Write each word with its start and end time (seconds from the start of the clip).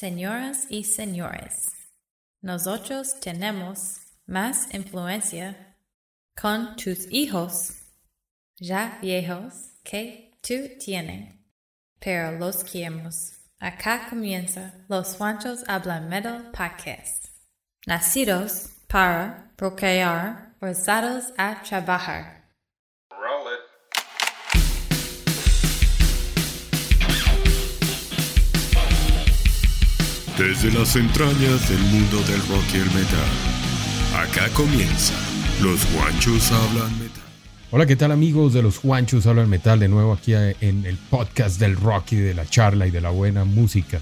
Señoras 0.00 0.64
y 0.70 0.84
señores, 0.84 1.72
nosotros 2.40 3.20
tenemos 3.20 4.00
más 4.24 4.72
influencia 4.72 5.76
con 6.40 6.74
tus 6.76 7.06
hijos 7.10 7.74
ya 8.56 8.98
viejos 9.02 9.52
que 9.84 10.30
tú 10.40 10.54
tienes, 10.82 11.34
pero 11.98 12.32
los 12.38 12.64
queremos. 12.64 13.32
Acá 13.58 14.06
comienza 14.08 14.72
Los 14.88 15.16
Juanchos 15.16 15.64
Hablan 15.68 16.08
Metal 16.08 16.50
Podcast. 16.50 17.26
Nacidos 17.86 18.70
para 18.88 19.52
procrear, 19.56 20.54
forzados 20.58 21.24
a 21.36 21.62
trabajar. 21.62 22.39
Desde 30.40 30.72
las 30.72 30.96
entrañas 30.96 31.68
del 31.68 31.80
mundo 31.80 32.16
del 32.22 32.40
rock 32.48 32.64
y 32.72 32.76
el 32.78 32.86
metal. 32.86 33.28
Acá 34.16 34.48
comienza. 34.54 35.12
Los 35.62 35.84
guanchos 35.92 36.50
hablan 36.50 36.98
metal. 36.98 37.22
Hola, 37.70 37.84
¿qué 37.84 37.94
tal 37.94 38.10
amigos 38.10 38.54
de 38.54 38.62
los 38.62 38.78
Juanchos 38.78 39.26
Hablan 39.26 39.50
Metal? 39.50 39.78
De 39.78 39.88
nuevo 39.88 40.14
aquí 40.14 40.32
en 40.32 40.86
el 40.86 40.96
podcast 40.96 41.60
del 41.60 41.76
rock 41.76 42.12
y 42.12 42.16
de 42.16 42.32
la 42.32 42.46
charla 42.46 42.86
y 42.86 42.90
de 42.90 43.02
la 43.02 43.10
buena 43.10 43.44
música. 43.44 44.00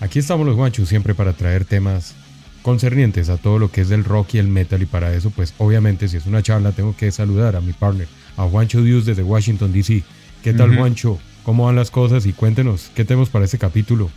Aquí 0.00 0.18
estamos 0.18 0.44
los 0.44 0.56
Juanchos 0.56 0.88
siempre 0.88 1.14
para 1.14 1.32
traer 1.34 1.64
temas 1.64 2.16
concernientes 2.62 3.28
a 3.28 3.36
todo 3.36 3.60
lo 3.60 3.70
que 3.70 3.82
es 3.82 3.88
del 3.88 4.02
rock 4.02 4.34
y 4.34 4.38
el 4.38 4.48
metal 4.48 4.82
y 4.82 4.86
para 4.86 5.14
eso 5.14 5.30
pues 5.30 5.54
obviamente 5.58 6.08
si 6.08 6.16
es 6.16 6.26
una 6.26 6.42
charla 6.42 6.72
tengo 6.72 6.96
que 6.96 7.12
saludar 7.12 7.54
a 7.54 7.60
mi 7.60 7.72
partner, 7.72 8.08
a 8.36 8.42
Juancho 8.42 8.82
Dios 8.82 9.06
desde 9.06 9.22
Washington 9.22 9.72
DC. 9.72 10.02
¿Qué 10.42 10.52
tal 10.54 10.76
Juancho? 10.76 11.20
¿Cómo 11.44 11.66
van 11.66 11.76
las 11.76 11.92
cosas? 11.92 12.26
Y 12.26 12.32
cuéntenos, 12.32 12.90
¿qué 12.96 13.04
tenemos 13.04 13.28
para 13.28 13.44
este 13.44 13.58
capítulo 13.58 14.10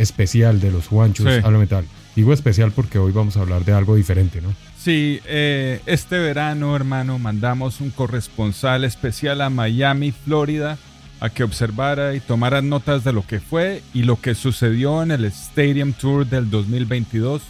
especial 0.00 0.60
de 0.60 0.70
los 0.70 0.86
Juanchos 0.88 1.26
Sí. 1.32 1.48
Metal? 1.50 1.84
Digo 2.16 2.32
especial 2.32 2.72
porque 2.72 2.98
hoy 2.98 3.12
vamos 3.12 3.36
a 3.36 3.40
hablar 3.40 3.64
de 3.64 3.72
algo 3.72 3.94
diferente, 3.94 4.40
¿no? 4.40 4.52
Sí, 4.78 5.20
eh, 5.26 5.80
este 5.86 6.18
verano, 6.18 6.74
hermano, 6.74 7.18
mandamos 7.18 7.80
un 7.80 7.90
corresponsal 7.90 8.84
especial 8.84 9.40
a 9.42 9.50
Miami, 9.50 10.10
Florida, 10.12 10.78
a 11.20 11.28
que 11.30 11.44
observara 11.44 12.14
y 12.14 12.20
tomara 12.20 12.62
notas 12.62 13.04
de 13.04 13.12
lo 13.12 13.26
que 13.26 13.40
fue 13.40 13.82
y 13.92 14.02
lo 14.04 14.20
que 14.20 14.34
sucedió 14.34 15.02
en 15.02 15.10
el 15.10 15.24
Stadium 15.26 15.92
Tour 15.92 16.26
del 16.26 16.50
2022. 16.50 17.42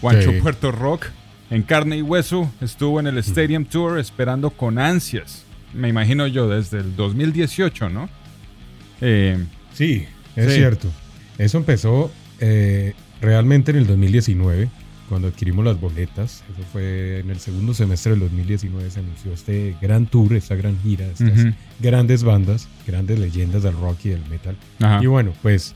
Juancho 0.00 0.32
Sí. 0.32 0.40
Puerto 0.40 0.72
Rock, 0.72 1.06
en 1.50 1.62
carne 1.62 1.98
y 1.98 2.02
hueso, 2.02 2.50
estuvo 2.60 2.98
en 2.98 3.06
el 3.06 3.18
Stadium 3.18 3.66
Tour 3.66 3.98
esperando 3.98 4.50
con 4.50 4.78
ansias, 4.78 5.44
me 5.74 5.88
imagino 5.88 6.26
yo, 6.26 6.48
desde 6.48 6.78
el 6.78 6.96
2018, 6.96 7.88
¿no? 7.90 8.08
Eh, 9.00 9.38
Sí, 9.74 10.06
es 10.36 10.48
Sí. 10.52 10.56
cierto. 10.58 10.88
Eso 11.38 11.58
empezó 11.58 12.10
eh, 12.40 12.94
realmente 13.20 13.70
en 13.70 13.78
el 13.78 13.86
2019, 13.86 14.68
cuando 15.08 15.28
adquirimos 15.28 15.64
las 15.64 15.80
boletas. 15.80 16.42
Eso 16.52 16.66
fue 16.72 17.20
en 17.20 17.30
el 17.30 17.38
segundo 17.38 17.74
semestre 17.74 18.12
del 18.12 18.20
2019, 18.20 18.90
se 18.90 19.00
anunció 19.00 19.32
este 19.32 19.76
gran 19.80 20.06
tour, 20.06 20.32
esta 20.34 20.54
gran 20.54 20.78
gira, 20.82 21.06
estas 21.06 21.46
grandes 21.80 22.24
bandas, 22.24 22.68
grandes 22.86 23.18
leyendas 23.18 23.62
del 23.62 23.74
rock 23.74 24.06
y 24.06 24.08
del 24.10 24.24
metal. 24.28 24.56
Ajá. 24.80 25.00
Y 25.02 25.06
bueno, 25.06 25.32
pues 25.42 25.74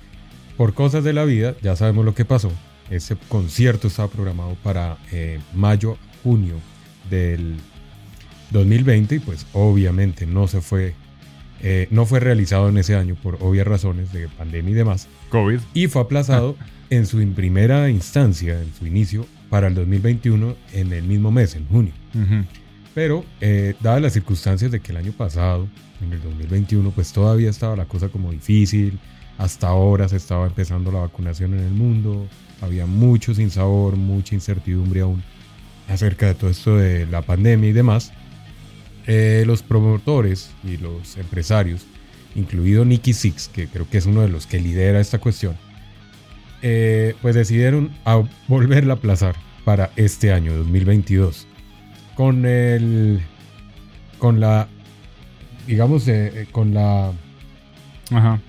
por 0.57 0.73
cosas 0.73 1.05
de 1.05 1.13
la 1.13 1.25
vida, 1.25 1.55
ya 1.63 1.77
sabemos 1.77 2.05
lo 2.05 2.15
que 2.15 2.25
pasó. 2.25 2.51
Ese 2.91 3.17
concierto 3.29 3.89
estaba 3.89 4.09
programado 4.09 4.57
para 4.63 4.97
eh, 5.13 5.41
mayo, 5.55 5.99
junio 6.23 6.57
del 7.11 7.57
2020 8.51 9.17
y 9.17 9.19
pues 9.19 9.47
obviamente 9.53 10.27
no 10.27 10.49
se 10.49 10.61
fue, 10.61 10.95
eh, 11.69 11.89
no 11.91 12.07
fue 12.07 12.21
realizado 12.21 12.69
en 12.69 12.79
ese 12.79 12.95
año 12.95 13.17
por 13.21 13.39
obvias 13.41 13.67
razones 13.67 14.13
de 14.13 14.29
pandemia 14.29 14.71
y 14.71 14.75
demás 14.75 15.09
COVID. 15.31 15.59
y 15.75 15.89
fue 15.89 16.01
aplazado 16.01 16.55
en 16.91 17.07
su 17.07 17.19
primera 17.35 17.91
instancia, 17.91 18.63
en 18.63 18.73
su 18.73 18.87
inicio, 18.87 19.27
para 19.51 19.67
el 19.67 19.75
2021 19.75 20.55
en 20.73 20.93
el 20.93 21.03
mismo 21.03 21.33
mes, 21.33 21.57
en 21.57 21.67
junio. 21.67 21.93
Pero, 22.95 23.25
eh, 23.41 23.75
dadas 23.81 24.01
las 24.01 24.13
circunstancias 24.13 24.71
de 24.71 24.79
que 24.79 24.93
el 24.93 24.99
año 24.99 25.11
pasado, 25.11 25.67
en 26.01 26.13
el 26.13 26.23
2021, 26.23 26.93
pues 26.93 27.13
todavía 27.13 27.51
estaba 27.51 27.75
la 27.75 27.87
cosa 27.87 28.11
como 28.11 28.31
difícil, 28.31 29.01
hasta 29.37 29.67
ahora 29.67 30.09
se 30.09 30.19
estaba 30.19 30.47
empezando 30.47 30.93
la 30.93 31.01
vacunación 31.01 31.55
en 31.55 31.65
el 31.65 31.73
mundo, 31.73 32.29
había 32.61 32.87
mucho 32.87 33.35
sinsabor, 33.35 33.97
mucha 33.97 34.37
incertidumbre 34.37 35.01
aún 35.01 35.21
acerca 35.89 36.27
de 36.27 36.35
todo 36.35 36.49
esto 36.49 36.77
de 36.77 37.07
la 37.07 37.23
pandemia 37.23 37.71
y 37.71 37.73
demás. 37.73 38.13
Eh, 39.07 39.45
los 39.47 39.63
promotores 39.63 40.51
y 40.65 40.79
los 40.79 41.17
empresarios, 41.17 41.87
incluido 42.35 42.85
Nicky 42.85 43.13
Six, 43.13 43.49
que 43.49 43.69
creo 43.69 43.89
que 43.89 43.99
es 43.99 44.07
uno 44.07 44.23
de 44.23 44.29
los 44.29 44.47
que 44.47 44.59
lidera 44.61 45.01
esta 45.01 45.19
cuestión, 45.19 45.57
eh, 46.63 47.15
pues 47.23 47.35
decidieron 47.35 47.91
a 48.05 48.23
volverla 48.49 48.95
a 48.95 48.97
aplazar 48.97 49.37
para 49.65 49.91
este 49.97 50.33
año 50.33 50.55
2022 50.57 51.47
con 52.15 52.47
el 52.47 53.21
con 54.19 54.41
la 54.41 54.69
digamos 55.67 56.09
eh, 56.09 56.47
con 56.53 56.73
la 56.73 57.13
Ajá. 58.11 58.41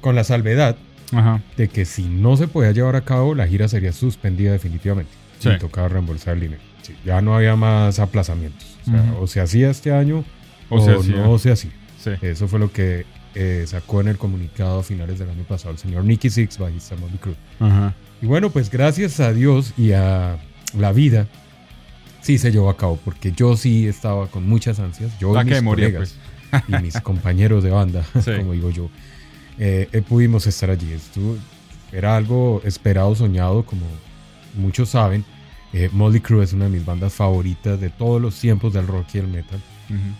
con 0.00 0.14
la 0.14 0.22
salvedad 0.22 0.76
Ajá. 1.12 1.42
de 1.56 1.68
que 1.68 1.84
si 1.86 2.04
no 2.04 2.36
se 2.36 2.46
podía 2.46 2.70
llevar 2.72 2.94
a 2.94 3.00
cabo 3.00 3.34
la 3.34 3.48
gira 3.48 3.66
sería 3.68 3.92
suspendida 3.92 4.52
definitivamente 4.52 5.10
Sí. 5.40 5.48
y 5.50 5.58
tocaba 5.58 5.88
reembolsar 5.88 6.34
el 6.34 6.40
dinero 6.40 6.62
Sí, 6.86 6.94
ya 7.04 7.20
no 7.20 7.34
había 7.36 7.56
más 7.56 7.98
aplazamientos 7.98 8.76
o, 8.86 8.90
sea, 8.90 9.14
o 9.20 9.26
se 9.26 9.40
hacía 9.40 9.70
este 9.70 9.92
año 9.92 10.24
O 10.70 10.76
o, 10.76 10.84
se 10.84 10.92
hacía. 10.94 11.16
no 11.16 11.38
se 11.38 11.52
hacía 11.52 11.70
Sí. 11.98 12.10
eso 12.22 12.46
fue 12.46 12.58
lo 12.60 12.70
que 12.70 13.04
eh, 13.34 13.64
sacó 13.66 14.00
en 14.00 14.08
el 14.08 14.16
comunicado 14.18 14.78
a 14.78 14.82
finales 14.82 15.18
del 15.18 15.28
año 15.30 15.42
pasado 15.44 15.72
el 15.72 15.78
señor 15.78 16.04
Nicky 16.04 16.30
Six 16.30 16.58
bajista 16.58 16.94
Motley 16.96 17.18
Crue 17.18 17.34
Ajá. 17.60 17.94
Y 18.22 18.26
bueno, 18.26 18.50
pues 18.50 18.70
gracias 18.70 19.18
a 19.20 19.32
Dios 19.32 19.72
y 19.76 19.92
a 19.92 20.38
la 20.78 20.92
vida, 20.92 21.26
sí 22.22 22.38
se 22.38 22.50
llevó 22.50 22.70
a 22.70 22.76
cabo, 22.76 22.98
porque 23.04 23.32
yo 23.32 23.56
sí 23.56 23.86
estaba 23.86 24.26
con 24.28 24.48
muchas 24.48 24.78
ansias. 24.78 25.12
Yo 25.18 25.34
La 25.34 25.42
y 25.42 25.46
que 25.46 25.54
mis 25.54 25.62
moría, 25.62 25.86
colegas 25.92 26.14
y 26.68 26.82
mis 26.82 26.98
compañeros 27.02 27.62
de 27.62 27.70
banda, 27.70 28.04
Sí. 28.24 28.30
como 28.38 28.52
digo 28.52 28.70
yo, 28.70 28.88
eh, 29.58 29.88
eh, 29.92 30.02
pudimos 30.02 30.46
estar 30.46 30.70
allí. 30.70 30.92
Estuvo- 30.92 31.36
era 31.92 32.16
algo 32.16 32.62
esperado, 32.64 33.14
soñado, 33.14 33.64
como 33.66 33.82
muchos 34.56 34.88
saben. 34.90 35.24
Eh, 35.78 35.90
Motley 35.92 36.20
Crue 36.20 36.42
es 36.42 36.52
una 36.54 36.64
de 36.64 36.70
mis 36.70 36.86
bandas 36.86 37.12
favoritas 37.12 37.78
de 37.80 37.90
todos 37.90 38.20
los 38.20 38.38
tiempos 38.40 38.72
del 38.72 38.86
rock 38.86 39.06
y 39.14 39.18
el 39.18 39.28
metal 39.28 39.60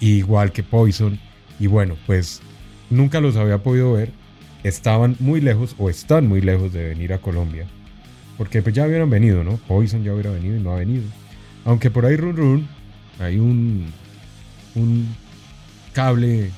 igual 0.00 0.53
que 0.53 0.62
Poison. 0.62 1.19
Y 1.58 1.67
bueno, 1.67 1.97
pues 2.06 2.43
nunca 2.91 3.20
los 3.20 3.37
había 3.37 3.62
podido 3.62 3.94
ver. 3.94 4.11
Estaban 4.64 5.17
muy 5.19 5.41
lejos 5.41 5.75
o 5.79 5.88
están 5.88 6.26
muy 6.29 6.41
lejos 6.41 6.73
de 6.73 6.88
venir 6.91 7.12
a 7.12 7.19
Colombia. 7.19 7.67
Porque 8.37 8.61
pues 8.62 8.75
ya 8.75 8.87
hubieran 8.87 9.08
venido, 9.08 9.43
¿no? 9.44 9.56
Poison 9.67 10.05
ya 10.05 10.12
hubiera 10.12 10.31
venido 10.31 10.56
y 10.56 10.61
no 10.61 10.73
ha 10.73 10.76
venido. 10.79 11.05
Aunque 11.64 11.91
por 11.91 12.05
ahí 12.05 12.17
run 12.17 12.37
run 12.37 12.69
hay 13.19 13.38
un, 13.38 13.87
un 14.75 15.06
cable, 15.94 16.50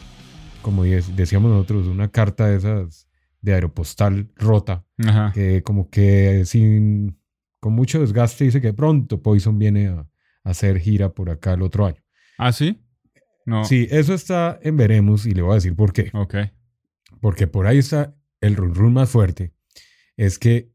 como 0.62 0.82
de- 0.84 1.04
decíamos 1.14 1.50
nosotros, 1.52 1.86
una 1.86 2.08
carta 2.08 2.46
de 2.46 2.56
esas 2.56 3.06
de 3.42 3.54
aeropostal 3.54 4.28
rota. 4.36 4.84
Ajá. 5.06 5.30
Que 5.32 5.62
como 5.62 5.88
que 5.88 6.42
sin, 6.46 7.16
con 7.60 7.72
mucho 7.72 8.00
desgaste 8.00 8.44
dice 8.44 8.60
que 8.60 8.72
pronto 8.72 9.22
Poison 9.22 9.58
viene 9.58 9.88
a, 9.88 10.00
a 10.00 10.08
hacer 10.50 10.78
gira 10.78 11.12
por 11.12 11.30
acá 11.30 11.54
el 11.54 11.62
otro 11.62 11.86
año. 11.86 12.02
¿Ah, 12.38 12.52
sí? 12.52 12.80
No. 13.44 13.64
Sí, 13.64 13.88
eso 13.90 14.14
está 14.14 14.58
en 14.62 14.76
veremos 14.76 15.26
y 15.26 15.32
le 15.32 15.42
voy 15.42 15.52
a 15.52 15.54
decir 15.56 15.74
por 15.74 15.92
qué. 15.92 16.10
Ok. 16.12 16.36
Porque 17.20 17.46
por 17.46 17.66
ahí 17.66 17.78
está 17.78 18.14
el 18.40 18.56
run 18.56 18.74
run 18.74 18.92
más 18.92 19.10
fuerte 19.10 19.52
es 20.18 20.38
que 20.38 20.70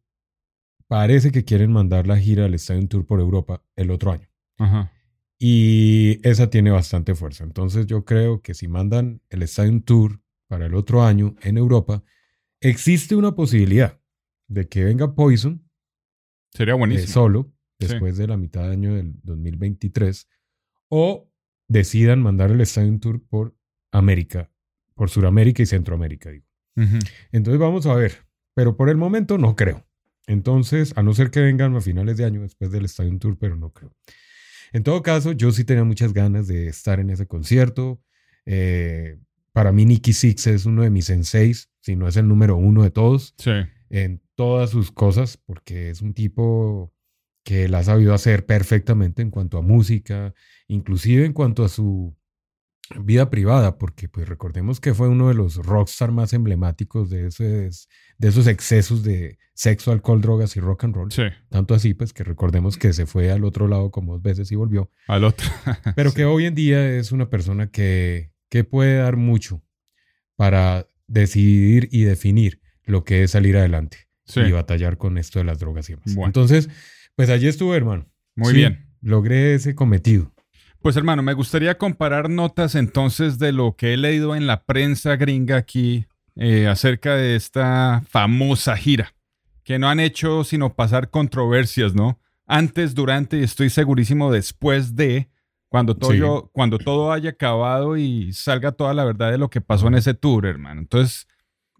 parece 0.87 1.31
que 1.31 1.43
quieren 1.43 1.71
mandar 1.71 2.07
la 2.07 2.17
gira 2.17 2.43
del 2.43 2.55
Stadium 2.55 2.87
Tour 2.87 3.05
por 3.05 3.19
Europa 3.19 3.63
el 3.75 3.91
otro 3.91 4.11
año. 4.11 4.27
Ajá. 4.57 4.91
Y 5.37 6.19
esa 6.27 6.49
tiene 6.49 6.71
bastante 6.71 7.13
fuerza. 7.13 7.43
Entonces 7.43 7.85
yo 7.85 8.05
creo 8.05 8.41
que 8.41 8.53
si 8.53 8.67
mandan 8.67 9.21
el 9.29 9.43
Stadium 9.43 9.81
Tour 9.81 10.21
para 10.47 10.65
el 10.65 10.75
otro 10.75 11.03
año 11.03 11.35
en 11.41 11.57
Europa, 11.57 12.03
existe 12.61 13.15
una 13.15 13.35
posibilidad 13.35 13.99
de 14.47 14.67
que 14.69 14.85
venga 14.85 15.13
Poison 15.13 15.69
Sería 16.53 16.73
eh, 16.73 16.77
buenísimo. 16.77 17.11
solo 17.13 17.53
Sí. 17.79 17.87
después 17.87 18.17
de 18.17 18.27
la 18.27 18.37
mitad 18.37 18.63
de 18.67 18.73
año 18.73 18.95
del 18.95 19.13
2023 19.23 20.27
o 20.89 21.29
decidan 21.67 22.21
mandar 22.21 22.51
el 22.51 22.61
Stadium 22.61 22.99
Tour 22.99 23.21
por 23.27 23.55
América, 23.91 24.49
por 24.95 25.09
Sudamérica 25.09 25.63
y 25.63 25.65
Centroamérica, 25.65 26.29
digo. 26.31 26.45
Ujú. 26.77 26.99
Entonces 27.31 27.59
vamos 27.59 27.85
a 27.85 27.95
ver, 27.95 28.13
pero 28.53 28.77
por 28.77 28.89
el 28.89 28.97
momento 28.97 29.37
no 29.37 29.55
creo. 29.55 29.85
Entonces, 30.27 30.93
a 30.95 31.03
no 31.03 31.13
ser 31.13 31.29
que 31.31 31.41
vengan 31.41 31.75
a 31.75 31.81
finales 31.81 32.15
de 32.17 32.25
año 32.25 32.41
después 32.41 32.71
del 32.71 32.85
Stadium 32.85 33.19
Tour, 33.19 33.37
pero 33.37 33.57
no 33.57 33.71
creo. 33.71 33.93
En 34.71 34.83
todo 34.83 35.01
caso, 35.03 35.33
yo 35.33 35.51
sí 35.51 35.65
tenía 35.65 35.83
muchas 35.83 36.13
ganas 36.13 36.47
de 36.47 36.67
estar 36.67 36.99
en 37.01 37.09
ese 37.09 37.27
concierto. 37.27 38.01
Eh, 38.45 39.17
para 39.51 39.71
mí, 39.73 39.85
Nicky 39.85 40.13
Six 40.13 40.47
es 40.47 40.65
uno 40.65 40.81
de 40.83 40.89
mis 40.89 41.05
senseis, 41.05 41.69
si 41.81 41.95
no 41.97 42.07
es 42.07 42.15
el 42.15 42.27
número 42.27 42.55
uno 42.55 42.83
de 42.83 42.89
todos, 42.91 43.35
Sí. 43.37 43.51
en 43.89 44.21
todas 44.35 44.69
sus 44.69 44.91
cosas, 44.91 45.37
porque 45.37 45.89
es 45.89 46.01
un 46.01 46.13
tipo 46.13 46.93
que 47.43 47.67
la 47.67 47.79
ha 47.79 47.83
sabido 47.83 48.13
hacer 48.13 48.45
perfectamente 48.45 49.21
en 49.21 49.29
cuanto 49.29 49.57
a 49.57 49.61
música, 49.61 50.33
inclusive 50.67 51.25
en 51.25 51.33
cuanto 51.33 51.63
a 51.63 51.69
su 51.69 52.15
vida 52.99 53.29
privada, 53.29 53.77
porque 53.77 54.07
pues 54.07 54.27
recordemos 54.27 54.79
que 54.79 54.93
fue 54.93 55.07
uno 55.07 55.27
de 55.29 55.33
los 55.33 55.55
rockstar 55.57 56.11
más 56.11 56.33
emblemáticos 56.33 57.09
de, 57.09 57.27
esos, 57.27 57.87
de 58.17 58.27
esos 58.27 58.47
excesos 58.47 59.03
de 59.03 59.39
sexo, 59.53 59.91
alcohol, 59.91 60.21
drogas 60.21 60.55
y 60.57 60.59
rock 60.59 60.83
and 60.85 60.95
roll. 60.95 61.11
Sí. 61.11 61.23
Tanto 61.49 61.73
así, 61.73 61.93
pues 61.93 62.13
que 62.13 62.23
recordemos 62.23 62.77
que 62.77 62.93
se 62.93 63.05
fue 63.05 63.31
al 63.31 63.43
otro 63.45 63.67
lado 63.67 63.89
como 63.91 64.13
dos 64.13 64.21
veces 64.21 64.51
y 64.51 64.55
volvió, 64.55 64.89
Al 65.07 65.23
otro. 65.23 65.47
pero 65.95 66.09
Sí. 66.11 66.17
que 66.17 66.25
hoy 66.25 66.45
en 66.45 66.55
día 66.55 66.97
es 66.97 67.11
una 67.11 67.29
persona 67.29 67.71
que, 67.71 68.31
que 68.49 68.63
puede 68.63 68.97
dar 68.97 69.15
mucho 69.17 69.63
para 70.35 70.87
decidir 71.07 71.89
y 71.91 72.03
definir 72.03 72.61
lo 72.85 73.03
que 73.03 73.23
es 73.23 73.31
salir 73.31 73.57
adelante 73.57 74.07
Sí. 74.25 74.39
y 74.41 74.51
batallar 74.51 74.97
con 74.97 75.17
esto 75.17 75.39
de 75.39 75.45
las 75.45 75.59
drogas 75.59 75.89
y 75.89 75.93
demás. 75.93 76.15
Bueno. 76.15 76.27
Entonces, 76.27 76.69
pues 77.15 77.29
allí 77.29 77.47
estuve, 77.47 77.75
hermano. 77.77 78.07
Muy 78.35 78.51
Sí, 78.51 78.57
bien. 78.57 78.87
Logré 79.01 79.53
ese 79.55 79.75
cometido. 79.75 80.31
Pues 80.81 80.95
hermano, 80.97 81.21
me 81.23 81.33
gustaría 81.33 81.77
comparar 81.77 82.29
notas 82.29 82.75
entonces 82.75 83.39
de 83.39 83.51
lo 83.51 83.75
que 83.75 83.93
he 83.93 83.97
leído 83.97 84.35
en 84.35 84.47
la 84.47 84.63
prensa 84.65 85.15
gringa 85.15 85.57
aquí 85.57 86.05
eh, 86.35 86.67
acerca 86.67 87.15
de 87.15 87.35
esta 87.35 88.01
famosa 88.09 88.75
gira, 88.75 89.13
que 89.63 89.77
no 89.77 89.87
han 89.89 89.99
hecho 89.99 90.43
sino 90.43 90.73
pasar 90.73 91.09
controversias, 91.09 91.93
¿no? 91.93 92.19
Antes, 92.47 92.95
durante 92.95 93.37
y 93.37 93.43
estoy 93.43 93.69
segurísimo 93.69 94.31
después 94.31 94.95
de, 94.95 95.29
cuando 95.69 95.95
todo, 95.95 96.11
Sí. 96.11 96.17
yo- 96.17 96.49
cuando 96.53 96.77
todo 96.79 97.11
haya 97.11 97.29
acabado 97.31 97.95
y 97.97 98.33
salga 98.33 98.71
toda 98.73 98.93
la 98.93 99.05
verdad 99.05 99.31
de 99.31 99.37
lo 99.37 99.49
que 99.49 99.61
pasó 99.61 99.87
en 99.87 99.95
ese 99.95 100.13
tour, 100.15 100.45
hermano. 100.45 100.81
Entonces, 100.81 101.27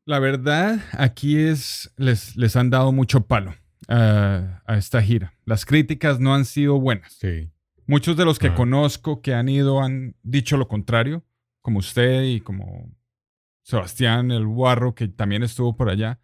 la 0.06 0.20
verdad 0.20 0.80
aquí 0.94 1.38
es, 1.38 1.92
les, 1.98 2.36
les 2.36 2.56
han 2.56 2.70
dado 2.70 2.92
mucho 2.92 3.26
palo 3.26 3.56
a- 3.88 4.62
a 4.66 4.78
esta 4.78 5.02
gira. 5.02 5.34
Las 5.46 5.66
críticas 5.66 6.20
no 6.20 6.34
han 6.36 6.46
sido 6.46 6.80
buenas. 6.80 7.14
Sí. 7.14 7.50
Muchos 7.86 8.16
de 8.16 8.26
los 8.26 8.40
que 8.40 8.54
conozco 8.54 9.22
que 9.22 9.34
han 9.34 9.50
ido 9.50 9.82
han 9.84 10.16
dicho 10.24 10.56
lo 10.58 10.68
contrario, 10.68 11.26
como 11.62 11.80
usted 11.80 12.24
y 12.24 12.40
como 12.42 12.90
Sebastián 13.62 14.32
el 14.32 14.46
Guarro, 14.46 14.96
que 14.96 15.08
también 15.08 15.44
estuvo 15.44 15.76
por 15.76 15.90
allá. 15.90 16.20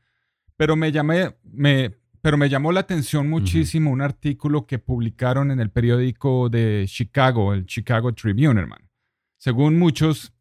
Pero 0.57 0.75
me 0.75 0.91
llamé, 0.91 1.35
me, 1.43 1.95
pero 2.21 2.37
me 2.37 2.49
llamó 2.49 2.71
la 2.71 2.81
atención 2.81 3.29
muchísimo 3.29 3.91
un 3.91 4.01
artículo 4.01 4.65
que 4.67 4.79
publicaron 4.79 5.51
en 5.51 5.59
el 5.59 5.69
periódico 5.69 6.49
de 6.49 6.85
Chicago, 6.87 7.53
el 7.53 7.65
Chicago 7.65 8.13
Tribune, 8.13 8.59
hermano. 8.59 8.89
Según 9.37 9.77
muchos, 9.79 10.33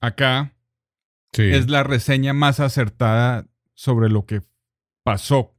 acá 0.00 0.52
Sí. 1.32 1.42
es 1.42 1.70
la 1.70 1.82
reseña 1.82 2.32
más 2.32 2.60
acertada 2.60 3.46
sobre 3.74 4.08
lo 4.08 4.26
que 4.26 4.42
pasó 5.02 5.54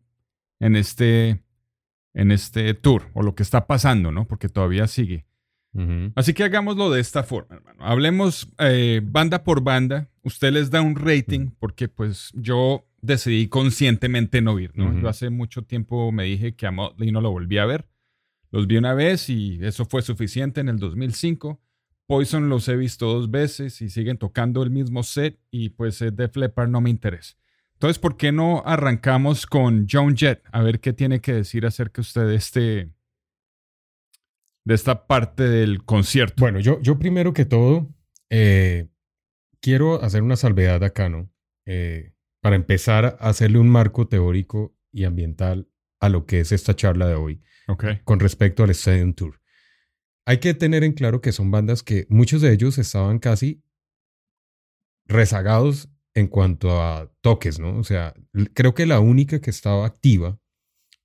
en 0.60 0.76
este, 0.76 1.44
en 2.14 2.32
este 2.32 2.74
tour, 2.74 3.10
o 3.14 3.24
lo 3.24 3.36
que 3.36 3.44
está 3.44 3.68
pasando, 3.68 4.12
¿no? 4.12 4.28
Porque 4.28 4.50
todavía 4.50 4.88
sigue. 4.88 5.26
Así 6.16 6.34
que 6.34 6.44
hagámoslo 6.44 6.90
de 6.90 7.00
esta 7.00 7.24
forma, 7.24 7.56
hermano. 7.56 7.86
Hablemos 7.86 8.50
eh, 8.60 9.00
banda 9.04 9.44
por 9.44 9.64
banda. 9.64 10.10
Usted 10.22 10.52
les 10.52 10.70
da 10.70 10.82
un 10.82 10.98
rating 10.98 11.52
porque 11.60 11.88
pues 11.88 12.32
yo 12.34 12.86
decidí 13.02 13.48
conscientemente 13.48 14.42
no 14.42 14.60
ir, 14.60 14.72
¿no? 14.76 15.00
Yo 15.02 15.08
hace 15.08 15.30
mucho 15.30 15.64
tiempo 15.64 16.12
me 16.12 16.26
dije 16.26 16.56
que 16.56 16.68
a 16.68 16.72
Motley 16.72 17.12
no 17.12 17.22
lo 17.22 17.32
volví 17.32 17.58
a 17.58 17.66
ver. 17.66 17.88
Los 18.52 18.68
vi 18.68 18.76
una 18.76 18.94
vez 18.94 19.30
y 19.30 19.60
eso 19.62 19.86
fue 19.86 20.02
suficiente 20.02 20.60
en 20.60 20.68
el 20.68 20.78
2005. 20.78 21.62
Poison 22.12 22.50
los 22.50 22.68
he 22.68 22.76
visto 22.76 23.06
dos 23.06 23.32
veces 23.32 23.82
y 23.82 23.90
siguen 23.90 24.18
tocando 24.18 24.64
el 24.64 24.70
mismo 24.70 25.02
set 25.02 25.40
y 25.50 25.70
pues 25.70 26.02
eh, 26.02 26.12
Def 26.12 26.36
Leppard 26.36 26.68
no 26.68 26.82
me 26.82 26.90
interesa. 26.90 27.38
Entonces, 27.76 28.00
¿por 28.00 28.18
qué 28.18 28.34
no 28.34 28.64
arrancamos 28.66 29.46
con 29.46 29.88
Joan 29.90 30.18
Jett? 30.18 30.44
A 30.52 30.62
ver 30.62 30.82
qué 30.82 30.92
tiene 30.92 31.22
que 31.22 31.32
decir 31.32 31.66
acerca 31.66 32.02
usted 32.02 32.28
de 32.28 32.36
este 32.36 32.90
de 34.66 34.74
esta 34.74 35.08
parte 35.08 35.44
del 35.44 35.86
concierto. 35.86 36.36
Bueno, 36.42 36.60
yo, 36.60 36.82
yo 36.82 37.00
primero 37.00 37.32
que 37.34 37.46
todo 37.46 37.88
eh, 38.30 38.90
quiero 39.62 40.04
hacer 40.04 40.22
una 40.22 40.36
salvedad 40.36 40.84
acá, 40.84 41.08
¿no? 41.08 41.32
Eh, 41.66 42.12
para 42.42 42.58
empezar 42.58 43.06
a 43.22 43.30
hacerle 43.30 43.58
un 43.58 43.70
marco 43.70 44.10
teórico 44.10 44.76
y 44.92 45.06
ambiental 45.06 45.70
a 46.02 46.10
lo 46.10 46.26
que 46.26 46.42
es 46.42 46.52
esta 46.52 46.76
charla 46.76 47.08
de 47.08 47.16
hoy 47.16 47.42
con 48.04 48.20
respecto 48.20 48.66
al 48.66 48.72
Stadium 48.72 49.14
Tour. 49.14 49.41
Hay 50.32 50.38
que 50.38 50.54
tener 50.54 50.86
en 50.86 50.94
claro 50.94 51.20
que 51.20 51.34
son 51.34 51.52
bandas 51.52 51.84
que 51.84 52.06
muchos 52.08 52.42
de 52.42 52.54
ellos 52.54 52.78
estaban 52.78 53.20
casi 53.20 53.62
rezagados 55.06 55.90
en 56.14 56.28
cuanto 56.28 56.82
a 56.82 57.12
toques, 57.20 57.60
¿no? 57.60 57.78
O 57.78 57.84
sea, 57.84 58.14
creo 58.54 58.74
que 58.74 58.86
la 58.86 59.02
única 59.02 59.42
que 59.42 59.50
estaba 59.50 59.86
activa, 59.86 60.40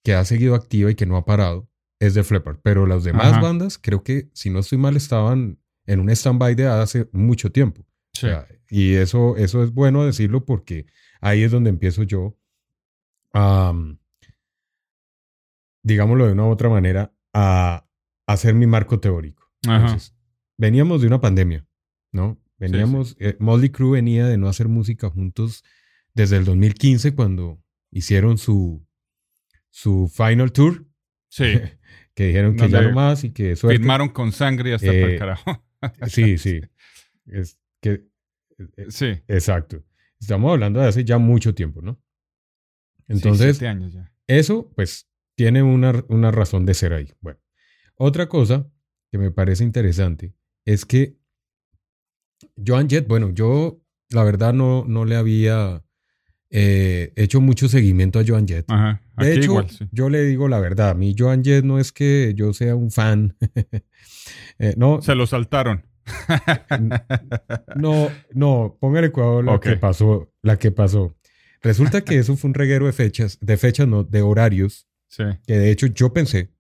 que 0.05 0.15
ha 0.15 0.25
seguido 0.25 0.55
activa 0.55 0.93
y 0.93 0.95
que 0.95 1.07
no 1.07 1.17
ha 1.17 1.25
parado, 1.25 1.69
es 1.99 2.15
de 2.15 2.23
Leppard. 2.23 2.59
Pero 2.63 2.87
las 2.87 3.03
demás 3.03 3.33
Ajá. 3.33 3.41
bandas, 3.41 3.79
creo 3.79 4.05
que, 4.05 4.31
si 4.33 4.49
no 4.49 4.61
estoy 4.61 4.79
mal, 4.79 4.95
estaban 4.97 5.59
en 5.87 5.99
un 5.99 6.09
stand-by 6.09 6.55
de 6.55 6.69
hace 6.69 7.09
mucho 7.11 7.51
tiempo. 7.51 7.81
O 7.83 7.85
Sí. 8.13 8.29
sea, 8.29 8.47
y 8.71 8.95
eso, 8.95 9.37
eso 9.37 9.65
es 9.65 9.73
bueno 9.75 10.07
decirlo 10.07 10.45
porque 10.45 10.87
ahí 11.21 11.43
es 11.43 11.51
donde 11.51 11.71
empiezo 11.71 12.05
yo 12.05 12.39
a, 13.35 13.75
digámoslo 15.83 16.27
de 16.27 16.33
una 16.33 16.45
u 16.45 16.51
otra 16.51 16.69
manera, 16.69 17.13
a 17.35 17.86
hacer 18.27 18.55
mi 18.55 18.67
marco 18.67 19.01
teórico. 19.01 19.51
Ajá. 19.67 19.77
Entonces, 19.87 20.15
veníamos 20.59 21.01
de 21.01 21.07
una 21.09 21.21
pandemia, 21.21 21.67
¿no? 22.13 22.41
Veníamos, 22.59 23.17
eh, 23.21 23.37
Motley 23.39 23.71
Crue 23.71 23.93
venía 23.99 24.27
de 24.27 24.39
no 24.39 24.49
hacer 24.49 24.69
música 24.69 25.11
juntos 25.11 25.63
desde 26.15 26.39
el 26.39 26.45
2015 26.45 27.15
cuando 27.15 27.63
hicieron 27.91 28.39
su, 28.39 28.87
su 29.71 30.09
final 30.13 30.53
tour, 30.53 30.87
Sí. 31.29 31.45
que 32.15 32.29
dijeron 32.29 32.57
que 32.57 32.69
ya 32.71 32.81
no 32.83 32.93
más 32.93 33.25
y 33.25 33.31
que 33.33 33.57
suerte. 33.57 33.79
Firmaron 33.79 34.09
con 34.09 34.33
sangre 34.33 34.73
hasta 34.75 34.87
para 34.87 34.99
el 34.99 35.11
Eh, 35.15 35.19
carajo. 35.19 35.63
Sí, 36.09 36.39
sí. 36.39 36.63
Es 37.27 37.59
que, 37.83 38.07
eh, 38.77 38.87
Sí. 38.89 39.07
exacto. 39.29 39.85
Estamos 40.19 40.51
hablando 40.53 40.81
de 40.81 40.87
hace 40.89 41.05
ya 41.05 41.19
mucho 41.19 41.55
tiempo, 41.55 41.83
¿no? 41.83 42.01
Sí, 43.01 43.13
Entonces, 43.13 43.59
siete 43.59 43.69
años 43.69 43.93
ya. 43.93 44.11
eso, 44.27 44.73
pues, 44.75 45.07
tiene 45.37 45.63
una, 45.63 46.03
una 46.09 46.31
razón 46.31 46.65
de 46.65 46.73
ser 46.75 46.95
ahí. 46.95 47.13
Bueno, 47.21 47.39
otra 47.97 48.29
cosa 48.29 48.71
que 49.11 49.19
me 49.19 49.31
parece 49.31 49.65
interesante 49.65 50.35
es 50.65 50.85
que 50.85 51.17
Joan 52.65 52.89
Jett, 52.89 53.07
bueno, 53.09 53.31
yo 53.31 53.81
la 54.11 54.23
verdad 54.25 54.53
no, 54.53 54.85
no 54.87 55.05
le 55.05 55.17
había 55.17 55.83
eh, 56.51 57.13
hecho 57.17 57.41
mucho 57.41 57.69
seguimiento 57.69 58.19
a 58.19 58.25
Joan 58.27 58.47
Jett. 58.47 58.67
Ajá. 58.71 59.01
De 59.19 59.33
hecho, 59.35 59.45
igual, 59.53 59.71
sí. 59.71 59.87
yo 59.93 60.09
le 60.11 60.23
digo 60.25 60.49
la 60.49 60.61
verdad, 60.61 60.91
a 60.91 60.95
mí 60.95 61.15
Joan 61.19 61.43
Jett 61.43 61.65
no 61.65 61.79
es 61.79 61.93
que 61.93 62.33
yo 62.37 62.53
sea 62.53 62.75
un 62.77 62.91
fan. 62.91 63.37
Eh, 64.59 64.75
no, 64.77 65.03
Se 65.03 65.15
lo 65.15 65.27
saltaron. 65.27 65.85
no, 67.77 68.09
no, 68.33 68.77
póngale 68.81 69.11
cuidado 69.13 69.43
la 69.43 69.53
Ok. 69.55 69.63
que 69.65 69.77
pasó, 69.77 70.33
la 70.43 70.57
que 70.59 70.71
pasó. 70.71 71.15
Resulta 71.63 72.03
que 72.03 72.19
eso 72.19 72.37
fue 72.37 72.49
un 72.49 72.55
reguero 72.55 72.87
de 72.87 72.93
fechas, 72.93 73.39
de 73.41 73.57
fechas, 73.57 73.87
no, 73.89 74.05
de 74.05 74.23
horarios, 74.23 74.89
Sí. 75.09 75.25
que 75.47 75.59
de 75.59 75.71
hecho 75.71 75.87
yo 75.87 76.13
pensé 76.13 76.51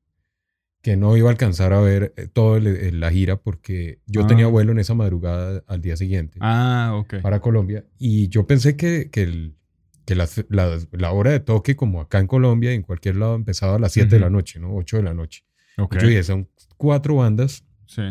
que 0.86 0.96
no 0.96 1.16
iba 1.16 1.28
a 1.28 1.32
alcanzar 1.32 1.72
a 1.72 1.80
ver 1.80 2.14
eh, 2.16 2.28
toda 2.32 2.60
la 2.60 3.10
gira 3.10 3.34
porque 3.42 3.98
yo 4.06 4.20
Ah. 4.22 4.26
tenía 4.28 4.46
vuelo 4.46 4.70
en 4.70 4.78
esa 4.78 4.94
madrugada 4.94 5.64
al 5.66 5.80
día 5.82 5.96
siguiente 5.96 6.38
Ah, 6.40 6.92
ok. 6.94 7.22
para 7.22 7.40
Colombia 7.40 7.84
y 7.98 8.28
yo 8.28 8.46
pensé 8.46 8.76
que, 8.76 9.10
que, 9.10 9.22
el- 9.24 9.56
que 10.04 10.14
la, 10.14 10.28
la- 10.48 10.78
la 10.92 11.10
hora 11.10 11.32
de 11.32 11.40
toque, 11.40 11.74
como 11.74 12.00
acá 12.00 12.20
en 12.20 12.28
Colombia, 12.28 12.70
en 12.70 12.82
cualquier 12.82 13.16
lado, 13.16 13.34
empezaba 13.34 13.74
a 13.74 13.78
las 13.80 13.90
7 13.90 14.10
de 14.10 14.16
Ujú. 14.18 14.24
la 14.26 14.30
noche, 14.30 14.60
¿no? 14.60 14.76
8 14.76 14.98
de 14.98 15.02
la 15.02 15.12
noche. 15.12 15.44
Ok. 15.76 15.96
Yo 15.98 16.06
dije, 16.06 16.22
son 16.22 16.48
cuatro 16.76 17.16
bandas 17.16 17.64
Sí. 17.86 18.02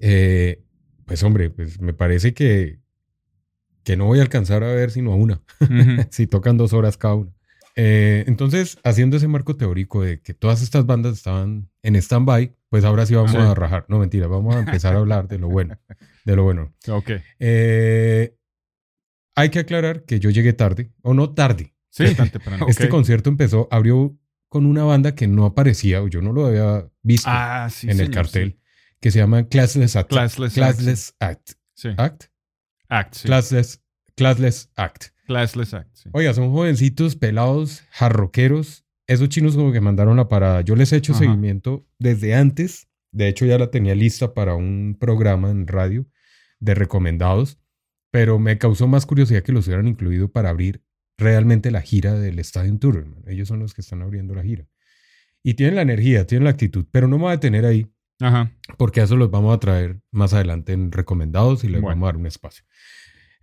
eh, 0.00 0.62
pues 1.06 1.22
hombre, 1.22 1.48
pues 1.48 1.80
me 1.80 1.94
parece 1.94 2.34
que, 2.34 2.78
que 3.84 3.96
no 3.96 4.04
voy 4.04 4.18
a 4.18 4.22
alcanzar 4.22 4.62
a 4.64 4.74
ver 4.74 4.90
sino 4.90 5.14
a 5.14 5.16
una, 5.16 5.40
si 6.10 6.26
tocan 6.26 6.58
dos 6.58 6.74
horas 6.74 6.98
cada 6.98 7.14
una. 7.14 7.32
Eh, 7.82 8.24
entonces, 8.26 8.78
haciendo 8.84 9.16
ese 9.16 9.26
marco 9.26 9.56
teórico 9.56 10.02
de 10.02 10.20
que 10.20 10.34
todas 10.34 10.60
estas 10.60 10.84
bandas 10.84 11.14
estaban 11.14 11.70
en 11.82 11.96
stand-by, 11.96 12.54
pues 12.68 12.84
ahora 12.84 13.06
sí 13.06 13.14
vamos 13.14 13.30
Sí. 13.30 13.38
a 13.38 13.54
rajar. 13.54 13.86
No, 13.88 13.98
mentira, 13.98 14.26
vamos 14.26 14.54
a 14.54 14.58
empezar 14.60 14.94
a 14.94 14.98
hablar 14.98 15.28
de 15.28 15.38
lo 15.38 15.48
bueno. 15.48 15.78
De 16.26 16.36
lo 16.36 16.42
bueno. 16.44 16.74
Ok. 16.88 17.10
Eh, 17.38 18.36
hay 19.34 19.48
que 19.48 19.60
aclarar 19.60 20.04
que 20.04 20.20
yo 20.20 20.28
llegué 20.28 20.52
tarde, 20.52 20.92
o 21.00 21.14
no 21.14 21.32
tarde. 21.32 21.74
Sí, 21.88 22.14
tan 22.14 22.28
temprano. 22.30 22.66
Este 22.68 22.90
concierto 22.90 23.30
empezó, 23.30 23.66
abrió 23.70 24.14
con 24.50 24.66
una 24.66 24.84
banda 24.84 25.14
que 25.14 25.26
no 25.26 25.46
aparecía, 25.46 26.02
o 26.02 26.08
yo 26.08 26.20
no 26.20 26.32
lo 26.34 26.46
había 26.46 26.86
visto 27.02 27.30
Ah, 27.32 27.68
sí, 27.70 27.88
en 27.90 27.98
el 28.00 28.10
cartel, 28.10 28.58
sí. 28.60 28.60
que 29.00 29.10
se 29.10 29.20
llama 29.20 29.48
Classless 29.48 29.96
Act. 29.96 30.10
Classless 30.10 30.58
Act, 30.58 30.74
Classless 30.76 31.14
Act. 31.18 31.50
Act. 31.98 32.24
Act, 32.90 33.14
sí. 33.14 33.26
Classless, 33.26 33.82
Classless 34.16 34.70
Act. 34.76 35.04
Classless 35.30 35.74
Act, 35.74 35.90
sí. 35.94 36.10
Oiga, 36.12 36.34
son 36.34 36.50
jovencitos, 36.50 37.14
pelados, 37.14 37.84
jarroqueros. 37.92 38.84
Esos 39.06 39.28
chinos 39.28 39.54
como 39.54 39.70
que 39.70 39.80
mandaron 39.80 40.16
la 40.16 40.26
parada. 40.26 40.60
Yo 40.62 40.74
les 40.74 40.92
he 40.92 40.96
hecho 40.96 41.12
Ajá. 41.12 41.20
seguimiento 41.20 41.86
desde 42.00 42.34
antes. 42.34 42.88
De 43.12 43.28
hecho, 43.28 43.46
ya 43.46 43.56
la 43.56 43.70
tenía 43.70 43.94
lista 43.94 44.34
para 44.34 44.56
un 44.56 44.96
programa 44.98 45.50
en 45.52 45.68
radio 45.68 46.04
de 46.58 46.74
recomendados. 46.74 47.58
Pero 48.10 48.40
me 48.40 48.58
causó 48.58 48.88
más 48.88 49.06
curiosidad 49.06 49.44
que 49.44 49.52
los 49.52 49.68
hubieran 49.68 49.86
incluido 49.86 50.32
para 50.32 50.48
abrir 50.50 50.82
realmente 51.16 51.70
la 51.70 51.80
gira 51.80 52.14
del 52.14 52.40
Stadium 52.40 52.80
Tour. 52.80 52.96
hermano. 52.96 53.22
Ellos 53.28 53.46
son 53.46 53.60
los 53.60 53.72
que 53.72 53.82
están 53.82 54.02
abriendo 54.02 54.34
la 54.34 54.42
gira. 54.42 54.66
Y 55.44 55.54
tienen 55.54 55.76
la 55.76 55.82
energía, 55.82 56.26
tienen 56.26 56.42
la 56.44 56.50
actitud. 56.50 56.86
Pero 56.90 57.06
no 57.06 57.18
me 57.18 57.22
voy 57.22 57.28
a 57.30 57.36
detener 57.36 57.66
ahí 57.66 57.86
Ajá. 58.20 58.50
porque 58.78 59.00
a 59.00 59.04
eso 59.04 59.16
los 59.16 59.30
vamos 59.30 59.54
a 59.54 59.60
traer 59.60 60.00
más 60.10 60.34
adelante 60.34 60.72
en 60.72 60.90
recomendados 60.90 61.62
y 61.62 61.68
les 61.68 61.80
Bueno. 61.80 61.94
vamos 61.94 62.06
a 62.08 62.12
dar 62.12 62.16
un 62.16 62.26
espacio. 62.26 62.64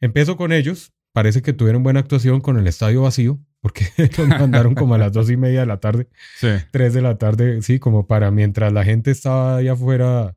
Empiezo 0.01 0.35
con 0.35 0.51
ellos. 0.51 0.91
Parece 1.17 1.41
que 1.41 1.51
tuvieron 1.51 1.81
buena 1.81 1.99
actuación 1.99 2.41
con 2.41 2.59
el 2.59 2.67
estadio 2.67 3.01
vacío, 3.01 3.39
porque 3.59 3.87
los 4.19 4.27
mandaron 4.27 4.75
como 4.75 4.93
a 4.93 4.99
las 4.99 5.11
dos 5.11 5.31
y 5.31 5.35
media 5.35 5.61
de 5.61 5.65
la 5.65 5.79
tarde, 5.79 6.09
Sí. 6.37 6.49
tres 6.69 6.93
de 6.93 7.01
la 7.01 7.17
tarde, 7.17 7.63
sí, 7.63 7.79
como 7.79 8.05
para 8.05 8.29
mientras 8.29 8.71
la 8.71 8.83
gente 8.83 9.09
estaba 9.09 9.57
allá 9.57 9.71
afuera 9.73 10.35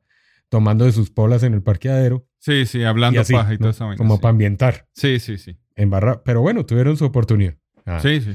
tomando 0.49 0.85
de 0.85 0.91
sus 0.91 1.11
polas 1.11 1.43
en 1.43 1.53
el 1.53 1.61
parqueadero. 1.61 2.25
Sí, 2.39 2.65
sí, 2.65 2.79
Y 2.79 2.83
hablando 2.85 3.21
así, 3.21 3.31
paja 3.33 3.53
y 3.53 3.59
como 3.95 4.15
sí. 4.15 4.21
para 4.23 4.29
ambientar, 4.31 4.87
Sí, 4.93 5.19
sí, 5.19 5.37
sí. 5.37 5.55
en 5.75 5.91
barra. 5.91 6.23
Pero 6.23 6.41
bueno, 6.41 6.65
tuvieron 6.65 6.97
su 6.97 7.05
oportunidad. 7.05 7.53
Ah. 7.85 7.99
Sí, 8.01 8.19
sí. 8.19 8.31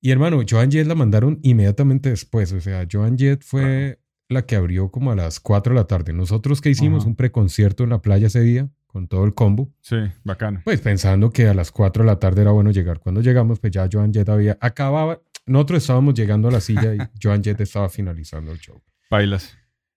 Y 0.00 0.12
hermano, 0.12 0.40
Joan 0.48 0.70
Jett 0.70 0.86
la 0.86 0.94
mandaron 0.94 1.40
inmediatamente 1.42 2.10
después. 2.10 2.52
O 2.52 2.60
sea, 2.60 2.86
Joan 2.88 3.18
Jett 3.18 3.42
fue 3.42 3.98
la 4.28 4.46
que 4.46 4.54
abrió 4.54 4.92
como 4.92 5.10
a 5.10 5.16
las 5.16 5.40
4 5.40 5.74
de 5.74 5.80
la 5.80 5.88
tarde. 5.88 6.12
Nosotros 6.12 6.60
que 6.60 6.70
hicimos 6.70 7.00
Ajá. 7.00 7.08
un 7.08 7.16
preconcierto 7.16 7.82
en 7.82 7.90
la 7.90 8.00
playa 8.00 8.28
ese 8.28 8.42
día 8.42 8.70
con 8.92 9.08
todo 9.08 9.24
el 9.24 9.34
combo. 9.34 9.72
Sí, 9.80 9.96
bacano. 10.24 10.60
Pues 10.64 10.80
pensando 10.80 11.30
que 11.30 11.48
a 11.48 11.54
las 11.54 11.70
4 11.70 12.02
de 12.02 12.06
la 12.06 12.18
tarde 12.18 12.42
era 12.42 12.50
bueno 12.50 12.70
llegar. 12.70 13.00
Cuando 13.00 13.20
llegamos, 13.20 13.60
pues 13.60 13.72
ya 13.72 13.88
Joan 13.90 14.12
Jett 14.12 14.28
había 14.28 14.58
acababa. 14.60 15.20
Nosotros 15.46 15.82
estábamos 15.82 16.14
llegando 16.14 16.48
a 16.48 16.52
la 16.52 16.60
silla 16.60 16.94
y 16.94 16.98
Joan 17.22 17.42
Jett 17.42 17.60
estaba 17.60 17.88
finalizando 17.88 18.52
el 18.52 18.58
show. 18.58 18.82
Bailas. 19.10 19.56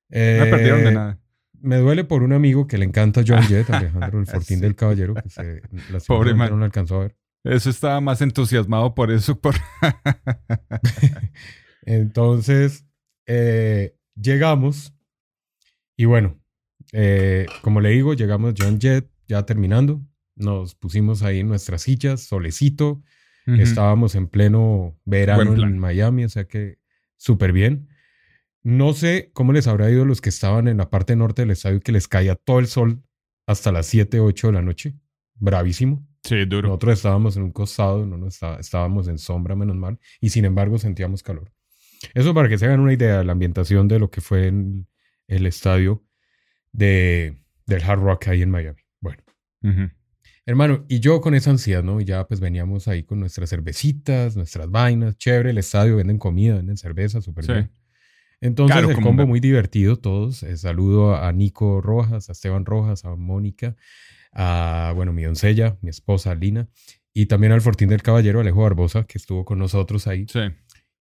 Eh, 0.09 0.37
No 0.39 0.45
me 0.45 0.51
perdieron 0.51 0.83
de 0.83 0.91
nada. 0.93 1.19
Me 1.59 1.77
duele 1.77 2.03
por 2.03 2.23
un 2.23 2.33
amigo 2.33 2.67
que 2.67 2.77
le 2.77 2.85
encanta 2.85 3.21
Joan 3.25 3.43
Jett, 3.43 3.69
Alejandro 3.73 4.19
el 4.19 4.25
Fortín 4.27 4.57
Sí. 4.57 4.61
del 4.61 4.75
Caballero, 4.75 5.15
que 5.15 5.29
se, 5.29 5.61
Pobre 6.07 6.33
man. 6.33 6.49
no 6.51 6.57
lo 6.57 6.65
alcanzó 6.65 6.97
a 6.97 6.99
ver. 7.03 7.15
Eso 7.45 7.69
estaba 7.69 7.99
más 8.01 8.21
entusiasmado 8.21 8.93
por 8.95 9.11
eso. 9.11 9.39
Por... 9.39 9.55
Entonces, 11.85 12.85
eh, 13.25 13.95
llegamos 14.15 14.93
y 15.97 16.05
bueno, 16.05 16.39
eh, 16.93 17.45
como 17.61 17.81
le 17.81 17.89
digo, 17.89 18.13
llegamos 18.13 18.53
John 18.57 18.79
Jett 18.79 19.09
ya 19.27 19.45
terminando. 19.45 20.01
Nos 20.35 20.73
pusimos 20.75 21.21
ahí 21.23 21.39
en 21.39 21.47
nuestras 21.49 21.81
sillas, 21.83 22.21
solecito. 22.21 23.01
Estábamos 23.59 24.15
en 24.15 24.27
pleno 24.27 24.97
verano 25.03 25.41
en 25.67 25.77
Miami, 25.79 26.23
o 26.23 26.29
sea 26.29 26.45
que 26.45 26.77
súper 27.17 27.51
bien. 27.51 27.89
No 28.63 28.93
sé 28.93 29.31
cómo 29.33 29.51
les 29.51 29.67
habrá 29.67 29.89
ido 29.91 30.03
a 30.03 30.05
los 30.05 30.21
que 30.21 30.29
estaban 30.29 30.69
en 30.69 30.77
la 30.77 30.89
parte 30.89 31.15
norte 31.17 31.41
del 31.41 31.51
estadio 31.51 31.81
que 31.81 31.91
les 31.91 32.07
caía 32.07 32.35
todo 32.35 32.59
el 32.59 32.67
sol 32.67 33.03
hasta 33.45 33.73
las 33.73 33.85
7, 33.87 34.21
8 34.21 34.47
de 34.47 34.53
la 34.53 34.61
noche. 34.61 34.95
Bravísimo. 35.35 36.07
Sí, 36.23 36.45
duro. 36.45 36.69
Nosotros 36.69 36.93
estábamos 36.93 37.35
en 37.35 37.43
un 37.43 37.51
costado, 37.51 38.05
no, 38.05 38.17
no 38.17 38.27
está- 38.27 38.57
estábamos 38.61 39.09
en 39.09 39.17
sombra, 39.17 39.57
menos 39.57 39.75
mal, 39.75 39.99
y 40.21 40.29
sin 40.29 40.45
embargo 40.45 40.77
sentíamos 40.77 41.21
calor. 41.21 41.51
Eso 42.13 42.33
para 42.33 42.47
que 42.47 42.57
se 42.57 42.65
hagan 42.65 42.79
una 42.79 42.93
idea 42.93 43.17
de 43.17 43.25
la 43.25 43.33
ambientación 43.33 43.89
de 43.89 43.99
lo 43.99 44.09
que 44.09 44.21
fue 44.21 44.47
en 44.47 44.87
el 45.27 45.45
estadio 45.45 46.01
de, 46.73 47.37
del 47.65 47.83
Hard 47.83 48.01
Rock 48.01 48.27
ahí 48.27 48.41
en 48.41 48.49
Miami. 48.51 48.81
Bueno, 48.99 49.23
hermano, 50.45 50.85
y 50.89 50.99
yo 50.99 51.21
con 51.21 51.35
esa 51.35 51.51
ansiedad, 51.51 51.83
¿no? 51.83 52.01
Y 52.01 52.05
ya 52.05 52.27
pues 52.27 52.39
veníamos 52.39 52.87
ahí 52.87 53.03
con 53.03 53.19
nuestras 53.19 53.49
cervecitas, 53.49 54.35
nuestras 54.35 54.69
vainas, 54.69 55.17
chévere, 55.17 55.51
el 55.51 55.57
estadio, 55.57 55.95
venden 55.95 56.17
comida, 56.17 56.55
venden 56.55 56.77
cerveza, 56.77 57.21
súper 57.21 57.45
Sí. 57.45 57.51
bien. 57.53 57.71
Entonces 58.41 58.75
Claro, 58.75 58.89
el 58.91 59.01
combo 59.01 59.23
un- 59.23 59.29
muy 59.29 59.39
divertido 59.39 59.95
todos. 59.97 60.43
Eh, 60.43 60.57
saludo 60.57 61.15
a 61.15 61.31
Nico 61.31 61.79
Rojas, 61.79 62.27
a 62.27 62.33
Esteban 62.33 62.65
Rojas, 62.65 63.05
a 63.05 63.15
Mónica, 63.15 63.75
a, 64.33 64.91
bueno, 64.95 65.13
mi 65.13 65.23
doncella, 65.23 65.77
mi 65.81 65.89
esposa 65.89 66.35
Lina, 66.35 66.67
y 67.13 67.27
también 67.27 67.53
al 67.53 67.61
Fortín 67.61 67.87
del 67.89 68.01
Caballero, 68.01 68.41
Alejo 68.41 68.63
Barbosa, 68.63 69.05
que 69.05 69.17
estuvo 69.17 69.45
con 69.45 69.59
nosotros 69.59 70.07
ahí. 70.07 70.25
Sí. 70.27 70.39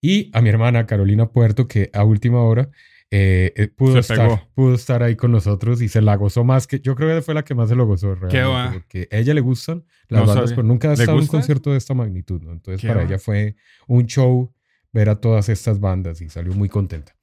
Y 0.00 0.30
a 0.34 0.40
mi 0.42 0.50
hermana 0.50 0.86
Carolina 0.86 1.30
Puerto, 1.32 1.66
que 1.66 1.90
a 1.94 2.04
última 2.04 2.42
hora 2.42 2.70
eh, 3.14 3.52
eh, 3.56 3.68
pudo, 3.68 3.98
estar, 3.98 4.48
pudo 4.54 4.74
estar 4.74 5.02
ahí 5.02 5.16
con 5.16 5.32
nosotros 5.32 5.82
y 5.82 5.88
se 5.88 6.00
la 6.00 6.16
gozó 6.16 6.44
más 6.44 6.66
que 6.66 6.80
yo 6.80 6.94
creo 6.94 7.14
que 7.14 7.20
fue 7.20 7.34
la 7.34 7.44
que 7.44 7.54
más 7.54 7.68
se 7.68 7.74
lo 7.74 7.84
gozó 7.86 8.14
realmente. 8.14 8.42
va? 8.42 8.72
Porque 8.72 9.06
a 9.12 9.18
ella 9.18 9.34
le 9.34 9.42
gustan 9.42 9.84
las 10.08 10.22
No 10.22 10.26
bandas, 10.28 10.44
sabía. 10.50 10.56
pero 10.56 10.66
nunca 10.68 10.88
ha 10.88 10.96
¿Le 10.96 11.02
estado 11.02 11.18
en 11.18 11.22
un 11.24 11.28
concierto 11.28 11.72
de 11.72 11.76
esta 11.76 11.92
magnitud, 11.92 12.40
¿no? 12.42 12.52
Entonces 12.52 12.80
¿Qué 12.80 12.88
para 12.88 13.00
va? 13.00 13.06
ella 13.06 13.18
fue 13.18 13.54
un 13.86 14.06
show 14.06 14.54
ver 14.94 15.10
a 15.10 15.16
todas 15.20 15.50
estas 15.50 15.78
bandas 15.78 16.22
y 16.22 16.30
salió 16.30 16.54
muy 16.54 16.70
contenta. 16.70 17.14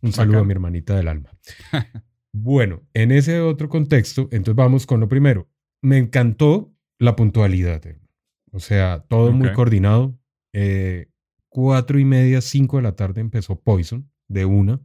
Un 0.00 0.12
saludo 0.12 0.38
a 0.38 0.44
mi 0.44 0.52
hermanita 0.52 0.96
del 0.96 1.08
alma. 1.08 1.30
bueno, 2.32 2.82
en 2.94 3.12
ese 3.12 3.40
otro 3.40 3.68
contexto, 3.68 4.22
entonces 4.32 4.54
vamos 4.54 4.86
con 4.86 5.00
lo 5.00 5.08
primero. 5.08 5.48
Me 5.82 5.98
encantó 5.98 6.72
la 6.98 7.16
puntualidad. 7.16 7.86
hermano. 7.86 8.08
O 8.52 8.60
sea, 8.60 9.04
todo 9.08 9.30
muy 9.32 9.48
Ok. 9.48 9.54
coordinado. 9.54 10.18
Eh, 10.52 11.08
cuatro 11.48 11.98
y 11.98 12.04
media, 12.04 12.40
cinco 12.40 12.76
de 12.78 12.82
la 12.84 12.96
tarde 12.96 13.20
empezó 13.20 13.60
Poison, 13.60 14.10
de 14.28 14.44
una, 14.44 14.80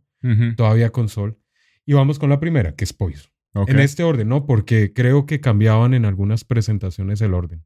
Todavía 0.55 0.89
con 0.91 1.09
sol. 1.09 1.37
Y 1.85 1.93
vamos 1.93 2.19
con 2.19 2.29
la 2.29 2.39
primera, 2.39 2.75
que 2.75 2.83
es 2.83 2.93
Poison. 2.93 3.31
En 3.67 3.79
este 3.79 4.03
orden, 4.03 4.29
¿no? 4.29 4.45
Porque 4.45 4.93
creo 4.93 5.25
que 5.25 5.39
cambiaban 5.41 5.93
en 5.93 6.05
algunas 6.05 6.43
presentaciones 6.43 7.19
el 7.21 7.33
orden. 7.33 7.65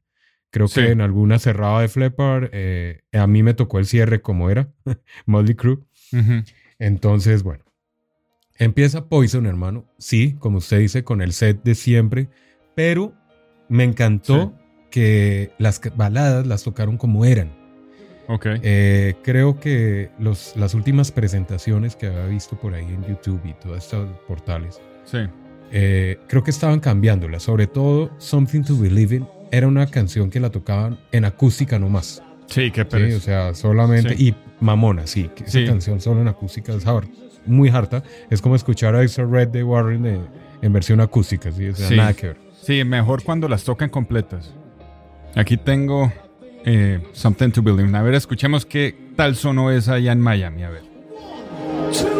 Creo 0.50 0.66
Sí. 0.68 0.80
que 0.80 0.90
en 0.92 1.00
alguna 1.00 1.38
cerraba 1.38 1.82
de 1.82 1.88
Flepper. 1.88 2.50
eh, 2.52 3.02
a 3.12 3.26
mí 3.26 3.42
me 3.42 3.54
tocó 3.54 3.78
el 3.78 3.86
cierre 3.86 4.22
como 4.22 4.50
era, 4.50 4.72
Motley 5.26 5.54
Crue. 5.56 5.78
Ujú. 6.12 6.42
Entonces, 6.78 7.42
bueno, 7.42 7.64
empieza 8.56 9.08
Poison, 9.08 9.46
hermano. 9.46 9.84
Sí, 9.98 10.36
como 10.38 10.58
usted 10.58 10.78
dice, 10.78 11.04
con 11.04 11.20
el 11.22 11.32
set 11.32 11.62
de 11.64 11.74
siempre, 11.74 12.28
pero 12.74 13.12
me 13.68 13.84
encantó 13.84 14.56
que 14.90 15.50
las 15.58 15.80
baladas 15.96 16.46
las 16.46 16.62
tocaron 16.62 16.96
como 16.98 17.24
eran. 17.24 17.52
Ok. 18.28 18.46
Eh, 18.62 19.14
creo 19.22 19.60
que 19.60 20.10
los, 20.18 20.56
las 20.56 20.74
últimas 20.74 21.12
presentaciones 21.12 21.96
que 21.96 22.06
había 22.06 22.26
visto 22.26 22.56
por 22.56 22.74
ahí 22.74 22.84
en 22.86 23.04
YouTube 23.04 23.40
y 23.44 23.52
todos 23.54 23.78
estos 23.78 24.08
portales, 24.26 24.80
Sí. 25.04 25.18
eh, 25.72 26.18
creo 26.28 26.42
que 26.42 26.50
estaban 26.50 26.80
cambiándolas. 26.80 27.42
Sobre 27.42 27.66
todo, 27.66 28.10
Something 28.18 28.62
to 28.62 28.76
Believe 28.78 29.16
in 29.16 29.26
era 29.50 29.68
una 29.68 29.86
canción 29.86 30.30
que 30.30 30.40
la 30.40 30.50
tocaban 30.50 30.98
en 31.12 31.24
acústica 31.24 31.78
nomás. 31.78 32.22
Sí, 32.46 32.70
qué 32.70 32.82
Sí, 32.82 32.88
pereza. 32.90 33.16
o 33.16 33.20
sea, 33.20 33.54
solamente. 33.54 34.16
Sí. 34.16 34.28
Y 34.28 34.34
Mamona, 34.60 35.06
sí. 35.06 35.30
Que 35.34 35.44
esa 35.44 35.58
Sí. 35.58 35.66
canción 35.66 36.00
solo 36.00 36.20
en 36.22 36.28
acústica 36.28 36.72
es 36.74 36.86
hard- 36.86 37.08
muy 37.46 37.68
harta. 37.68 38.02
Es 38.30 38.40
como 38.40 38.56
escuchar 38.56 38.94
a 38.94 39.02
Extra 39.02 39.26
Red 39.26 39.48
de 39.48 39.62
Warren 39.64 40.02
de- 40.02 40.20
en 40.62 40.72
versión 40.72 41.00
acústica, 41.00 41.52
¿sí? 41.52 41.68
O 41.68 41.74
sea, 41.74 41.88
Sí. 41.88 41.96
nada 41.96 42.14
que 42.14 42.28
ver. 42.28 42.36
Sí, 42.62 42.82
mejor 42.84 43.22
cuando 43.22 43.48
las 43.48 43.64
tocan 43.64 43.90
completas. 43.90 44.54
Aquí 45.34 45.56
tengo 45.58 46.10
eh, 46.64 47.00
Something 47.12 47.50
to 47.50 47.62
Believe. 47.62 47.96
A 47.96 48.02
ver, 48.02 48.14
escuchemos 48.14 48.64
qué 48.66 48.94
tal 49.16 49.36
sonó 49.36 49.70
esa 49.70 49.94
allá 49.94 50.12
en 50.12 50.20
Miami. 50.20 50.62
A 50.62 50.70
ver. 50.70 52.13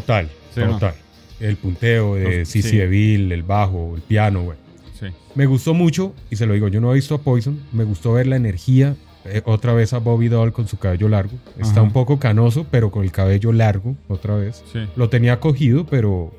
Total, 0.00 0.28
Sí, 0.54 0.60
¿no? 0.60 0.72
total. 0.72 0.94
El 1.40 1.56
punteo 1.56 2.14
de 2.14 2.44
CC 2.44 2.88
sí. 2.88 3.14
El 3.32 3.42
bajo, 3.42 3.94
el 3.96 4.02
piano, 4.02 4.42
güey. 4.42 4.58
Sí. 4.98 5.06
Me 5.34 5.46
gustó 5.46 5.74
mucho, 5.74 6.14
y 6.30 6.36
se 6.36 6.46
lo 6.46 6.54
digo, 6.54 6.68
yo 6.68 6.80
no 6.80 6.92
he 6.92 6.94
visto 6.94 7.14
a 7.16 7.18
Poison, 7.22 7.60
me 7.72 7.84
gustó 7.84 8.12
ver 8.12 8.26
la 8.28 8.36
energía, 8.36 8.94
eh, 9.24 9.42
otra 9.44 9.72
vez 9.72 9.92
a 9.92 9.98
Bobby 9.98 10.28
Doll 10.28 10.52
con 10.52 10.68
su 10.68 10.78
cabello 10.78 11.08
largo. 11.08 11.32
Está 11.58 11.72
Ajá. 11.72 11.82
un 11.82 11.92
poco 11.92 12.18
canoso, 12.18 12.66
pero 12.70 12.90
con 12.90 13.02
el 13.04 13.10
cabello 13.12 13.52
largo, 13.52 13.96
otra 14.08 14.36
vez. 14.36 14.62
Sí. 14.72 14.80
Lo 14.96 15.08
tenía 15.08 15.40
cogido, 15.40 15.86
pero, 15.86 16.32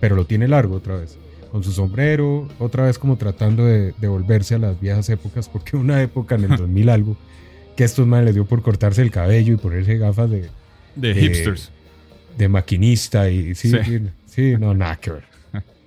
pero 0.00 0.16
lo 0.16 0.24
tiene 0.24 0.48
largo 0.48 0.76
otra 0.76 0.96
vez. 0.96 1.18
Con 1.52 1.62
su 1.64 1.72
sombrero, 1.72 2.46
otra 2.58 2.84
vez 2.84 2.98
como 2.98 3.16
tratando 3.16 3.64
de, 3.64 3.92
de 3.98 4.08
volverse 4.08 4.54
a 4.54 4.58
las 4.58 4.78
viejas 4.80 5.08
épocas, 5.10 5.48
porque 5.48 5.76
una 5.76 6.02
época 6.02 6.34
en 6.36 6.44
el 6.44 6.50
2000 6.56 6.88
algo, 6.90 7.16
que 7.76 7.84
estos 7.84 8.06
manes 8.06 8.26
les 8.26 8.34
dio 8.34 8.44
por 8.46 8.62
cortarse 8.62 9.02
el 9.02 9.10
cabello 9.10 9.54
y 9.54 9.56
ponerse 9.56 9.96
gafas 9.98 10.30
de, 10.30 10.48
De 10.96 11.10
Eh, 11.12 11.14
hipsters. 11.14 11.70
De 12.38 12.48
maquinista 12.48 13.28
y 13.30 13.54
sí, 13.54 13.72
Sí. 14.26 14.56
no, 14.58 14.72
nada 14.74 14.96
que 14.96 15.10
ver. 15.10 15.24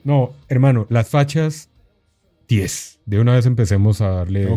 No, 0.04 0.34
hermano, 0.50 0.86
las 0.90 1.10
fachas 1.10 1.70
10. 2.48 3.00
De 3.06 3.20
una 3.20 3.36
vez 3.36 3.46
empecemos 3.46 4.02
a 4.02 4.10
darle 4.10 4.48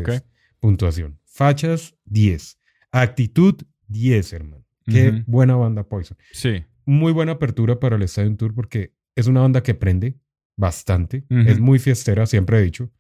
puntuación. 0.61 1.19
Fachas 1.27 1.95
10. 2.07 2.59
Actitud 2.91 3.55
10, 3.89 4.33
hermano. 4.33 4.65
Qué 4.87 5.23
buena 5.27 5.57
banda 5.57 5.85
Poison. 5.85 6.17
Sí. 6.33 6.65
Muy 6.85 7.13
buena 7.13 7.33
apertura 7.33 7.79
para 7.81 7.97
el 7.97 8.03
Stadium 8.03 8.37
Tour 8.37 8.55
porque 8.55 8.93
es 9.15 9.27
una 9.27 9.41
banda 9.41 9.63
que 9.63 9.75
prende 9.75 10.19
bastante. 10.57 11.25
Es 11.31 11.59
muy 11.61 11.79
fiestera, 11.79 12.27
siempre 12.27 12.59
he 12.59 12.63
dicho. 12.63 12.91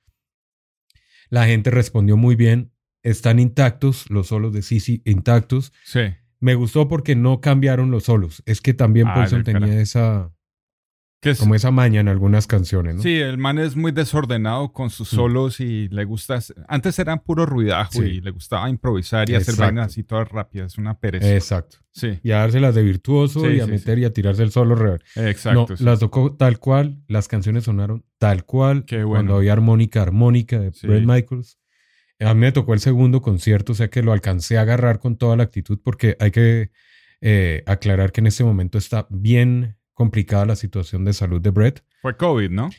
La 1.30 1.46
gente 1.46 1.70
respondió 1.70 2.16
muy 2.16 2.36
bien. 2.36 2.70
Están 3.02 3.38
intactos, 3.38 4.08
los 4.10 4.28
solos 4.28 4.52
de 4.52 4.62
Sisi 4.62 5.02
intactos. 5.04 5.72
Sí. 5.84 6.00
Me 6.41 6.55
gustó 6.55 6.88
porque 6.88 7.14
no 7.17 7.41
cambiaron 7.41 7.91
los 7.91 8.05
solos. 8.05 8.43
Es 8.47 8.61
que 8.61 8.75
también 8.75 9.07
Ah, 9.09 9.26
tenía 9.45 9.81
esa, 9.81 10.31
es- 11.23 11.38
como 11.38 11.55
esa 11.55 11.71
maña 11.71 12.00
en 12.00 12.09
algunas 12.09 12.47
canciones, 12.47 12.97
¿no? 12.97 13.03
Sí, 13.03 13.17
el 13.17 13.38
man 13.38 13.59
es 13.59 13.76
muy 13.76 13.93
desordenado 13.93 14.73
con 14.75 14.91
sus 14.91 15.11
Mm. 15.12 15.17
solos 15.17 15.61
y 15.61 15.88
le 15.88 16.05
gusta. 16.05 16.38
Antes 16.69 16.99
eran 16.99 17.21
puro 17.21 17.47
ruidajo 17.47 17.93
Sí. 17.93 18.03
y 18.05 18.21
le 18.21 18.31
gustaba 18.31 18.69
improvisar 18.69 19.31
y 19.31 19.35
hacer 19.35 19.57
vainas 19.57 19.87
así 19.87 20.03
todas 20.05 20.29
rápidas. 20.29 20.76
Una 20.76 20.99
pereza. 20.99 21.35
Exacto. 21.35 21.79
sí, 21.93 22.19
Y 22.23 22.33
a 22.33 22.38
dárselas 22.38 22.75
de 22.75 22.83
virtuoso 22.83 23.41
Sí, 23.41 23.47
y 23.57 23.61
a 23.61 23.64
sí, 23.67 23.71
meter 23.71 23.99
y 24.00 24.05
a 24.05 24.12
tirarse 24.12 24.43
el 24.43 24.50
solo 24.50 24.75
real. 24.75 25.03
exacto. 25.17 25.67
no, 25.79 25.85
las 25.87 26.00
tocó 26.00 26.35
tal 26.37 26.59
cual, 26.59 27.00
las 27.09 27.26
canciones 27.29 27.64
sonaron 27.64 28.05
tal 28.19 28.45
cual. 28.45 28.85
Qué 28.85 28.97
bueno. 29.05 29.11
Cuando 29.11 29.37
había 29.37 29.53
armónica, 29.55 30.03
armónica 30.03 30.59
de 30.61 30.73
Sí. 30.73 30.87
Bret 30.88 31.05
Michaels. 31.07 31.59
A 32.21 32.33
mí 32.35 32.40
me 32.40 32.52
tocó 32.52 32.75
el 32.75 32.80
segundo 32.80 33.21
concierto, 33.23 33.73
o 33.73 33.75
sea 33.75 33.88
que 33.90 34.02
lo 34.02 34.12
alcancé 34.12 34.56
a 34.59 34.62
agarrar 34.62 34.99
con 35.00 35.16
toda 35.16 35.37
la 35.37 35.42
actitud 35.44 35.78
porque 35.83 36.16
hay 36.21 36.30
que 36.30 36.71
eh, 37.21 37.62
aclarar 37.66 38.12
que 38.12 38.21
en 38.21 38.26
este 38.28 38.44
momento 38.44 38.78
está 38.78 39.06
bien 39.11 39.76
complicada 39.92 40.44
la 40.47 40.56
situación 40.56 41.04
de 41.04 41.12
salud 41.12 41.40
de 41.40 41.50
Brett. 41.50 41.85
Fue 42.02 42.16
COVID, 42.16 42.50
¿no? 42.50 42.71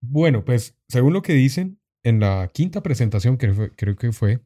Bueno, 0.00 0.44
pues 0.44 0.76
según 0.88 1.12
lo 1.12 1.22
que 1.22 1.32
dicen, 1.34 1.78
en 2.02 2.20
la 2.20 2.48
quinta 2.52 2.82
presentación 2.82 3.36
que 3.36 3.52
fue- 3.52 3.70
creo 3.74 3.96
que 3.96 4.12
fue, 4.12 4.40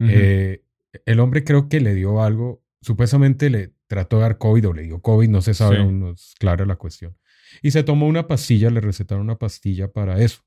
eh, 0.00 0.62
el 1.06 1.20
hombre 1.20 1.44
creo 1.44 1.68
que 1.68 1.80
le 1.80 1.94
dio 1.94 2.22
algo, 2.22 2.62
supuestamente 2.82 3.48
le 3.50 3.72
trató 3.86 4.16
de 4.16 4.22
dar 4.22 4.38
COVID 4.38 4.68
o 4.68 4.72
le 4.74 4.82
dio 4.82 5.00
COVID, 5.00 5.28
no 5.28 5.40
se 5.42 5.54
sabe, 5.54 5.76
Sí. 5.78 5.92
no 5.92 6.10
es 6.10 6.34
clara 6.38 6.66
la 6.66 6.76
cuestión. 6.76 7.16
Y 7.62 7.70
se 7.70 7.82
tomó 7.82 8.06
una 8.06 8.26
pastilla, 8.26 8.68
le 8.70 8.80
recetaron 8.80 9.24
una 9.24 9.38
pastilla 9.38 9.88
para 9.92 10.20
eso. 10.20 10.42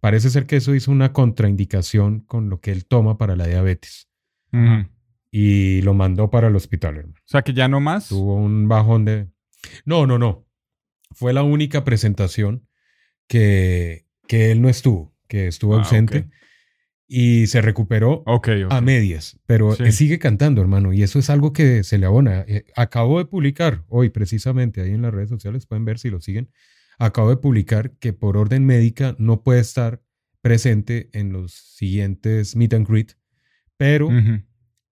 Parece 0.00 0.30
ser 0.30 0.46
que 0.46 0.56
eso 0.56 0.74
hizo 0.74 0.90
una 0.90 1.12
contraindicación 1.12 2.20
con 2.20 2.48
lo 2.50 2.60
que 2.60 2.70
él 2.72 2.86
toma 2.86 3.18
para 3.18 3.36
la 3.36 3.46
diabetes. 3.46 4.08
Y 5.30 5.82
lo 5.82 5.92
mandó 5.94 6.30
para 6.30 6.48
el 6.48 6.56
hospital, 6.56 6.96
hermano. 6.96 7.18
O 7.18 7.28
sea 7.28 7.42
que 7.42 7.52
ya 7.52 7.68
no 7.68 7.80
más. 7.80 8.08
Tuvo 8.08 8.36
un 8.36 8.68
bajón 8.68 9.04
de... 9.04 9.28
No, 9.84 10.06
no, 10.06 10.18
no. 10.18 10.46
Fue 11.12 11.32
la 11.32 11.42
única 11.42 11.84
presentación 11.84 12.66
que, 13.28 14.06
que 14.28 14.50
él 14.52 14.62
no 14.62 14.68
estuvo, 14.68 15.14
que 15.28 15.46
estuvo 15.48 15.74
Ah, 15.74 15.78
ausente. 15.78 16.28
Y 17.08 17.46
se 17.48 17.60
recuperó 17.60 18.22
Ok, 18.26 18.48
ok. 18.66 18.72
a 18.72 18.80
medias, 18.80 19.38
pero 19.46 19.72
Sí. 19.74 19.84
eh, 19.84 19.92
sigue 19.92 20.18
cantando, 20.18 20.60
hermano, 20.60 20.92
y 20.92 21.02
eso 21.04 21.18
es 21.20 21.30
algo 21.30 21.52
que 21.52 21.84
se 21.84 21.98
le 21.98 22.06
abona. 22.06 22.44
Eh, 22.48 22.64
acabo 22.74 23.18
de 23.18 23.26
publicar 23.26 23.84
hoy, 23.88 24.08
precisamente, 24.10 24.80
ahí 24.80 24.92
en 24.92 25.02
las 25.02 25.14
redes 25.14 25.28
sociales, 25.28 25.66
pueden 25.66 25.84
ver 25.84 25.98
si 26.00 26.10
lo 26.10 26.20
siguen. 26.20 26.50
Acabo 26.98 27.30
de 27.30 27.36
publicar 27.36 27.92
que 27.98 28.12
por 28.12 28.36
orden 28.36 28.64
médica 28.64 29.14
no 29.18 29.42
puede 29.42 29.60
estar 29.60 30.02
presente 30.40 31.10
en 31.12 31.32
los 31.32 31.52
siguientes 31.52 32.56
meet 32.56 32.72
and 32.74 32.88
greet, 32.88 33.12
pero 33.76 34.08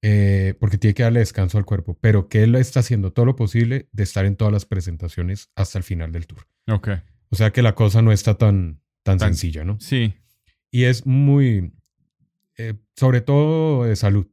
eh, 0.03 0.55
porque 0.61 0.77
tiene 0.79 0.95
que 0.95 1.03
darle 1.03 1.21
descanso 1.21 1.57
al 1.57 1.65
cuerpo, 1.65 1.97
pero 2.01 2.29
que 2.29 2.43
él 2.43 2.55
está 2.57 2.81
haciendo 2.81 3.13
todo 3.13 3.25
lo 3.25 3.37
posible 3.37 3.89
de 3.93 4.03
estar 4.03 4.27
en 4.27 4.37
todas 4.37 4.53
las 4.53 4.67
presentaciones 4.67 5.51
hasta 5.55 5.79
el 5.79 5.85
final 5.85 6.13
del 6.13 6.27
tour. 6.27 6.47
Ok. 6.69 6.89
O 7.31 7.37
sea 7.37 7.53
que 7.53 7.63
la 7.63 7.75
cosa 7.75 8.03
no 8.03 8.13
está 8.13 8.35
tan, 8.37 8.81
tan, 9.03 9.19
Tan- 9.19 9.31
sencilla, 9.35 9.65
¿no? 9.65 9.79
Sí, 9.81 10.15
Y 10.71 10.85
es 10.85 11.07
muy, 11.07 11.73
eh, 12.59 12.75
sobre 12.97 13.21
todo 13.23 13.85
de 13.85 13.97
salud. 13.97 14.27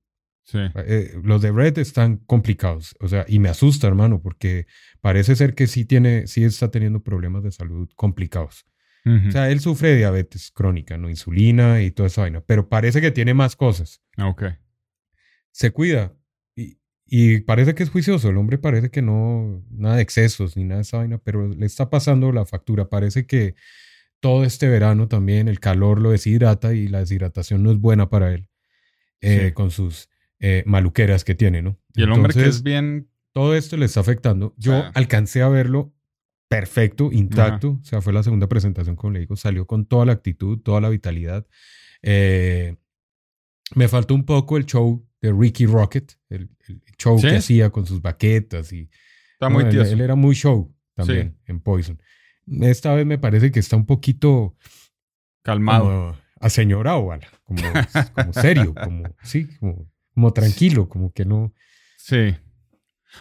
Sí. 0.51 0.59
Eh, 0.75 1.13
los 1.23 1.41
de 1.41 1.51
Brett 1.51 1.77
están 1.77 2.17
complicados, 2.17 2.95
o 2.99 3.07
sea, 3.07 3.25
y 3.27 3.39
me 3.39 3.49
asusta, 3.49 3.87
hermano, 3.87 4.21
porque 4.21 4.67
parece 4.99 5.35
ser 5.35 5.55
que 5.55 5.67
sí 5.67 5.85
tiene, 5.85 6.27
sí 6.27 6.43
está 6.43 6.69
teniendo 6.71 7.01
problemas 7.01 7.43
de 7.43 7.51
salud 7.51 7.89
complicados. 7.95 8.65
O 9.03 9.31
sea, 9.31 9.49
él 9.49 9.59
sufre 9.61 9.89
de 9.89 9.97
diabetes 9.97 10.51
crónica, 10.51 10.95
¿no? 10.95 11.09
Insulina 11.09 11.81
y 11.81 11.89
toda 11.89 12.05
esa 12.05 12.21
vaina, 12.21 12.41
pero 12.45 12.69
parece 12.69 13.01
que 13.01 13.09
tiene 13.09 13.33
más 13.33 13.55
cosas. 13.55 13.99
ok. 14.19 14.43
Se 15.51 15.71
cuida 15.71 16.13
y, 16.55 16.77
y 17.07 17.39
parece 17.39 17.73
que 17.73 17.81
es 17.81 17.89
juicioso. 17.89 18.29
El 18.29 18.37
hombre 18.37 18.59
parece 18.59 18.91
que 18.91 19.01
no, 19.01 19.65
nada 19.71 19.95
de 19.95 20.03
excesos 20.03 20.55
ni 20.55 20.65
nada 20.65 20.75
de 20.77 20.81
esa 20.83 20.97
vaina, 20.97 21.17
pero 21.17 21.47
le 21.47 21.65
está 21.65 21.89
pasando 21.89 22.31
la 22.31 22.45
factura. 22.45 22.89
Parece 22.89 23.25
que 23.25 23.55
todo 24.19 24.43
este 24.43 24.69
verano 24.69 25.07
también 25.07 25.47
el 25.47 25.59
calor 25.59 25.99
lo 25.99 26.11
deshidrata 26.11 26.73
y 26.75 26.87
la 26.87 26.99
deshidratación 26.99 27.63
no 27.63 27.71
es 27.71 27.79
buena 27.79 28.07
para 28.11 28.31
él 28.33 28.47
eh, 29.21 29.47
Sí. 29.47 29.53
con 29.53 29.71
sus 29.71 30.09
eh, 30.41 30.63
maluqueras 30.65 31.23
que 31.23 31.35
tiene, 31.35 31.61
¿no? 31.61 31.79
Y 31.93 32.01
el 32.03 32.11
hombre 32.11 32.33
que 32.33 32.45
es 32.45 32.63
bien. 32.63 33.09
todo 33.31 33.55
esto 33.55 33.77
le 33.77 33.85
está 33.85 34.01
afectando. 34.01 34.53
Yo 34.57 34.83
alcancé 34.93 35.41
a 35.41 35.47
verlo 35.47 35.93
perfecto, 36.49 37.11
intacto. 37.11 37.79
O 37.81 37.83
sea, 37.83 38.01
fue 38.01 38.11
la 38.11 38.23
segunda 38.23 38.47
presentación, 38.47 38.97
como 38.97 39.13
le 39.13 39.19
digo. 39.21 39.37
Salió 39.37 39.65
con 39.65 39.85
toda 39.85 40.05
la 40.05 40.11
actitud, 40.11 40.59
toda 40.59 40.81
la 40.81 40.89
vitalidad. 40.89 41.47
Eh, 42.01 42.75
me 43.75 43.87
faltó 43.87 44.15
un 44.15 44.25
poco 44.25 44.57
el 44.57 44.65
show 44.65 45.07
de 45.21 45.31
Ricky 45.31 45.65
Rocket, 45.65 46.17
el, 46.29 46.49
el 46.67 46.81
show 46.97 47.17
¿Sí? 47.19 47.27
que 47.27 47.37
hacía 47.37 47.69
con 47.69 47.85
sus 47.85 48.01
baquetas 48.01 48.73
y 48.73 48.89
Está 49.33 49.49
muy 49.49 49.63
él, 49.63 49.69
tieso. 49.69 49.93
él 49.93 50.01
era 50.01 50.15
muy 50.15 50.35
show 50.35 50.71
también 50.93 51.37
en 51.45 51.59
Poison. 51.59 51.99
Esta 52.61 52.93
vez 52.93 53.05
me 53.05 53.17
parece 53.17 53.51
que 53.51 53.59
está 53.59 53.75
un 53.75 53.85
poquito 53.85 54.55
Calmado. 55.43 55.83
como 55.83 56.15
aseñorado, 56.39 57.09
como, 57.43 57.61
como 58.13 58.33
serio, 58.33 58.73
como 58.75 59.15
sí, 59.23 59.47
como, 59.59 59.90
como 60.13 60.31
tranquilo, 60.33 60.87
como 60.89 61.11
que 61.11 61.25
no. 61.25 61.53
Sí. 61.97 62.35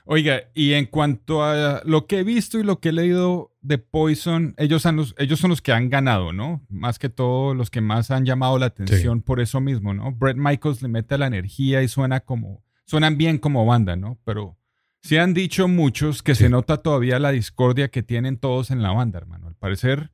Oiga, 0.05 0.43
y 0.55 0.75
en 0.75 0.87
cuanto 0.87 1.43
a 1.43 1.83
lo 1.85 2.07
que 2.07 2.21
he 2.21 2.23
visto 2.25 2.59
y 2.59 2.63
lo 2.63 2.79
que 2.79 2.91
he 2.91 2.93
leído 2.93 3.57
de 3.61 3.79
Poison, 3.79 4.55
ellos, 4.57 4.87
han 4.87 4.97
los- 4.97 5.15
ellos 5.19 5.41
son 5.41 5.51
los 5.51 5.61
que 5.63 5.73
han 5.73 5.91
ganado, 5.91 6.33
¿no? 6.33 6.65
Más 6.69 6.99
que 7.01 7.09
todo 7.09 7.55
los 7.55 7.71
que 7.71 7.81
más 7.81 8.11
han 8.13 8.25
llamado 8.25 8.57
la 8.59 8.67
atención 8.67 9.21
por 9.21 9.41
eso 9.41 9.61
mismo, 9.61 9.93
¿no? 9.93 10.13
Brett 10.13 10.37
Michaels 10.37 10.81
le 10.83 10.89
mete 10.89 11.19
la 11.19 11.27
energía 11.27 11.83
y 11.83 11.89
suena 11.89 12.21
como, 12.21 12.63
suenan 12.87 13.19
bien 13.19 13.39
como 13.39 13.67
banda, 13.67 13.97
¿no? 13.97 14.21
Pero 14.25 14.57
sí 15.03 15.17
han 15.17 15.35
dicho 15.35 15.67
muchos 15.67 16.23
que 16.23 16.37
Sí. 16.37 16.45
se 16.45 16.51
nota 16.51 16.77
todavía 16.79 17.19
la 17.19 17.33
discordia 17.33 17.91
que 17.91 18.05
tienen 18.05 18.37
todos 18.39 18.71
en 18.71 18.83
la 18.83 18.93
banda, 18.93 19.19
hermano. 19.19 19.49
Al 19.49 19.57
parecer, 19.57 20.13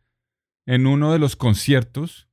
en 0.64 0.86
uno 0.86 1.12
de 1.12 1.18
los 1.18 1.36
conciertos, 1.36 2.25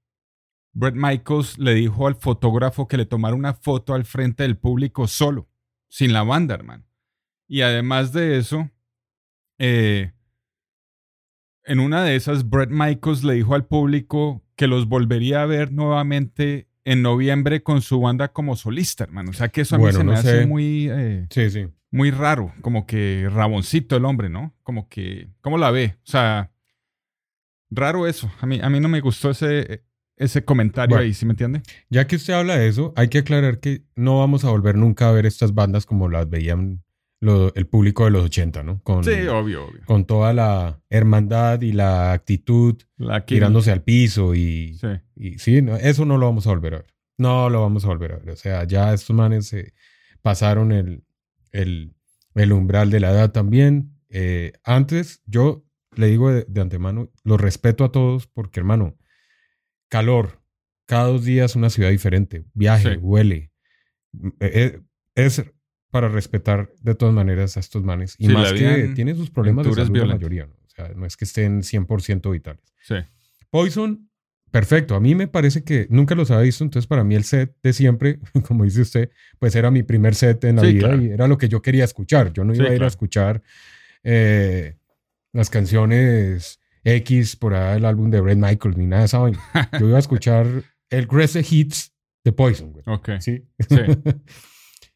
Brett 0.74 0.96
Michaels 0.96 1.58
le 1.60 1.74
dijo 1.76 2.08
al 2.08 2.16
fotógrafo 2.16 2.88
que 2.88 2.98
le 2.98 3.06
tomara 3.06 3.36
una 3.36 3.54
foto 3.54 3.94
al 3.94 4.06
frente 4.06 4.44
del 4.44 4.58
público 4.58 5.08
solo, 5.08 5.48
sin 5.88 6.14
la 6.14 6.24
banda, 6.24 6.56
hermano. 6.56 6.84
Y 7.48 7.62
además 7.62 8.12
de 8.14 8.38
eso, 8.38 8.70
eh, 9.60 10.14
en 11.66 11.80
una 11.80 12.04
de 12.04 12.16
esas, 12.16 12.50
Brett 12.50 12.72
Michaels 12.72 13.24
le 13.24 13.36
dijo 13.36 13.54
al 13.56 13.66
público 13.66 14.44
que 14.56 14.68
los 14.68 14.88
volvería 14.88 15.44
a 15.44 15.46
ver 15.46 15.72
nuevamente 15.72 16.68
en 16.86 17.02
noviembre 17.02 17.64
con 17.64 17.82
su 17.82 18.00
banda 18.02 18.34
como 18.34 18.56
solista, 18.56 19.04
hermano. 19.06 19.30
O 19.30 19.34
sea 19.34 19.50
que 19.50 19.62
eso 19.62 19.76
a 19.76 19.78
mí 19.78 19.84
Bueno, 19.84 20.00
se 20.00 20.04
me 20.04 20.12
no 20.12 20.18
hace 20.18 20.40
sé. 20.42 20.46
muy, 20.48 20.90
eh, 20.92 21.28
Sí, 21.30 21.50
sí. 21.50 21.68
muy 21.92 22.12
raro, 22.12 22.52
como 22.62 22.86
que 22.86 23.30
raboncito 23.32 23.96
el 23.96 24.06
hombre, 24.06 24.30
¿no? 24.30 24.54
Como 24.64 24.90
que, 24.90 25.30
¿cómo 25.42 25.58
la 25.58 25.72
ve? 25.72 25.96
O 26.00 26.06
sea, 26.12 26.52
raro 27.70 28.08
eso. 28.08 28.32
A 28.42 28.46
mí, 28.46 28.60
a 28.62 28.70
mí 28.70 28.80
no 28.80 28.90
me 28.90 29.00
gustó 29.00 29.30
ese, 29.30 29.86
ese 30.18 30.46
comentario 30.46 30.96
Bueno. 30.96 31.06
ahí, 31.06 31.14
¿sí 31.14 31.26
me 31.26 31.32
entiende? 31.32 31.62
Ya 31.90 32.08
que 32.08 32.16
usted 32.18 32.34
habla 32.34 32.58
de 32.58 32.68
eso, 32.68 32.94
hay 32.96 33.08
que 33.10 33.20
aclarar 33.20 33.60
que 33.60 33.84
no 33.96 34.20
vamos 34.20 34.46
a 34.46 34.50
volver 34.50 34.76
nunca 34.76 35.10
a 35.10 35.12
ver 35.12 35.26
estas 35.26 35.54
bandas 35.54 35.86
como 35.86 36.10
las 36.10 36.30
veían 36.30 36.84
lo- 37.20 37.54
el 37.56 37.68
público 37.68 38.04
de 38.06 38.12
los 38.12 38.26
80, 38.26 38.64
¿no? 38.64 38.82
Con, 38.84 39.04
Sí, 39.04 39.12
obvio, 39.28 39.66
obvio. 39.68 39.82
con 39.86 40.06
toda 40.06 40.34
la 40.34 40.82
hermandad 40.90 41.62
y 41.62 41.72
la 41.72 42.12
actitud 42.12 42.76
La 42.98 43.26
tirándose 43.26 43.72
al 43.72 43.82
piso 43.82 44.36
y 44.36 44.78
Sí. 44.78 44.88
y 45.16 45.40
sí, 45.40 45.62
no, 45.62 45.76
eso 45.78 46.04
no 46.06 46.18
lo 46.18 46.26
vamos 46.26 46.46
a 46.48 46.50
volver 46.50 46.74
a 46.74 46.78
ver. 46.80 46.94
No 47.18 47.50
lo 47.50 47.62
vamos 47.62 47.86
a 47.86 47.88
volver 47.88 48.12
a 48.14 48.18
ver. 48.18 48.32
O 48.32 48.36
sea, 48.36 48.66
ya 48.66 48.94
estos 48.94 49.16
manes 49.16 49.54
eh, 49.54 49.74
pasaron 50.22 50.72
el, 50.74 51.04
el, 51.52 51.94
el 52.36 52.52
umbral 52.52 52.90
de 52.90 53.00
la 53.00 53.12
edad 53.12 53.32
también. 53.32 53.94
Eh, 54.10 54.52
antes, 54.66 55.22
yo 55.26 55.64
le 55.96 56.08
digo 56.08 56.30
de, 56.32 56.46
de 56.50 56.62
antemano, 56.62 57.10
lo 57.24 57.38
respeto 57.38 57.84
a 57.86 57.92
todos 57.92 58.28
porque, 58.28 58.60
hermano, 58.60 58.98
calor, 59.94 60.42
cada 60.88 61.06
dos 61.08 61.24
días 61.24 61.56
una 61.56 61.70
ciudad 61.70 61.90
diferente, 61.92 62.46
viaje, 62.54 62.94
Sí. 62.94 62.98
huele. 63.00 63.52
Eh, 64.40 64.80
es 65.16 65.44
para 65.92 66.10
respetar 66.10 66.72
de 66.82 66.96
todas 66.96 67.14
maneras 67.14 67.56
a 67.58 67.60
estos 67.60 67.84
manes. 67.84 68.16
Y 68.18 68.26
Sí, 68.28 68.34
más 68.34 68.52
que 68.54 68.86
en- 68.86 68.94
tienen 68.96 69.16
sus 69.16 69.30
problemas 69.30 69.66
de 69.68 69.74
salud 69.76 69.96
la 69.98 70.06
mayoría, 70.16 70.48
¿no? 70.48 70.56
O 70.66 70.70
sea, 70.70 70.90
no 70.96 71.06
es 71.06 71.16
que 71.16 71.26
estén 71.26 71.62
100% 71.62 72.32
vitales. 72.32 72.64
Sí. 72.82 72.96
Poison, 73.52 74.10
perfecto. 74.50 74.96
A 74.96 75.00
mí 75.00 75.14
me 75.14 75.28
parece 75.28 75.64
que 75.64 75.86
nunca 75.92 76.16
los 76.16 76.32
había 76.32 76.46
visto, 76.46 76.64
entonces 76.64 76.88
para 76.88 77.04
mí 77.04 77.14
el 77.16 77.24
set 77.24 77.56
de 77.62 77.74
siempre, 77.74 78.20
como 78.48 78.64
dice 78.64 78.82
usted, 78.82 79.12
pues 79.40 79.56
era 79.56 79.70
mi 79.70 79.84
primer 79.84 80.16
set 80.16 80.44
en 80.46 80.56
la 80.56 80.64
Sí, 80.64 80.74
vida 80.74 80.88
claro. 80.88 81.02
y 81.04 81.10
era 81.12 81.28
lo 81.28 81.38
que 81.38 81.48
yo 81.48 81.62
quería 81.62 81.84
escuchar. 81.84 82.34
Yo 82.34 82.44
no 82.44 82.56
iba 82.56 82.64
a 82.66 82.68
ir 82.70 82.74
claro. 82.74 82.86
a 82.86 82.88
escuchar 82.88 83.44
eh, 84.04 84.78
las 85.32 85.50
canciones 85.52 86.60
X 86.84 87.36
por 87.36 87.54
ahí 87.54 87.76
del 87.76 87.86
álbum 87.86 88.10
de 88.10 88.20
Brett 88.22 88.38
Michaels 88.38 88.78
ni 88.78 88.86
nada 88.88 89.02
de 89.02 89.06
esa 89.06 89.20
vaina. 89.20 89.40
Yo 89.80 89.88
iba 89.88 89.98
a 89.98 90.00
escuchar 90.00 90.48
el 90.90 91.08
Greatest 91.08 91.52
Hits 91.52 91.94
de 92.24 92.32
Poison, 92.32 92.72
güey. 92.72 92.84
Ok. 92.88 93.10
Sí. 93.20 93.44
Sí. 93.70 93.76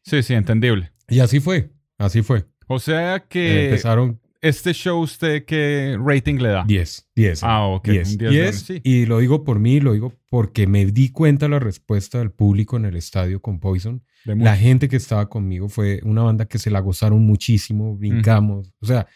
Sí, 0.02 0.22
sí, 0.22 0.32
entendible. 0.32 0.90
y 1.08 1.20
así 1.20 1.38
fue, 1.38 1.70
así 1.98 2.22
fue. 2.22 2.46
O 2.66 2.78
sea 2.78 3.16
Eh, 3.16 3.24
que 3.28 3.64
empezaron 3.66 4.18
este 4.40 4.72
show, 4.72 5.00
¿usted 5.00 5.44
qué 5.44 5.98
rating 6.02 6.36
le 6.36 6.48
da? 6.48 6.64
10, 6.64 7.10
10. 7.14 7.42
Ah, 7.42 7.66
ok, 7.66 7.88
10, 7.88 8.12
un 8.12 8.18
10 8.18 8.30
de 8.30 8.36
10, 8.38 8.48
oro, 8.48 8.56
sí. 8.66 8.80
Y 8.84 9.04
lo 9.06 9.18
digo 9.18 9.44
por 9.44 9.58
mí, 9.58 9.80
lo 9.80 9.92
digo 9.92 10.14
porque 10.30 10.66
me 10.66 10.86
di 10.86 11.10
cuenta 11.10 11.46
la 11.48 11.58
respuesta 11.58 12.18
del 12.20 12.30
público 12.30 12.76
en 12.78 12.86
el 12.86 12.96
estadio 12.96 13.40
con 13.42 13.58
Poison. 13.60 14.02
La 14.24 14.56
gente 14.56 14.88
que 14.88 14.96
estaba 14.96 15.28
conmigo 15.28 15.68
fue 15.68 16.00
una 16.04 16.22
banda 16.22 16.46
que 16.46 16.58
se 16.58 16.70
la 16.70 16.80
gozaron 16.80 17.26
muchísimo, 17.26 17.96
brincamos. 17.96 18.72
O 18.80 18.86
sea, 18.86 19.06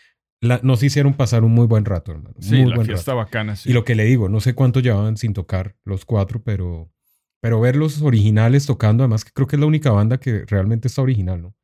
la- 0.42 0.60
nos 0.62 0.82
hicieron 0.82 1.14
pasar 1.14 1.42
un 1.44 1.52
muy 1.52 1.66
buen 1.66 1.86
rato, 1.86 2.12
hermano. 2.12 2.34
Sí, 2.40 2.56
muy 2.56 2.68
la 2.70 2.74
buen 2.76 2.86
fiesta 2.86 3.12
rato. 3.12 3.24
bacana, 3.24 3.56
sí. 3.56 3.70
Y 3.70 3.72
lo 3.72 3.84
que 3.84 3.94
le 3.94 4.04
digo, 4.04 4.28
no 4.28 4.40
sé 4.40 4.54
cuánto 4.54 4.80
llevaban 4.80 5.16
sin 5.16 5.32
tocar 5.32 5.76
los 5.84 6.04
cuatro, 6.04 6.42
pero, 6.42 6.92
pero 7.40 7.58
ver 7.60 7.76
los 7.76 8.02
originales 8.02 8.66
tocando, 8.66 9.02
además 9.04 9.24
que 9.24 9.30
creo 9.32 9.46
que 9.46 9.56
es 9.56 9.60
la 9.60 9.66
única 9.66 9.90
banda 9.90 10.20
que 10.20 10.44
realmente 10.46 10.88
está 10.88 11.00
original, 11.00 11.40
¿no? 11.40 11.56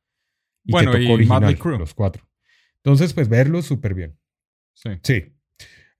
Y 0.63 0.71
Bueno, 0.71 0.91
que 0.91 0.99
y 0.99 1.03
tocó 1.03 1.13
original, 1.13 1.57
Crue. 1.59 1.77
los 1.77 1.93
cuatro. 1.93 2.27
Entonces, 2.83 3.13
pues 3.13 3.29
verlos 3.29 3.65
súper 3.65 3.93
bien. 3.93 4.17
Sí. 4.73 4.89
Sí. 5.03 5.25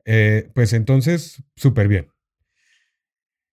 Eh, 0.06 0.50
pues 0.56 0.74
entonces, 0.74 1.44
súper 1.56 1.88
bien. 1.88 2.08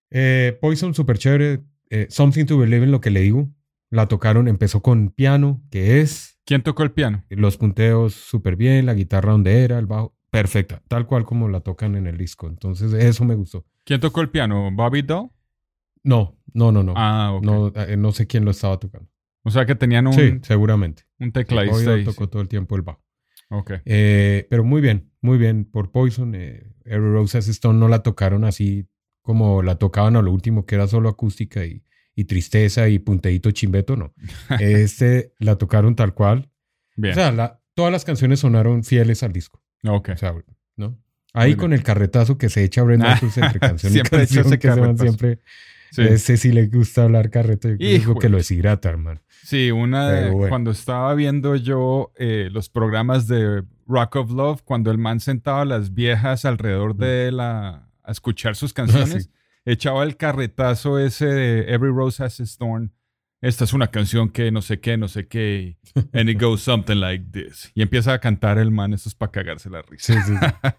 Eh, 0.09 0.57
Poison, 0.61 0.93
súper 0.93 1.17
chévere. 1.17 1.61
Eh, 1.89 2.07
Something 2.09 2.45
to 2.45 2.57
Believe 2.57 2.85
in 2.85 2.91
lo 2.91 3.01
que 3.01 3.09
le 3.09 3.21
digo. 3.21 3.49
La 3.89 4.07
tocaron, 4.07 4.47
empezó 4.47 4.81
con 4.81 5.09
piano, 5.09 5.61
que 5.71 6.01
es 6.01 6.39
¿Quién 6.45 6.63
tocó 6.63 6.83
el 6.83 6.91
piano? 6.91 7.23
los 7.29 7.57
punteos 7.57 8.13
súper 8.13 8.55
bien, 8.55 8.85
la 8.85 8.93
guitarra 8.93 9.31
donde 9.31 9.63
era, 9.63 9.79
el 9.79 9.85
bajo, 9.85 10.15
perfecta, 10.29 10.81
tal 10.87 11.05
cual 11.05 11.25
como 11.25 11.49
la 11.49 11.61
tocan 11.61 11.95
en 11.95 12.07
el 12.07 12.17
disco. 12.17 12.47
Entonces, 12.47 12.93
eso 12.93 13.25
me 13.25 13.35
gustó. 13.35 13.65
¿Quién 13.83 13.99
tocó 13.99 14.21
el 14.21 14.29
piano? 14.29 14.69
¿Bobby 14.71 15.01
Doll? 15.01 15.29
No, 16.03 16.37
no, 16.53 16.71
no, 16.71 16.83
no. 16.83 16.93
Ah, 16.95 17.33
ok. 17.33 17.43
No, 17.43 17.73
eh, 17.75 17.97
no 17.97 18.11
sé 18.11 18.27
quién 18.27 18.45
lo 18.45 18.51
estaba 18.51 18.77
tocando. 18.79 19.09
O 19.43 19.49
sea 19.51 19.65
que 19.65 19.75
tenían 19.75 20.07
un, 20.07 20.13
Sí, 20.13 20.39
seguramente. 20.41 21.03
un 21.19 21.31
tecladista 21.31 21.93
ahí. 21.93 22.03
tocó 22.03 22.27
todo 22.29 22.41
el 22.41 22.47
tiempo 22.49 22.75
el 22.75 22.81
bajo. 22.81 23.01
Ok. 23.49 23.71
Eh, 23.85 24.47
pero 24.49 24.63
muy 24.63 24.81
bien, 24.81 25.11
muy 25.21 25.37
bien 25.37 25.65
por 25.65 25.91
Poison. 25.91 26.35
Eh, 26.35 26.69
Every 26.83 27.11
Roses 27.11 27.47
Stone 27.47 27.79
no 27.79 27.87
la 27.87 28.03
tocaron 28.03 28.43
así 28.43 28.87
como 29.21 29.63
la 29.63 29.75
tocaban 29.75 30.15
a 30.15 30.21
lo 30.21 30.31
último, 30.31 30.65
que 30.65 30.75
era 30.75 30.87
solo 30.87 31.09
acústica 31.09 31.65
y, 31.65 31.83
y 32.17 32.25
tristeza 32.25 32.89
y 32.89 32.97
punteíto 32.99 33.51
chimbeto, 33.51 33.95
no. 33.95 34.13
Este 34.59 35.33
la 35.39 35.55
tocaron 35.57 35.95
tal 35.95 36.13
cual. 36.13 36.49
Bien. 36.95 37.13
O 37.13 37.15
sea, 37.15 37.31
la- 37.31 37.61
todas 37.75 37.91
las 37.91 38.03
canciones 38.03 38.39
sonaron 38.39 38.83
fieles 38.83 39.21
al 39.23 39.31
disco. 39.31 39.61
ok. 39.85 40.09
O 40.13 40.17
sea, 40.17 40.33
¿no? 40.75 40.97
Ahí 41.33 41.51
Muy 41.51 41.57
con 41.57 41.73
el 41.73 41.83
carretazo 41.83 42.37
que 42.39 42.49
se 42.49 42.63
echa 42.63 42.81
Brent 42.81 43.03
Ah, 43.05 43.19
entre 43.21 43.59
canción 43.59 43.91
y 43.91 43.93
siempre 43.93 44.23
echa 44.23 44.35
canción, 44.35 44.45
ese 44.47 44.59
que 44.59 44.71
se 44.73 44.79
van 44.79 44.97
siempre. 44.97 45.39
Sí. 45.91 46.01
Ese 46.01 46.35
sí 46.37 46.51
le 46.51 46.67
gusta 46.67 47.03
hablar 47.03 47.29
carreta. 47.29 47.69
Yo 47.69 47.77
creo 47.77 48.15
que 48.15 48.27
lo 48.29 48.37
de- 48.37 48.41
deshidrata, 48.41 48.89
hermano. 48.89 49.21
Sí, 49.43 49.69
una 49.71 50.09
de- 50.09 50.31
bueno. 50.31 50.49
cuando 50.49 50.71
estaba 50.71 51.13
viendo 51.13 51.55
yo 51.55 52.11
eh, 52.17 52.49
los 52.51 52.67
programas 52.69 53.27
de 53.27 53.63
Rock 53.85 54.15
of 54.15 54.31
Love, 54.31 54.63
cuando 54.63 54.89
el 54.89 54.97
man 54.97 55.19
sentaba 55.19 55.61
a 55.61 55.65
las 55.65 55.93
viejas 55.93 56.43
alrededor 56.45 56.95
de 56.95 57.31
la 57.31 57.89
a 58.03 58.11
escuchar 58.11 58.55
sus 58.55 58.73
canciones. 58.73 59.15
Ah, 59.15 59.19
sí. 59.21 59.29
Echaba 59.71 60.03
el 60.03 60.17
carretazo 60.17 60.97
ese 60.99 61.25
de 61.27 61.73
Every 61.73 61.91
Rose 61.91 62.23
Has 62.23 62.39
its 62.39 62.57
Thorn. 62.57 62.91
Esta 63.39 63.65
es 63.65 63.73
una 63.73 63.87
canción 63.91 64.29
que 64.29 64.49
no 64.51 64.63
sé 64.63 64.79
qué, 64.79 64.97
no 64.97 65.07
sé 65.07 65.27
qué. 65.27 65.77
And 66.13 66.27
it 66.29 66.41
goes 66.41 66.61
something 66.61 66.95
like 66.95 67.25
this. 67.31 67.71
Y 67.75 67.83
empieza 67.83 68.13
a 68.13 68.19
cantar 68.19 68.57
el 68.57 68.71
man, 68.71 68.93
eso 68.93 69.07
es 69.09 69.13
para 69.15 69.31
cagarse 69.31 69.69
la 69.69 69.83
risa. 69.83 70.13
Sí, 70.13 70.19
sí, 70.33 70.37
sí. 70.39 70.69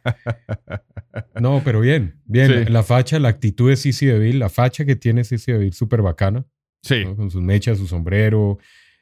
No, 1.40 1.62
pero 1.64 1.80
bien, 1.80 2.20
bien. 2.24 2.66
Sí. 2.66 2.72
La 2.72 2.82
facha, 2.82 3.18
la 3.18 3.28
actitud 3.28 3.68
de 3.70 3.76
Sissy 3.76 4.06
DeVille, 4.06 4.38
la 4.38 4.48
facha 4.48 4.84
que 4.84 4.96
tiene 4.96 5.22
Sissy 5.24 5.52
DeVille, 5.52 5.72
súper 5.72 6.02
bacana. 6.02 6.44
Sí, 6.82 7.04
¿no? 7.04 7.16
Con 7.16 7.30
sus 7.30 7.42
mechas, 7.42 7.78
su 7.78 7.86
sombrero. 7.86 8.58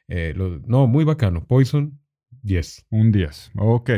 eh, 0.07 0.33
lo- 0.35 0.59
no, 0.67 0.87
muy 0.87 1.03
bacano. 1.03 1.45
Poison, 1.45 1.99
10. 2.43 2.85
un 2.91 3.11
10. 3.11 3.51
Ok. 3.57 3.89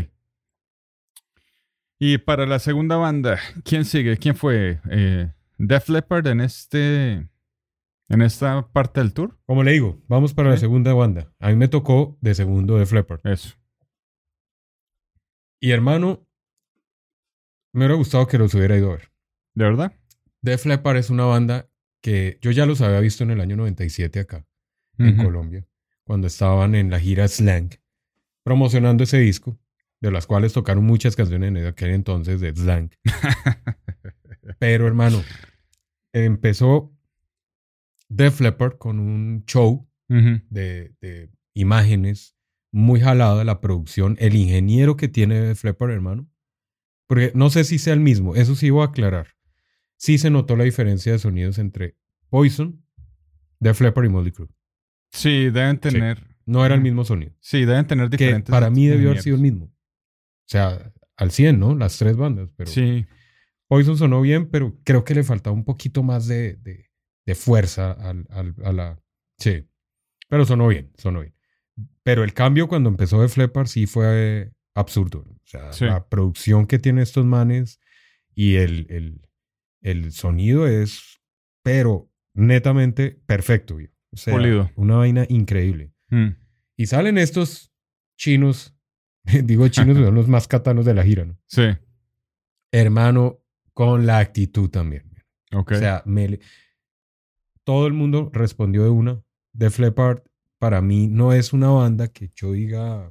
Y 2.00 2.18
para 2.20 2.46
la 2.46 2.60
segunda 2.60 2.96
banda, 2.96 3.40
¿quién 3.64 3.84
sigue? 3.86 4.18
¿Quién 4.18 4.36
fue? 4.36 4.80
Eh, 4.90 5.32
Def 5.60 5.90
Leppard 5.90 6.26
en 6.28 6.42
este. 6.42 7.30
En 8.08 8.22
esta 8.24 8.72
parte 8.72 9.02
del 9.02 9.14
tour. 9.14 9.38
Como 9.46 9.62
le 9.62 9.74
digo, 9.74 10.02
vamos 10.08 10.34
para 10.34 10.50
la 10.50 10.58
segunda 10.58 10.94
banda. 10.94 11.32
A 11.38 11.50
mí 11.50 11.56
me 11.56 11.68
tocó 11.68 12.18
de 12.22 12.34
segundo 12.34 12.78
de 12.78 12.88
Flipper. 12.88 13.20
Eso. 13.24 13.56
Y 15.60 15.72
hermano, 15.72 16.26
me 17.72 17.82
hubiera 17.82 17.94
gustado 17.96 18.26
que 18.26 18.40
los 18.40 18.54
hubiera 18.56 18.78
ido 18.78 18.90
a 18.90 18.96
ver. 18.96 19.12
¿De 19.54 19.66
verdad? 19.66 19.94
Def 20.42 20.66
Leppard 20.66 20.98
es 20.98 21.10
una 21.12 21.26
banda 21.26 21.70
que 22.02 22.40
yo 22.42 22.50
ya 22.50 22.66
los 22.66 22.82
había 22.82 23.00
visto 23.02 23.24
en 23.24 23.32
el 23.32 23.42
año 23.42 23.58
97 23.58 24.22
acá, 24.22 24.48
en 24.98 25.16
Ujú. 25.16 25.26
Colombia, 25.26 25.68
cuando 26.06 26.28
estaban 26.28 26.76
en 26.76 26.90
la 26.90 27.00
gira 27.00 27.28
Slang, 27.28 27.72
promocionando 28.44 29.04
ese 29.04 29.18
disco, 29.18 29.60
de 30.00 30.10
las 30.12 30.26
cuales 30.26 30.54
tocaron 30.54 30.86
muchas 30.86 31.18
canciones 31.18 31.50
en 31.50 31.66
aquel 31.66 31.92
entonces 31.92 32.40
de 32.40 32.56
Slang. 32.56 32.90
Pero 34.60 34.88
hermano, 34.88 35.22
empezó 36.14 36.96
Def 38.08 38.40
Leppard 38.42 38.78
con 38.78 39.00
un 39.00 39.44
show 39.46 39.88
de, 40.08 40.96
de 41.02 41.30
imágenes 41.54 42.36
muy 42.72 43.00
jalada 43.00 43.44
la 43.44 43.62
producción, 43.62 44.16
el 44.20 44.36
ingeniero 44.36 44.98
que 44.98 45.08
tiene 45.08 45.40
Def 45.40 45.64
Leppard, 45.64 45.92
hermano. 45.92 46.28
Porque 47.08 47.32
no 47.36 47.50
sé 47.50 47.64
si 47.64 47.78
sea 47.80 47.94
el 47.94 48.00
mismo, 48.00 48.36
eso 48.36 48.56
sí 48.56 48.70
voy 48.70 48.82
a 48.84 48.86
aclarar. 48.86 49.28
Sí 49.98 50.18
se 50.18 50.30
notó 50.30 50.56
la 50.56 50.64
diferencia 50.64 51.12
de 51.12 51.20
sonidos 51.20 51.58
entre 51.60 51.96
Poison, 52.30 52.84
Def 53.60 53.82
Leppard 53.82 54.06
y 54.06 54.10
Motley 54.10 54.32
Crue. 54.32 54.48
Sí, 55.12 55.50
deben 55.50 55.80
tener. 55.80 56.24
No 56.46 56.66
era 56.66 56.74
el 56.76 56.82
mismo 56.82 57.04
sonido. 57.06 57.34
Sí, 57.40 57.66
deben 57.66 57.86
tener 57.86 58.10
Que 58.10 58.18
diferentes. 58.18 58.52
para 58.52 58.70
mí 58.72 58.88
debió 58.88 59.10
haber 59.12 59.22
sido 59.22 59.36
el 59.36 59.42
mismo. 59.42 59.66
O 59.66 59.72
sea, 60.48 60.92
al 61.18 61.32
100, 61.32 61.60
¿no? 61.60 61.76
Las 61.76 61.98
tres 62.00 62.16
bandas. 62.18 62.50
Pero 62.56 62.70
Sí, 62.72 63.06
Poison 63.70 63.96
sonó 63.98 64.20
bien, 64.22 64.50
pero 64.50 64.78
creo 64.84 65.04
que 65.06 65.16
le 65.16 65.24
faltaba 65.24 65.56
un 65.56 65.64
poquito 65.64 66.04
más 66.04 66.28
de, 66.28 66.56
de- 66.58 66.90
de 67.26 67.36
fuerza 67.36 67.92
al, 67.92 68.26
al- 68.32 68.56
a 68.66 68.74
la... 68.74 69.00
Sí, 69.38 69.66
pero 70.28 70.46
sonó 70.46 70.68
bien, 70.68 70.92
sonó 70.98 71.22
bien. 71.22 71.36
Pero 72.04 72.24
el 72.26 72.34
cambio 72.34 72.68
cuando 72.68 72.90
empezó 72.90 73.22
de 73.22 73.30
Flepar 73.30 73.68
sí 73.68 73.86
fue 73.86 74.52
absurdo. 74.76 75.20
O 75.30 75.40
sea, 75.46 75.72
Sí. 75.72 75.86
la 75.86 76.10
producción 76.10 76.66
que 76.68 76.80
tienen 76.80 77.04
estos 77.04 77.26
manes 77.26 77.80
y 78.34 78.56
el, 78.56 78.88
el, 78.90 79.22
el 79.82 80.12
sonido 80.12 80.68
es, 80.68 81.22
pero 81.64 82.12
netamente 82.34 83.22
perfecto. 83.28 83.76
viejo. 83.76 83.94
O 84.12 84.18
sea, 84.18 84.34
Pulido. 84.34 84.72
una 84.76 84.96
vaina 84.96 85.26
increíble. 85.30 85.94
Mm. 86.10 86.30
Y 86.78 86.86
salen 86.88 87.20
estos 87.20 87.72
chinos, 88.18 88.76
digo 89.44 89.68
chinos, 89.68 89.96
son 90.04 90.16
los 90.16 90.28
más 90.28 90.48
catanos 90.48 90.86
de 90.86 90.96
la 90.96 91.04
gira, 91.04 91.26
¿no? 91.26 91.38
Sí. 91.46 91.64
Hermano, 92.72 93.39
con 93.80 94.06
la 94.06 94.20
actitud 94.20 94.70
también. 94.70 95.10
Ok. 95.54 95.72
O 95.72 95.76
sea, 95.76 96.04
me 96.06 96.38
todo 97.64 97.88
el 97.88 97.94
mundo 97.94 98.30
respondió 98.34 98.84
de 98.84 98.90
una. 98.90 99.22
Def 99.54 99.80
Leppard 99.80 100.20
para 100.58 100.82
mí 100.82 101.08
no 101.08 101.32
es 101.32 101.54
una 101.54 101.70
banda 101.70 102.10
que 102.10 102.30
yo 102.36 102.52
diga, 102.52 103.10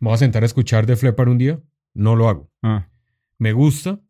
me 0.00 0.08
voy 0.08 0.14
a 0.14 0.18
sentar 0.18 0.42
a 0.42 0.46
escuchar 0.46 0.84
Def 0.86 1.04
Leppard 1.04 1.28
un 1.28 1.38
día. 1.38 1.62
No 1.92 2.16
lo 2.16 2.28
hago. 2.28 2.50
Ah, 2.62 2.88
Me 3.38 3.52
gusta. 3.52 4.00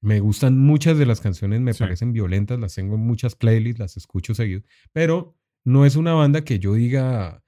Me 0.00 0.20
gustan 0.20 0.56
muchas 0.56 0.96
de 0.98 1.06
las 1.06 1.20
canciones, 1.20 1.60
me 1.60 1.72
Sí. 1.72 1.80
parecen 1.82 2.12
violentas, 2.12 2.60
las 2.60 2.76
tengo 2.76 2.94
en 2.94 3.00
muchas 3.00 3.34
playlists, 3.34 3.80
las 3.80 3.96
escucho 3.96 4.32
seguido, 4.36 4.62
pero 4.92 5.34
no 5.64 5.84
es 5.84 5.96
una 5.96 6.12
banda 6.12 6.44
que 6.44 6.60
yo 6.60 6.74
diga 6.74 7.42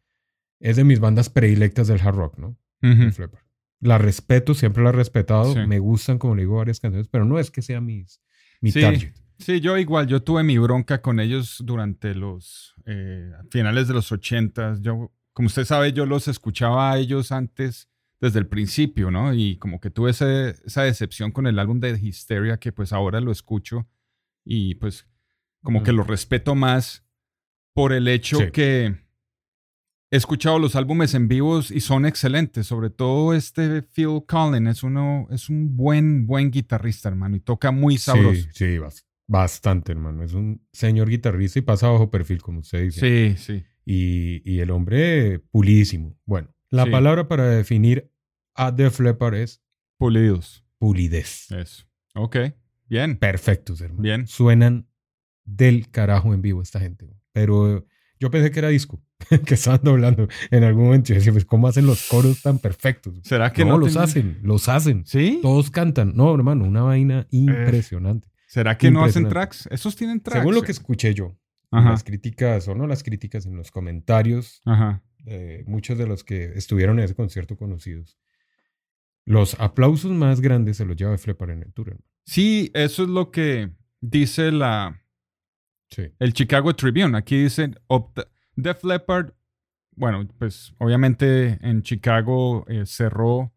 es 0.59 0.75
de 0.75 0.83
mis 0.83 0.99
bandas 0.99 1.31
predilectas 1.31 1.87
del 1.87 2.01
hard 2.01 2.17
rock, 2.17 2.39
¿no? 2.39 2.57
Leppard. 2.83 3.45
La 3.81 3.97
respeto, 3.99 4.55
siempre 4.55 4.83
la 4.83 4.91
he 4.91 4.93
respetado, 4.93 5.55
Sí. 5.55 5.61
me 5.67 5.79
gustan, 5.79 6.19
como 6.19 6.35
le 6.35 6.43
digo, 6.43 6.57
varias 6.57 6.81
canciones, 6.81 7.09
pero 7.09 7.25
no 7.25 7.39
es 7.39 7.51
que 7.51 7.63
sea 7.63 7.81
mis, 7.81 8.21
mi 8.61 8.71
Sí. 8.73 8.81
target. 8.81 9.13
Sí, 9.39 9.61
yo 9.61 9.79
igual, 9.79 10.07
yo 10.07 10.23
tuve 10.23 10.43
mi 10.43 10.59
bronca 10.59 11.01
con 11.01 11.19
ellos 11.19 11.63
durante 11.65 12.15
los 12.15 12.75
eh, 12.87 13.31
finales 13.51 13.89
de 13.89 13.95
los 13.95 14.13
ochentas. 14.13 14.81
Yo, 14.83 15.13
como 15.33 15.47
usted 15.47 15.65
sabe, 15.65 15.93
yo 15.95 16.05
los 16.05 16.29
escuchaba 16.29 16.93
a 16.93 16.99
ellos 16.99 17.33
antes 17.33 17.89
desde 18.21 18.39
el 18.39 18.47
principio, 18.49 19.11
¿no? 19.11 19.33
Y 19.33 19.57
como 19.57 19.81
que 19.81 19.89
tuve 19.91 20.11
ese- 20.11 20.57
esa 20.67 20.83
decepción 20.83 21.33
con 21.33 21.47
el 21.47 21.59
álbum 21.59 21.81
de 21.81 21.99
Hysteria 21.99 22.59
que 22.59 22.71
pues 22.73 22.93
ahora 22.93 23.21
lo 23.23 23.33
escucho 23.33 23.89
y 24.45 24.75
pues 24.75 25.07
como 25.63 25.83
que 25.83 25.93
lo 25.93 26.03
respeto 26.03 26.55
más 26.55 27.07
por 27.73 27.93
el 27.95 28.09
hecho 28.09 28.37
Sí. 28.39 28.51
que 28.53 28.97
he 30.11 30.17
escuchado 30.17 30.59
los 30.59 30.77
álbumes 30.77 31.15
en 31.15 31.29
vivos 31.29 31.71
y 31.71 31.81
son 31.81 32.05
excelentes. 32.07 32.67
Sobre 32.67 32.91
todo 32.91 33.35
este 33.35 33.83
Phil 33.83 34.23
Collins 34.27 34.69
es 34.79 34.83
uno, 34.83 35.27
es 35.31 35.49
un 35.49 35.77
buen, 35.77 36.27
buen 36.27 36.51
guitarrista, 36.51 37.09
hermano, 37.09 37.37
y 37.37 37.41
toca 37.41 37.71
muy 37.71 37.97
sabroso. 37.99 38.43
Sí, 38.43 38.49
sí, 38.53 38.65
bas- 38.79 39.05
bastante, 39.29 39.93
hermano. 39.93 40.23
Es 40.25 40.33
un 40.35 40.67
señor 40.73 41.09
guitarrista 41.09 41.59
y 41.59 41.63
pasa 41.63 41.89
bajo 41.89 42.11
perfil, 42.11 42.43
como 42.43 42.61
usted 42.61 42.83
dice. 42.83 43.37
Sí, 43.37 43.43
sí. 43.43 43.65
Y, 43.85 44.43
y 44.51 44.61
el 44.61 44.71
hombre 44.71 45.39
pulidísimo. 45.51 46.17
Bueno, 46.27 46.55
la 46.71 46.85
Sí. 46.85 46.91
palabra 46.91 47.29
para 47.29 47.47
definir 47.49 48.11
a 48.55 48.73
Def 48.73 49.01
Leppard 49.01 49.35
es 49.35 49.63
Pulidos. 49.99 50.65
pulidez. 50.79 51.51
Eso. 51.53 51.85
Ok. 52.15 52.37
Bien. 52.89 53.17
Perfectos, 53.17 53.81
hermano. 53.81 54.03
Bien. 54.03 54.27
Suenan 54.27 54.89
del 55.45 55.91
carajo 55.91 56.35
en 56.35 56.43
vivo 56.43 56.63
esta 56.63 56.81
gente. 56.81 57.09
Pero 57.33 57.87
yo 58.21 58.31
pensé 58.31 58.51
que 58.51 58.59
era 58.59 58.69
disco, 58.69 59.03
que 59.47 59.55
estaban 59.55 59.81
doblando 59.83 60.29
en 60.51 60.63
algún 60.63 60.85
momento. 60.85 61.13
Y 61.13 61.17
decía, 61.17 61.33
pues, 61.33 61.47
¿cómo 61.47 61.67
hacen 61.67 61.87
los 61.87 62.07
coros 62.07 62.43
tan 62.43 62.59
perfectos? 62.59 63.19
¿Será 63.25 63.53
que 63.53 63.65
no, 63.65 63.73
no, 63.73 63.79
los 63.79 63.97
hacen, 63.97 64.39
los 64.43 64.69
hacen. 64.69 65.05
¿Sí? 65.07 65.41
Todos 65.43 65.71
cantan. 65.71 66.13
No, 66.15 66.33
hermano, 66.35 66.65
una 66.65 66.83
vaina 66.83 67.27
impresionante. 67.31 68.29
¿Será 68.47 68.77
que 68.77 68.91
no 68.91 69.05
hacen 69.05 69.29
tracks? 69.29 69.69
Esos 69.71 69.97
tienen 69.97 70.21
tracks. 70.21 70.41
Según 70.41 70.55
lo 70.55 70.61
que 70.63 70.69
eh. 70.69 70.73
escuché 70.73 71.15
yo, 71.15 71.37
en 71.73 71.79
Ajá. 71.79 71.91
las 71.91 72.05
críticas, 72.05 72.69
o 72.69 72.75
no 72.75 72.87
las 72.87 73.03
críticas, 73.03 73.47
en 73.47 73.57
los 73.57 73.71
comentarios, 73.71 74.61
Ajá. 74.67 75.03
eh, 75.25 75.65
muchos 75.67 75.97
de 75.97 76.07
los 76.07 76.23
que 76.23 76.53
estuvieron 76.57 76.99
en 76.99 77.07
ese 77.07 77.15
concierto 77.15 77.57
conocidos, 77.57 78.19
los 79.25 79.59
aplausos 79.61 80.11
más 80.11 80.41
grandes 80.41 80.77
se 80.77 80.85
los 80.85 80.97
lleva 80.97 81.15
el 81.15 81.73
tour. 81.73 81.89
hermano. 81.89 82.05
Sí, 82.25 82.71
eso 82.75 83.05
es 83.05 83.09
lo 83.09 83.31
que 83.31 83.71
dice 84.01 84.51
la, 84.51 85.01
Sí. 85.91 86.05
el 86.19 86.33
Chicago 86.33 86.75
Tribune. 86.75 87.17
Aquí 87.19 87.43
dice 87.43 87.73
opta- 87.89 88.29
Def 88.57 88.85
Leppard. 88.85 89.33
Bueno, 89.97 90.27
pues 90.39 90.73
obviamente 90.79 91.59
en 91.63 91.83
Chicago 91.83 92.65
eh, 92.69 92.87
cerró 92.87 93.53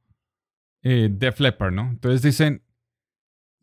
eh, 0.82 1.10
Def 1.12 1.40
Leppard, 1.40 1.74
¿no? 1.74 1.90
Entonces 1.92 2.22
dicen, 2.22 2.64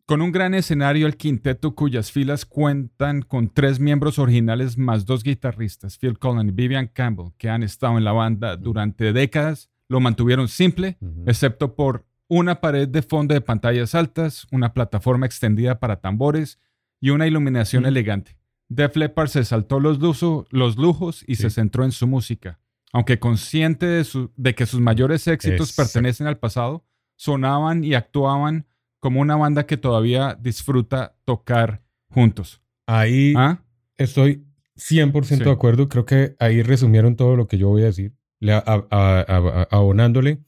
con 0.05 0.21
un 0.21 0.31
gran 0.31 0.53
escenario, 0.53 1.05
el 1.07 1.15
quinteto 1.15 1.75
cuyas 1.75 2.11
filas 2.11 2.45
cuentan 2.45 3.21
con 3.21 3.49
tres 3.49 3.79
miembros 3.79 4.19
originales 4.19 4.77
más 4.77 5.05
dos 5.05 5.23
guitarristas, 5.23 5.97
Phil 5.97 6.17
Collins 6.17 6.49
y 6.49 6.55
Vivian 6.55 6.87
Campbell, 6.87 7.31
que 7.37 7.49
han 7.49 7.63
estado 7.63 7.97
en 7.97 8.03
la 8.03 8.11
banda 8.11 8.57
durante 8.57 9.13
décadas, 9.13 9.69
lo 9.87 9.99
mantuvieron 9.99 10.47
simple, 10.47 10.97
excepto 11.27 11.75
por 11.75 12.05
una 12.27 12.61
pared 12.61 12.87
de 12.87 13.01
fondo 13.03 13.33
de 13.33 13.41
pantallas 13.41 13.93
altas, 13.93 14.47
una 14.51 14.73
plataforma 14.73 15.25
extendida 15.25 15.79
para 15.79 15.97
tambores 16.01 16.59
y 16.99 17.11
una 17.11 17.27
iluminación 17.27 17.85
elegante. 17.85 18.37
Def 18.73 18.95
Leppard 18.95 19.27
se 19.27 19.43
saltó 19.43 19.79
los, 19.81 19.99
lujo- 19.99 20.45
los 20.49 20.77
lujos 20.77 21.23
y 21.27 21.35
Sí. 21.35 21.43
se 21.43 21.49
centró 21.49 21.83
en 21.83 21.91
su 21.91 22.07
música. 22.07 22.59
Aunque 22.93 23.19
consciente 23.19 23.85
de, 23.85 24.03
su- 24.05 24.31
de 24.37 24.55
que 24.55 24.65
sus 24.65 24.79
mayores 24.79 25.27
éxitos 25.27 25.69
Exacto. 25.71 25.91
pertenecen 25.93 26.27
al 26.27 26.37
pasado, 26.39 26.85
sonaban 27.17 27.83
y 27.83 27.93
actuaban 27.95 28.65
como 28.99 29.19
una 29.19 29.35
banda 29.35 29.65
que 29.65 29.77
todavía 29.77 30.37
disfruta 30.39 31.15
tocar 31.25 31.83
juntos. 32.09 32.61
Ahí 32.87 33.33
¿Ah? 33.35 33.63
estoy 33.97 34.45
100% 34.75 35.43
Sí. 35.43 35.49
de 35.49 35.51
acuerdo. 35.51 35.89
Creo 35.89 36.05
que 36.05 36.35
ahí 36.39 36.61
resumieron 36.63 37.15
todo 37.15 37.35
lo 37.35 37.47
que 37.47 37.57
yo 37.57 37.67
voy 37.69 37.81
a 37.83 37.85
decir, 37.87 38.13
le- 38.39 38.53
a- 38.53 38.63
a- 38.65 38.85
a- 38.91 39.25
a- 39.27 39.67
abonándole 39.69 40.39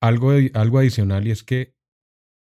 algo, 0.00 0.32
algo 0.54 0.78
adicional 0.78 1.26
y 1.26 1.30
es 1.30 1.42
que 1.42 1.74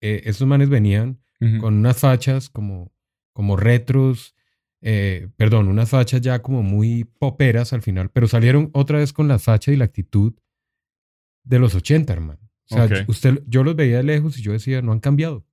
eh, 0.01 0.23
estos 0.27 0.47
manes 0.47 0.69
venían 0.69 1.21
con 1.61 1.75
unas 1.75 1.99
fachas 1.99 2.49
como, 2.49 2.93
como 3.33 3.57
retros, 3.57 4.35
eh, 4.81 5.29
perdón, 5.37 5.69
unas 5.69 5.91
fachas 5.91 6.21
ya 6.21 6.41
como 6.43 6.62
muy 6.62 7.05
poperas 7.05 7.73
al 7.73 7.83
final, 7.83 8.11
pero 8.11 8.29
salieron 8.29 8.71
otra 8.73 8.99
vez 8.99 9.12
con 9.12 9.27
la 9.29 9.38
facha 9.38 9.73
y 9.73 9.77
la 9.77 9.85
actitud 9.87 10.35
de 11.45 11.59
los 11.59 11.75
80, 11.75 12.12
hermano. 12.12 12.41
O 12.71 12.75
sea, 12.75 12.85
Ok. 12.85 13.09
usted, 13.09 13.43
yo 13.47 13.64
los 13.64 13.75
veía 13.77 13.97
de 13.99 14.03
lejos 14.03 14.38
y 14.38 14.43
yo 14.43 14.53
decía, 14.53 14.83
no 14.83 14.93
han 14.93 15.01
cambiado, 15.01 15.47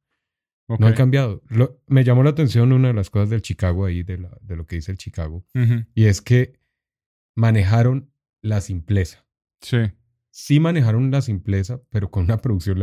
Ok. 0.68 0.80
no 0.80 0.88
han 0.88 0.94
cambiado. 0.94 1.42
Lo- 1.48 1.80
me 1.88 2.04
llamó 2.04 2.24
la 2.24 2.32
atención 2.32 2.72
una 2.74 2.90
de 2.90 2.94
las 2.94 3.10
cosas 3.10 3.30
del 3.30 3.42
Chicago 3.42 3.86
ahí, 3.86 4.04
de, 4.04 4.18
la- 4.18 4.38
de 4.42 4.56
lo 4.58 4.66
que 4.68 4.76
dice 4.76 4.92
el 4.92 4.98
Chicago, 4.98 5.46
Ujú. 5.56 5.86
y 5.96 6.06
es 6.06 6.22
que 6.22 6.60
manejaron 7.36 8.12
la 8.42 8.62
simpleza. 8.62 9.26
Sí. 9.62 9.78
Sí 10.32 10.60
manejaron 10.60 11.10
la 11.12 11.22
simpleza, 11.22 11.82
pero 11.90 12.12
con 12.12 12.26
una 12.26 12.38
producción, 12.42 12.78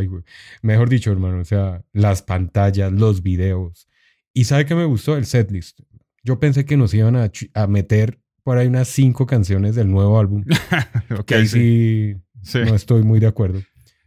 mejor 0.63 0.89
dicho, 0.89 1.13
hermano, 1.13 1.41
o 1.41 1.45
sea, 1.45 1.85
las 1.93 2.23
pantallas, 2.23 2.91
los 2.93 3.23
videos. 3.23 3.89
¿Y 4.33 4.45
sabe 4.45 4.65
qué 4.65 4.75
me 4.75 4.87
gustó? 4.87 5.17
El 5.19 5.27
setlist. 5.27 5.81
Yo 6.23 6.39
pensé 6.39 6.65
que 6.65 6.77
nos 6.77 6.95
iban 6.95 7.17
a, 7.17 7.31
a 7.55 7.67
meter 7.67 8.21
por 8.45 8.59
ahí 8.59 8.67
unas 8.69 8.89
cinco 8.89 9.27
canciones 9.27 9.75
del 9.75 9.91
nuevo 9.91 10.19
álbum. 10.19 10.45
Ok, 11.19 11.25
que 11.27 11.35
ahí 11.35 11.47
sí. 11.47 12.15
no 12.55 12.75
estoy 12.75 13.03
muy 13.03 13.21
de 13.21 13.27
acuerdo. 13.27 13.61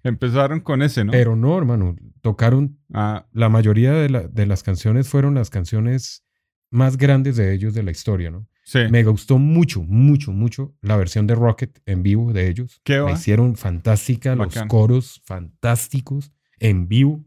Empezaron 0.03 0.59
con 0.59 0.81
ese, 0.81 1.03
¿no? 1.03 1.11
Pero 1.11 1.35
no, 1.35 1.57
hermano, 1.57 1.95
tocaron, 2.21 2.77
Ah, 2.93 3.27
la 3.31 3.49
mayoría 3.49 3.91
de, 3.93 4.09
la- 4.09 4.27
de 4.27 4.45
las 4.45 4.61
canciones 4.63 5.07
fueron 5.09 5.33
las 5.35 5.49
canciones 5.49 6.23
más 6.71 6.97
grandes 6.97 7.35
de 7.37 7.53
ellos 7.53 7.73
de 7.73 7.83
la 7.83 7.91
historia, 7.91 8.29
¿no? 8.31 8.47
sí. 8.63 8.79
Me 8.89 9.03
gustó 9.03 9.37
mucho, 9.37 9.81
mucho, 9.83 10.31
mucho 10.31 10.75
la 10.81 10.95
versión 10.97 11.27
de 11.27 11.35
Rocket 11.35 11.79
en 11.85 12.01
vivo 12.03 12.33
de 12.33 12.47
ellos. 12.49 12.81
¿Qué 12.83 12.95
La 12.97 13.03
va? 13.03 13.11
hicieron 13.13 13.55
fantástica, 13.55 14.35
Bacán. 14.35 14.61
los 14.63 14.67
coros 14.67 15.21
fantásticos 15.25 16.31
en 16.59 16.87
vivo, 16.87 17.23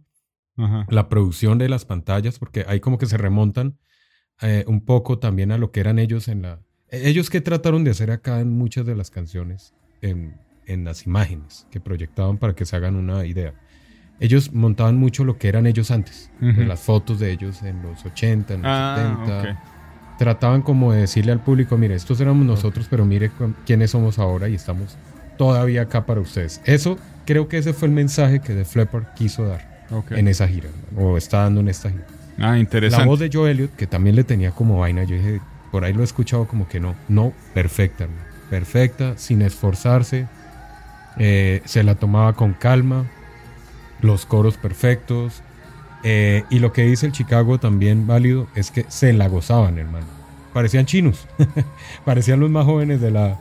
Ajá. 0.56 0.86
la 0.90 1.08
producción 1.08 1.58
de 1.58 1.68
las 1.68 1.84
pantallas, 1.84 2.38
porque 2.38 2.64
ahí 2.68 2.80
como 2.80 2.98
que 2.98 3.06
se 3.06 3.16
remontan 3.16 3.78
eh, 4.42 4.64
un 4.66 4.80
poco 4.80 5.18
también 5.18 5.52
a 5.52 5.58
lo 5.58 5.70
que 5.72 5.80
eran 5.80 5.98
ellos 5.98 6.28
en 6.28 6.42
la... 6.42 6.58
Ellos 6.90 7.28
que 7.30 7.40
trataron 7.40 7.84
de 7.84 7.90
hacer 7.90 8.10
acá 8.10 8.40
en 8.40 8.50
muchas 8.50 8.86
de 8.86 8.94
las 8.94 9.10
canciones, 9.10 9.74
en, 10.00 10.34
en 10.66 10.84
las 10.84 11.06
imágenes 11.06 11.66
que 11.70 11.80
proyectaban 11.80 12.38
para 12.38 12.54
que 12.54 12.64
se 12.64 12.76
hagan 12.76 12.96
una 12.96 13.26
idea. 13.26 13.52
Ellos 14.20 14.52
montaban 14.52 14.96
mucho 14.96 15.24
lo 15.24 15.38
que 15.38 15.48
eran 15.48 15.66
ellos 15.66 15.90
antes, 15.90 16.30
de 16.40 16.50
Ujú. 16.50 16.62
las 16.62 16.80
fotos 16.80 17.20
de 17.20 17.30
ellos 17.30 17.62
en 17.62 17.82
los 17.82 18.04
80, 18.04 18.54
en 18.54 18.62
los 18.62 18.70
Ah, 18.72 18.94
70 18.96 19.42
ok. 19.52 20.18
trataban 20.18 20.62
como 20.62 20.92
de 20.92 21.00
decirle 21.02 21.30
al 21.32 21.40
público, 21.42 21.76
mire, 21.76 21.94
estos 21.94 22.20
éramos 22.20 22.44
nosotros, 22.46 22.86
pero 22.90 23.04
mire 23.04 23.30
quiénes 23.66 23.90
somos 23.92 24.18
ahora 24.18 24.48
y 24.48 24.54
estamos 24.54 24.96
todavía 25.36 25.82
acá 25.82 26.04
para 26.06 26.20
ustedes. 26.20 26.60
Eso, 26.64 26.98
creo 27.26 27.46
que 27.48 27.58
ese 27.58 27.72
fue 27.72 27.86
el 27.88 27.94
mensaje 27.94 28.40
que 28.40 28.54
The 28.54 28.64
Flipper 28.64 29.04
quiso 29.14 29.44
dar 29.46 29.86
en 30.10 30.26
esa 30.26 30.48
gira, 30.48 30.68
o 30.96 31.16
está 31.16 31.42
dando 31.42 31.60
en 31.60 31.68
esta 31.68 31.90
gira. 31.90 32.06
Ah, 32.38 32.52
La 32.52 32.58
interesante. 32.58 33.06
voz 33.06 33.18
de 33.18 33.30
Joe 33.32 33.50
Elliott, 33.50 33.74
que 33.76 33.86
también 33.86 34.16
le 34.16 34.24
tenía 34.24 34.50
como 34.52 34.78
vaina, 34.78 35.04
yo 35.04 35.16
dije, 35.16 35.40
por 35.72 35.84
ahí 35.84 35.92
lo 35.92 36.02
he 36.02 36.04
escuchado 36.04 36.46
como 36.46 36.68
que 36.68 36.80
no, 36.80 36.94
no, 37.08 37.32
perfecta, 37.54 38.04
hermano. 38.04 38.22
perfecta, 38.50 39.14
sin 39.18 39.42
esforzarse, 39.42 40.26
eh, 41.18 41.62
se 41.64 41.82
la 41.82 41.94
tomaba 41.96 42.34
con 42.34 42.52
calma, 42.54 43.06
los 44.00 44.24
coros 44.24 44.56
perfectos, 44.56 45.42
eh, 46.04 46.44
y 46.48 46.60
lo 46.60 46.72
que 46.72 46.82
dice 46.84 47.06
el 47.06 47.12
Chicago 47.12 47.58
también 47.58 48.06
válido 48.06 48.46
es 48.54 48.70
que 48.70 48.84
se 48.88 49.12
la 49.12 49.26
gozaban, 49.28 49.78
hermano. 49.78 50.06
Parecían 50.54 50.86
chinos, 50.86 51.26
parecían 52.04 52.38
los 52.40 52.50
más 52.50 52.64
jóvenes 52.64 53.00
de 53.00 53.10
la, 53.10 53.36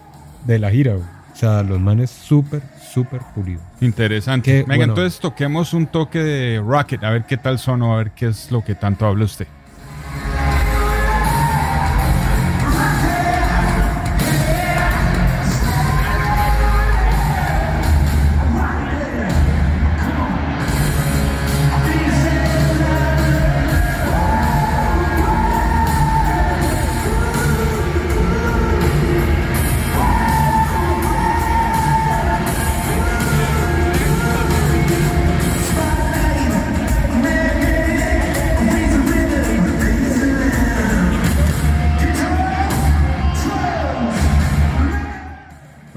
de 0.45 0.57
la 0.59 0.71
gira, 0.71 0.93
güey. 0.93 1.05
O 1.37 1.39
sea, 1.39 1.61
los 1.61 1.79
manes 1.79 2.09
súper, 2.09 2.63
súper 2.91 3.21
pulidos. 3.35 3.61
Interesante. 3.79 4.49
Qué 4.51 4.57
Venga, 4.63 4.77
bueno. 4.77 4.93
entonces 4.93 5.19
toquemos 5.19 5.71
un 5.75 5.85
toque 5.85 6.17
de 6.17 6.59
Rocket, 6.65 7.03
a 7.03 7.11
ver 7.11 7.25
qué 7.25 7.37
tal 7.37 7.59
sonó, 7.59 7.93
a 7.93 7.97
ver 7.97 8.09
qué 8.09 8.25
es 8.29 8.49
lo 8.49 8.63
que 8.63 8.73
tanto 8.73 9.05
habla 9.05 9.25
usted. 9.25 9.45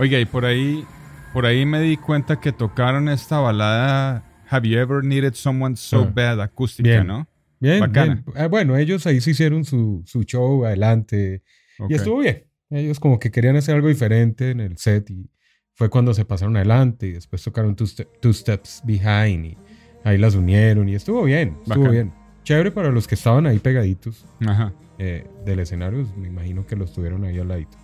Oiga, 0.01 0.19
y 0.19 0.25
por 0.25 0.45
ahí, 0.47 0.85
por 1.33 1.47
ahí 1.47 1.67
me 1.67 1.81
di 1.81 1.97
cuenta 1.97 2.41
que 2.41 2.53
tocaron 2.53 3.09
esta 3.09 3.39
balada 3.39 4.25
Have 4.49 4.69
You 4.69 4.79
Ever 4.79 5.05
Needed 5.05 5.35
Someone 5.35 5.77
So 5.77 6.03
Ah. 6.09 6.13
Bad 6.15 6.41
acústica, 6.41 6.89
Bien. 6.89 7.07
¿no? 7.07 7.29
Bien, 7.61 7.81
Bacana. 7.81 8.15
bien. 8.15 8.25
Ah, 8.37 8.47
bueno, 8.49 8.77
ellos 8.77 9.07
ahí 9.07 9.21
se 9.21 9.33
hicieron 9.33 9.65
su, 9.65 10.03
su 10.07 10.23
show 10.25 10.65
adelante 10.65 11.43
y 11.89 11.95
estuvo 11.95 12.21
bien. 12.21 12.47
Ellos 12.71 12.99
como 12.99 13.19
que 13.19 13.31
querían 13.31 13.57
hacer 13.57 13.75
algo 13.75 13.89
diferente 13.89 14.51
en 14.51 14.61
el 14.61 14.79
set 14.79 15.11
y 15.11 15.31
fue 15.75 15.91
cuando 15.91 16.15
se 16.15 16.25
pasaron 16.25 16.57
adelante 16.57 17.07
y 17.09 17.13
después 17.13 17.43
tocaron 17.43 17.77
Two, 17.77 17.87
Ste- 17.87 18.09
Two 18.21 18.33
Steps 18.33 18.83
Behind 18.85 19.45
y 19.45 19.59
ahí 20.05 20.17
las 20.19 20.35
unieron 20.35 20.89
y 20.89 20.95
estuvo 20.95 21.23
bien, 21.25 21.57
estuvo 21.67 21.91
bien. 21.91 22.13
Chévere 22.45 22.71
para 22.71 22.91
los 22.91 23.07
que 23.07 23.15
estaban 23.17 23.47
ahí 23.47 23.59
pegaditos 23.59 24.25
Ajá. 24.47 24.73
eh, 24.99 25.27
del 25.45 25.59
escenario, 25.61 26.07
me 26.17 26.29
imagino 26.29 26.67
que 26.67 26.77
los 26.77 26.93
tuvieron 26.95 27.25
ahí 27.25 27.39
al 27.39 27.49
ladito. 27.49 27.77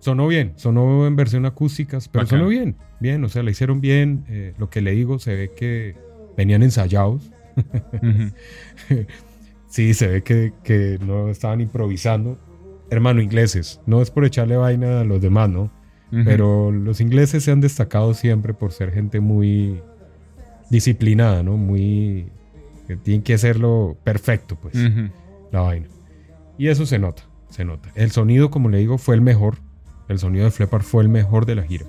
Sonó 0.00 0.26
bien, 0.28 0.52
sonó 0.56 1.06
en 1.06 1.16
versión 1.16 1.44
acústicas, 1.46 2.08
pero 2.08 2.24
Bacán. 2.24 2.38
sonó 2.38 2.48
bien, 2.50 2.76
bien, 3.00 3.24
o 3.24 3.28
sea, 3.28 3.42
la 3.42 3.50
hicieron 3.50 3.80
bien. 3.80 4.24
eh, 4.28 4.54
lo 4.58 4.70
que 4.70 4.80
le 4.80 4.92
digo, 4.92 5.18
se 5.18 5.34
ve 5.34 5.50
que 5.54 5.96
venían 6.36 6.62
ensayados. 6.62 7.30
Sí, 9.68 9.92
se 9.92 10.06
ve 10.08 10.22
que, 10.22 10.54
que 10.64 10.98
no 11.04 11.28
estaban 11.28 11.60
improvisando. 11.60 12.38
Hermano, 12.90 13.20
ingleses, 13.20 13.80
no 13.84 14.00
es 14.00 14.10
por 14.10 14.24
echarle 14.24 14.56
vaina 14.56 15.00
a 15.00 15.04
los 15.04 15.20
demás, 15.20 15.50
¿no? 15.50 15.64
Ujú. 16.10 16.22
Pero 16.24 16.72
los 16.72 17.02
ingleses 17.02 17.44
se 17.44 17.50
han 17.50 17.60
destacado 17.60 18.14
siempre 18.14 18.54
por 18.54 18.72
ser 18.72 18.92
gente 18.92 19.20
muy 19.20 19.82
disciplinada, 20.70 21.42
¿no? 21.42 21.58
Muy... 21.58 22.30
que 22.86 22.96
tienen 22.96 23.22
que 23.22 23.34
hacerlo 23.34 23.98
perfecto, 24.04 24.56
pues, 24.56 24.74
la 25.52 25.60
vaina. 25.60 25.86
Y 26.56 26.68
eso 26.68 26.86
se 26.86 26.98
nota, 26.98 27.24
se 27.50 27.66
nota. 27.66 27.90
El 27.94 28.10
sonido, 28.10 28.50
como 28.50 28.70
le 28.70 28.78
digo, 28.78 28.96
fue 28.96 29.14
el 29.16 29.20
mejor. 29.20 29.58
El 30.08 30.18
sonido 30.18 30.44
de 30.46 30.50
Flepar 30.50 30.82
fue 30.82 31.02
el 31.02 31.08
mejor 31.08 31.46
de 31.46 31.54
la 31.54 31.62
gira. 31.62 31.84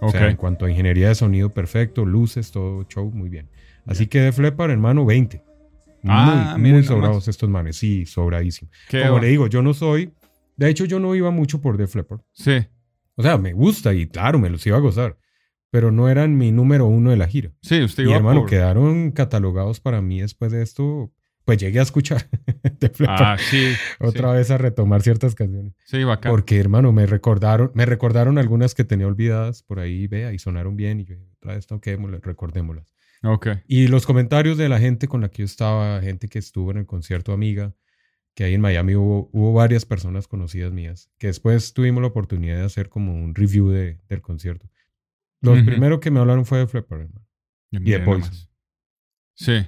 O 0.00 0.10
sea, 0.10 0.28
en 0.28 0.36
cuanto 0.36 0.66
a 0.66 0.70
ingeniería 0.70 1.08
de 1.08 1.14
sonido, 1.14 1.50
perfecto, 1.50 2.04
luces, 2.04 2.50
todo 2.52 2.84
show, 2.88 3.10
muy 3.10 3.28
bien. 3.28 3.48
Así 3.86 4.06
que 4.08 4.20
de 4.20 4.32
Flepar, 4.32 4.70
hermano, 4.70 5.06
20. 5.06 5.42
Muy, 6.02 6.12
Ah, 6.14 6.56
muy 6.58 6.82
sobrados 6.84 7.26
estos 7.28 7.48
manes, 7.48 7.76
sí, 7.76 8.04
sobradísimo. 8.06 8.70
Qué 8.88 9.00
Como 9.02 9.14
va- 9.14 9.20
le 9.20 9.28
digo, 9.28 9.46
yo 9.46 9.62
no 9.62 9.74
soy. 9.74 10.12
De 10.56 10.68
hecho, 10.68 10.84
yo 10.84 11.00
no 11.00 11.14
iba 11.14 11.30
mucho 11.30 11.60
por 11.60 11.76
The 11.76 11.86
Flepper. 11.86 12.18
Sí, 12.32 12.66
O 13.18 13.22
sea, 13.22 13.38
me 13.38 13.54
gusta 13.54 13.94
y 13.94 14.06
claro, 14.06 14.38
me 14.38 14.50
los 14.50 14.66
iba 14.66 14.76
a 14.76 14.80
gozar. 14.80 15.16
Pero 15.70 15.90
no 15.90 16.08
eran 16.08 16.36
mi 16.36 16.52
número 16.52 16.84
uno 16.86 17.10
de 17.10 17.16
la 17.16 17.26
gira. 17.26 17.50
sí, 17.62 17.82
usted 17.82 18.02
Y 18.04 18.06
iba 18.08 18.16
hermano, 18.16 18.40
por- 18.40 18.50
quedaron 18.50 19.10
catalogados 19.10 19.80
para 19.80 20.02
mí 20.02 20.20
después 20.20 20.52
de 20.52 20.62
esto. 20.62 21.10
Pues 21.46 21.58
llegué 21.58 21.78
a 21.78 21.82
escuchar 21.82 22.28
Flepper 22.80 23.06
Ah, 23.08 23.36
sí. 23.38 23.72
otra 24.00 24.32
vez 24.32 24.50
a 24.50 24.58
retomar 24.58 25.00
ciertas 25.00 25.34
canciones. 25.34 25.72
Sí, 25.84 26.02
bacán. 26.04 26.30
Porque, 26.30 26.58
hermano, 26.58 26.92
me 26.92 27.06
recordaron, 27.06 27.70
me 27.72 27.86
recordaron 27.86 28.36
algunas 28.36 28.74
que 28.74 28.84
tenía 28.84 29.06
olvidadas 29.06 29.62
por 29.62 29.78
ahí, 29.78 30.08
vea, 30.08 30.32
y 30.32 30.38
sonaron 30.40 30.76
bien. 30.76 31.00
Y 31.00 31.04
yo 31.04 31.14
otra 31.38 31.54
vez 31.54 31.66
toquémoslas, 31.68 32.20
recordémoslas. 32.22 32.92
Ok. 33.22 33.46
Y 33.66 33.86
los 33.86 34.06
comentarios 34.06 34.58
de 34.58 34.68
la 34.68 34.78
gente 34.80 35.08
con 35.08 35.20
la 35.22 35.28
que 35.30 35.38
yo 35.38 35.44
estaba, 35.46 36.00
gente 36.02 36.28
que 36.28 36.38
estuvo 36.40 36.72
en 36.72 36.78
el 36.78 36.86
concierto 36.86 37.32
Amiga, 37.32 37.74
que 38.34 38.42
ahí 38.44 38.54
en 38.54 38.60
Miami 38.60 38.96
hubo, 38.96 39.30
hubo 39.32 39.52
varias 39.54 39.86
personas 39.86 40.28
conocidas 40.28 40.72
mías, 40.72 41.10
que 41.16 41.28
después 41.28 41.72
tuvimos 41.72 42.02
la 42.02 42.08
oportunidad 42.08 42.58
de 42.58 42.64
hacer 42.64 42.88
como 42.90 43.14
un 43.14 43.34
review 43.36 43.70
de, 43.70 44.00
del 44.08 44.20
concierto. 44.20 44.68
Los 45.40 45.58
Ujú. 45.58 45.66
primeros 45.66 46.00
que 46.00 46.10
me 46.10 46.18
hablaron 46.20 46.44
fue 46.44 46.58
de 46.58 46.66
Flipper, 46.66 47.02
hermano. 47.02 47.24
Y 47.70 47.76
de 47.78 47.80
Miren 47.84 48.04
Poison. 48.04 48.34
Sí, 49.34 49.64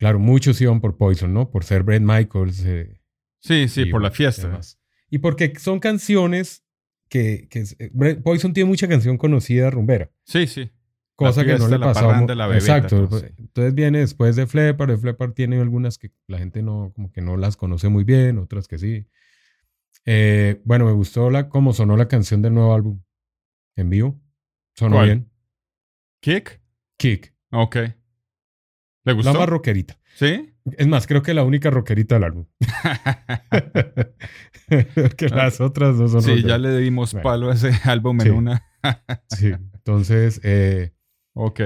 Claro, 0.00 0.18
muchos 0.18 0.60
iban 0.62 0.80
por 0.80 0.96
Poison, 0.96 1.32
¿no? 1.32 1.50
Por 1.50 1.62
ser 1.62 1.82
Brett 1.84 2.02
Michaels. 2.02 2.64
eh, 2.64 3.00
sí, 3.40 3.68
sí, 3.68 3.84
por 3.86 4.02
la 4.02 4.10
fiesta. 4.10 4.48
demás. 4.48 4.80
Y 5.10 5.18
porque 5.18 5.52
son 5.58 5.78
canciones 5.78 6.64
que, 7.10 7.46
que 7.50 7.60
eh, 7.78 7.90
Brett- 7.92 8.22
Poison 8.22 8.52
tiene 8.52 8.66
mucha 8.68 8.88
canción 8.88 9.18
conocida 9.18 9.70
rumbera. 9.70 10.10
Sí, 10.24 10.46
sí. 10.46 10.70
Cosa 11.14 11.44
que 11.44 11.58
no 11.58 11.68
le 11.68 11.76
la 11.76 11.86
pasaba. 11.92 12.18
Exacto. 12.54 13.08
sí. 13.20 13.26
Entonces 13.36 13.74
viene 13.74 13.98
después 13.98 14.36
de 14.36 14.46
Flepper. 14.46 14.96
Flepper 14.96 15.32
tiene 15.32 15.60
algunas 15.60 15.98
que 15.98 16.10
la 16.26 16.38
gente 16.38 16.62
no, 16.62 16.92
como 16.96 17.12
que 17.12 17.20
no 17.20 17.36
las 17.36 17.58
conoce 17.58 17.90
muy 17.90 18.04
bien, 18.04 18.38
otras 18.38 18.66
que 18.68 18.78
sí. 18.78 19.06
Eh, 20.06 20.62
bueno, 20.64 20.86
me 20.86 20.92
gustó 20.92 21.28
la, 21.28 21.50
cómo 21.50 21.74
sonó 21.74 21.98
la 21.98 22.08
canción 22.08 22.40
del 22.40 22.54
nuevo 22.54 22.72
álbum 22.74 23.02
en 23.76 23.90
vivo. 23.90 24.18
Sonó 24.74 24.96
¿Cuál? 24.96 25.06
bien. 25.06 25.30
¿Kick? 26.20 26.62
Kick. 26.96 27.34
Ok. 27.50 27.76
¿Le 29.04 29.12
gustó? 29.14 29.32
La 29.32 29.38
más 29.40 29.48
rockerita. 29.48 29.98
¿Sí? 30.14 30.50
Es 30.76 30.86
más, 30.86 31.06
creo 31.06 31.22
que 31.22 31.32
la 31.34 31.42
única 31.44 31.70
rockerita 31.70 32.16
del 32.16 32.24
álbum. 32.24 32.46
Porque 34.94 35.28
las 35.28 35.60
otras 35.60 35.96
no 35.96 36.08
son 36.08 36.22
sí, 36.22 36.42
ya 36.42 36.58
le 36.58 36.78
dimos 36.78 37.12
Bueno. 37.12 37.22
palo 37.24 37.50
a 37.50 37.54
ese 37.54 37.70
álbum 37.84 38.20
Sí. 38.20 38.28
en 38.28 38.34
una. 38.34 38.62
Sí, 39.28 39.48
entonces 39.74 40.40
eh, 40.42 40.92
Ok. 41.34 41.60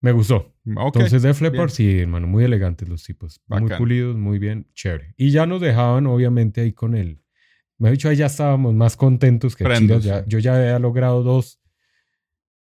me 0.00 0.12
gustó. 0.12 0.54
Ok. 0.76 0.96
Entonces, 0.96 1.22
bien. 1.22 1.52
Leppard, 1.52 1.70
sí, 1.70 2.00
hermano, 2.00 2.26
muy 2.26 2.44
elegantes 2.44 2.88
los 2.88 3.02
tipos. 3.04 3.40
Muy 3.46 3.70
pulidos, 3.76 4.16
muy 4.16 4.38
bien, 4.38 4.68
chévere. 4.74 5.14
Y 5.16 5.30
ya 5.30 5.46
nos 5.46 5.60
dejaban, 5.60 6.06
obviamente, 6.06 6.60
ahí 6.62 6.72
con 6.72 6.94
él. 6.96 7.22
Me 7.78 7.88
ha 7.88 7.92
dicho, 7.92 8.08
ahí 8.08 8.16
ya 8.16 8.26
esamos 8.26 8.74
más 8.74 8.96
contentos 8.96 9.54
que 9.54 9.64
Prendos, 9.64 10.02
chidas. 10.02 10.22
Ya, 10.24 10.28
yo 10.28 10.38
ya 10.38 10.56
había 10.56 10.78
logrado 10.78 11.22
dos 11.22 11.60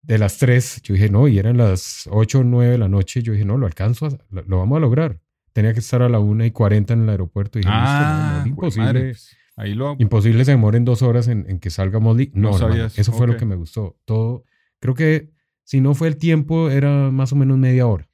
de 0.04 0.18
las 0.18 0.38
tres. 0.38 0.82
Yo 0.84 0.94
dije, 0.94 1.10
no, 1.10 1.28
y 1.28 1.38
eran 1.40 1.58
las 1.58 2.08
ocho 2.12 2.40
o 2.40 2.44
nueve 2.44 2.72
de 2.74 2.78
la 2.78 2.88
noche. 2.88 3.22
Yo 3.22 3.34
dije, 3.34 3.46
no, 3.46 3.58
lo 3.58 3.66
alcanzo, 3.68 4.08
a- 4.08 4.18
lo, 4.30 4.42
lo 4.44 4.58
vamos 4.60 4.78
a 4.78 4.80
lograr. 4.80 5.20
Tenía 5.54 5.74
que 5.74 5.80
estar 5.80 6.02
a 6.02 6.10
la 6.10 6.20
una 6.20 6.46
y 6.46 6.52
cuarenta 6.52 6.94
en 6.94 7.02
el 7.04 7.10
aeropuerto. 7.10 7.60
Y 7.60 7.64
dije, 7.64 7.74
ah, 7.74 7.82
listo, 7.82 8.24
no, 8.24 8.40
no, 8.42 8.48
imposible. 8.48 8.86
madre, 8.86 9.04
pues, 9.12 9.36
ahí 9.58 9.74
lo. 9.74 9.96
Imposible 10.00 10.46
se 10.46 10.52
demoren 10.52 10.86
dos 10.86 11.02
horas 11.02 11.28
en, 11.28 11.46
en 11.50 11.60
que 11.60 11.70
salga 11.70 12.00
Molly. 12.00 12.32
No 12.34 12.52
No, 12.52 12.58
sabías, 12.58 12.98
eso 12.98 13.12
fue 13.12 13.26
ok. 13.28 13.34
lo 13.34 13.38
que 13.38 13.46
me 13.46 13.56
gustó. 13.56 13.98
Todo, 14.06 14.46
creo 14.80 14.96
que 14.96 15.32
si 15.64 15.82
no 15.82 15.94
fue 15.94 16.08
el 16.08 16.18
tiempo, 16.18 16.70
era 16.70 17.12
más 17.12 17.32
o 17.34 17.36
menos 17.36 17.58
media 17.58 17.86
hora 17.88 18.10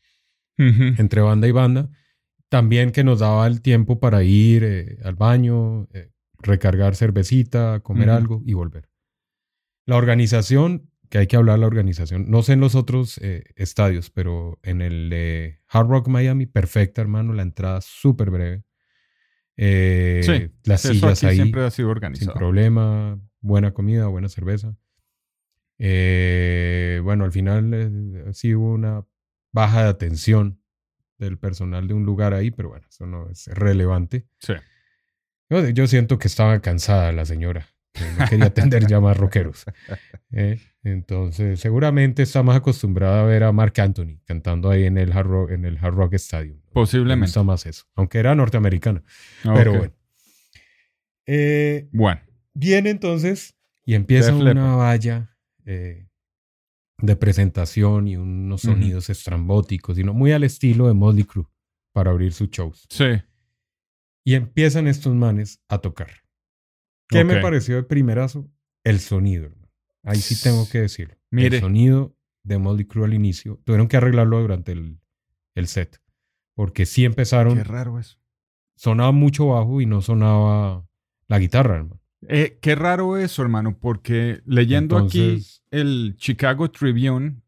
Ujú. 0.57 0.95
entre 0.97 1.21
banda 1.21 1.47
y 1.47 1.51
banda. 1.51 1.89
También 2.49 2.91
que 2.91 3.03
nos 3.03 3.19
daba 3.19 3.45
el 3.47 3.61
tiempo 3.61 3.99
para 3.99 4.23
ir 4.23 4.63
eh, 4.63 4.97
al 5.03 5.15
baño, 5.15 5.87
eh, 5.93 6.11
recargar 6.39 6.95
cervecita, 6.95 7.81
comer 7.81 8.07
Ujú. 8.09 8.17
algo 8.17 8.41
y 8.45 8.53
volver. 8.53 8.89
La 9.85 9.95
organización, 9.97 10.89
que 11.09 11.17
hay 11.19 11.27
que 11.27 11.35
hablar 11.37 11.55
de 11.55 11.61
la 11.61 11.67
organización, 11.67 12.25
no 12.29 12.43
sé 12.43 12.53
en 12.53 12.59
los 12.59 12.75
otros 12.75 13.17
eh, 13.23 13.43
estadios, 13.55 14.09
pero 14.09 14.59
en 14.63 14.81
el 14.81 15.09
de 15.09 15.59
Hard 15.69 15.87
Rock 15.87 16.07
Miami, 16.09 16.45
perfecta, 16.45 17.01
hermano, 17.01 17.33
la 17.33 17.43
entrada 17.43 17.81
súper 17.81 18.29
breve. 18.29 18.63
Eh, 19.55 20.21
Sí, 20.23 20.51
las 20.69 20.81
sillas 20.81 21.23
ahí 21.23 21.35
siempre 21.35 21.63
ha 21.63 21.71
sido 21.71 21.87
sin 21.87 21.91
organizado. 21.91 22.33
problema, 22.37 23.19
buena 23.41 23.73
comida, 23.73 24.07
buena 24.07 24.29
cerveza. 24.29 24.75
Eh, 25.79 26.99
bueno, 27.03 27.23
al 27.25 27.31
final 27.31 27.71
eh, 27.73 28.33
sí 28.33 28.55
hubo 28.55 28.73
una 28.73 29.05
baja 29.51 29.83
de 29.83 29.89
atención 29.89 30.61
del 31.17 31.37
personal 31.37 31.87
de 31.87 31.93
un 31.93 32.03
lugar 32.03 32.33
ahí, 32.33 32.51
pero 32.51 32.69
bueno, 32.69 32.85
eso 32.89 33.05
no 33.05 33.29
es 33.29 33.47
relevante. 33.47 34.27
Sí. 34.39 34.53
Yo, 35.49 35.67
yo 35.69 35.87
siento 35.87 36.19
que 36.19 36.27
estaba 36.27 36.59
cansada 36.61 37.11
la 37.11 37.25
señora, 37.25 37.67
no 38.17 38.25
quería 38.27 38.45
atender 38.45 38.87
ya 38.87 38.99
más 38.99 39.15
rockeros. 39.17 39.65
¿eh? 40.31 40.59
Entonces, 40.83 41.59
seguramente 41.59 42.23
está 42.23 42.43
más 42.43 42.57
acostumbrada 42.57 43.21
a 43.21 43.25
ver 43.25 43.43
a 43.43 43.51
Mark 43.51 43.73
Anthony 43.79 44.19
cantando 44.25 44.69
ahí 44.69 44.85
en 44.85 44.97
el 44.97 45.11
Hard 45.11 45.27
Rock, 45.27 45.51
en 45.51 45.65
el 45.65 45.77
Hard 45.77 45.93
Rock 45.95 46.13
Stadium. 46.15 46.57
Me 46.57 46.71
Posiblemente. 46.73 47.25
gusta 47.27 47.43
más 47.43 47.65
eso, 47.65 47.85
aunque 47.95 48.19
era 48.19 48.35
norteamericana. 48.35 49.03
Ok. 49.45 49.53
Pero 49.55 49.73
bueno. 49.77 49.93
Eh, 51.25 51.89
Bueno. 51.91 52.21
Viene 52.53 52.89
entonces 52.89 53.55
y 53.85 53.93
empieza 53.93 54.31
Def 54.31 54.41
una 54.41 54.53
Leppard. 54.53 54.77
valla 54.77 55.37
eh, 55.65 56.07
de 56.99 57.15
presentación 57.15 58.07
y 58.07 58.17
unos 58.17 58.61
sonidos 58.61 59.09
estrambóticos, 59.11 59.99
y 59.99 60.03
no 60.03 60.13
muy 60.13 60.31
al 60.31 60.43
estilo 60.43 60.87
de 60.87 60.93
Motley 60.95 61.25
Crue 61.25 61.45
para 61.93 62.09
abrir 62.11 62.33
sus 62.33 62.49
shows. 62.49 62.87
Sí. 62.89 63.21
Y 64.23 64.33
empiezan 64.35 64.87
estos 64.87 65.13
manes 65.13 65.61
a 65.69 65.77
tocar. 65.77 66.09
¿Qué 67.07 67.23
me 67.23 67.35
Ok. 67.37 67.41
pareció 67.41 67.75
de 67.77 67.83
primerazo? 67.83 68.49
El 68.83 68.99
sonido, 68.99 69.45
hermano. 69.45 69.67
Ahí 70.03 70.17
sí 70.19 70.41
tengo 70.41 70.67
que 70.69 70.81
decirlo. 70.81 71.15
Mire. 71.31 71.57
El 71.57 71.61
sonido 71.63 72.15
de 72.43 72.57
Motley 72.57 72.85
Crue 72.85 73.05
al 73.05 73.13
inicio. 73.13 73.59
Tuvieron 73.65 73.87
que 73.87 73.97
arreglarlo 73.97 74.39
durante 74.41 74.71
el, 74.71 74.99
el 75.55 75.67
set. 75.67 76.01
Porque 76.55 76.85
sí 76.85 77.05
empezaron 77.05 77.55
Qué 77.57 77.63
raro 77.63 77.99
eso. 77.99 78.17
sonaba 78.75 79.11
mucho 79.11 79.47
bajo 79.47 79.81
y 79.81 79.85
no 79.85 80.01
sonaba 80.01 80.87
la 81.27 81.39
guitarra, 81.39 81.75
hermano. 81.77 82.01
Eh, 82.27 82.57
qué 82.61 82.73
raro 82.75 83.17
eso, 83.17 83.41
hermano, 83.43 83.77
porque 83.77 84.41
leyendo 84.45 84.95
Entonces- 84.97 85.61
aquí 85.67 85.77
el 85.79 86.15
Chicago 86.17 86.71
Tribune, 86.71 87.41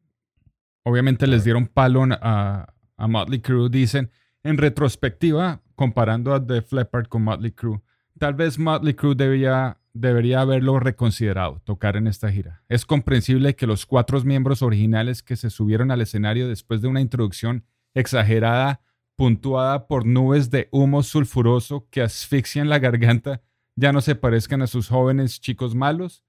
obviamente 0.83 1.25
les 1.27 1.43
dieron 1.43 1.67
palo 1.67 2.03
a, 2.09 2.73
a 2.97 3.07
Motley 3.07 3.41
Crue, 3.41 3.69
dicen, 3.69 4.11
en 4.43 4.57
retrospectiva, 4.57 5.61
comparando 5.75 6.33
a 6.33 6.39
Def 6.39 6.71
Leppard 6.71 7.07
con 7.07 7.23
Motley 7.23 7.51
Crue, 7.51 7.81
tal 8.19 8.35
vez 8.35 8.59
Motley 8.59 8.93
Crue 8.93 9.15
debería, 9.15 9.79
debería 9.93 10.41
haberlo 10.41 10.79
reconsiderado, 10.79 11.61
tocar 11.63 11.95
en 11.95 12.05
esta 12.05 12.31
gira. 12.31 12.61
Es 12.69 12.85
comprensible 12.85 13.55
que 13.55 13.65
los 13.65 13.85
cuatro 13.85 14.21
miembros 14.21 14.61
originales 14.61 15.23
que 15.23 15.35
se 15.35 15.49
subieron 15.49 15.89
al 15.89 16.01
escenario 16.01 16.47
después 16.47 16.81
de 16.81 16.89
una 16.89 17.01
introducción 17.01 17.63
exagerada, 17.93 18.81
puntuada 19.15 19.87
por 19.87 20.05
nubes 20.05 20.51
de 20.51 20.69
humo 20.71 21.01
sulfuroso 21.01 21.87
que 21.89 22.01
asfixian 22.01 22.69
la 22.69 22.79
garganta, 22.79 23.41
ya 23.75 23.91
no 23.91 24.01
se 24.01 24.15
parezcan 24.15 24.61
a 24.61 24.67
sus 24.67 24.89
jóvenes 24.89 25.41
chicos 25.41 25.73
malos, 25.73 26.23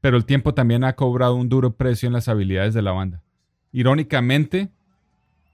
pero 0.00 0.16
el 0.16 0.24
tiempo 0.24 0.54
también 0.54 0.84
ha 0.84 0.94
cobrado 0.94 1.34
un 1.34 1.48
duro 1.48 1.76
precio 1.76 2.06
en 2.06 2.12
las 2.12 2.28
habilidades 2.28 2.74
de 2.74 2.82
la 2.82 2.92
banda. 2.92 3.22
Irónicamente, 3.72 4.70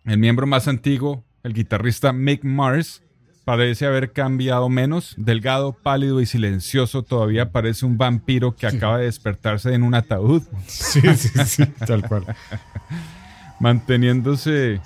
el 0.04 0.18
miembro 0.18 0.46
más 0.46 0.68
antiguo, 0.68 1.24
el 1.42 1.52
guitarrista 1.52 2.12
Mick 2.12 2.44
Mars, 2.44 3.02
parece 3.46 3.86
haber 3.86 4.10
cambiado 4.10 4.68
menos, 4.68 5.14
delgado, 5.16 5.72
pálido 5.72 6.20
y 6.20 6.26
silencioso, 6.26 7.04
todavía 7.04 7.52
parece 7.52 7.86
un 7.86 7.96
vampiro 7.96 8.56
que 8.56 8.66
acaba 8.66 8.98
de 8.98 9.04
despertarse 9.04 9.72
en 9.72 9.84
un 9.84 9.94
ataúd, 9.94 10.42
Sí, 10.66 11.00
sí, 11.14 11.30
sí, 11.46 11.64
tal 11.86 12.06
cual. 12.08 12.26
manteniéndose 13.60 14.80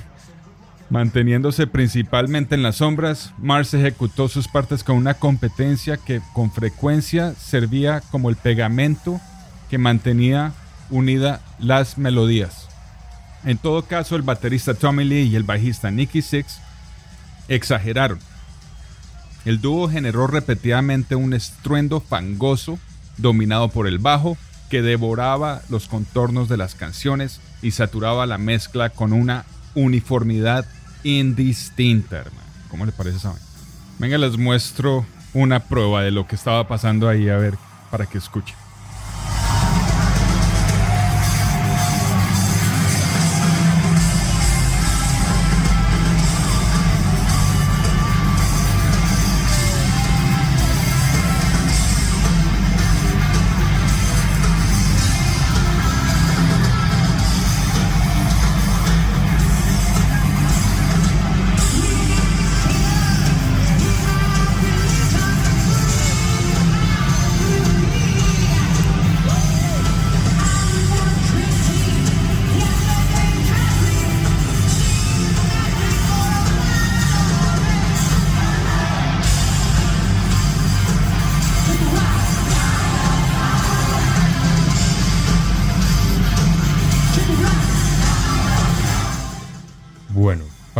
manteniéndose 0.90 1.66
principalmente 1.66 2.54
en 2.54 2.62
las 2.62 2.76
sombras, 2.76 3.34
Mars 3.36 3.74
ejecutó 3.74 4.28
sus 4.28 4.48
partes 4.48 4.82
con 4.82 4.96
una 4.96 5.12
competencia 5.12 5.98
que 5.98 6.22
con 6.32 6.50
frecuencia 6.50 7.34
servía 7.34 8.00
como 8.10 8.30
el 8.30 8.36
pegamento 8.36 9.20
que 9.68 9.76
mantenía 9.76 10.54
unida 10.88 11.42
las 11.58 11.98
melodías. 11.98 12.68
En 13.44 13.58
todo 13.58 13.82
caso, 13.82 14.16
el 14.16 14.22
baterista 14.22 14.72
Tommy 14.72 15.04
Lee 15.04 15.24
y 15.24 15.36
el 15.36 15.42
bajista 15.42 15.90
Nicky 15.90 16.22
Six 16.22 16.62
exageraron. 17.48 18.18
El 19.44 19.60
dúo 19.60 19.88
generó 19.88 20.26
repetidamente 20.26 21.14
un 21.14 21.32
estruendo 21.32 22.00
fangoso 22.00 22.78
dominado 23.16 23.68
por 23.68 23.86
el 23.86 23.98
bajo 23.98 24.36
que 24.70 24.82
devoraba 24.82 25.62
los 25.68 25.86
contornos 25.86 26.48
de 26.48 26.56
las 26.56 26.74
canciones 26.74 27.40
y 27.62 27.70
saturaba 27.70 28.26
la 28.26 28.38
mezcla 28.38 28.90
con 28.90 29.12
una 29.12 29.44
uniformidad 29.74 30.66
indistinta, 31.04 32.18
hermano. 32.18 32.46
¿Cómo 32.68 32.84
le 32.84 32.92
parece 32.92 33.18
esa? 33.18 33.34
Venga, 33.98 34.18
les 34.18 34.36
muestro 34.36 35.06
una 35.32 35.60
prueba 35.60 36.02
de 36.02 36.10
lo 36.10 36.26
que 36.26 36.34
estaba 36.34 36.66
pasando 36.66 37.08
ahí, 37.08 37.28
a 37.28 37.36
ver, 37.36 37.54
para 37.90 38.06
que 38.06 38.18
escuchen. 38.18 38.65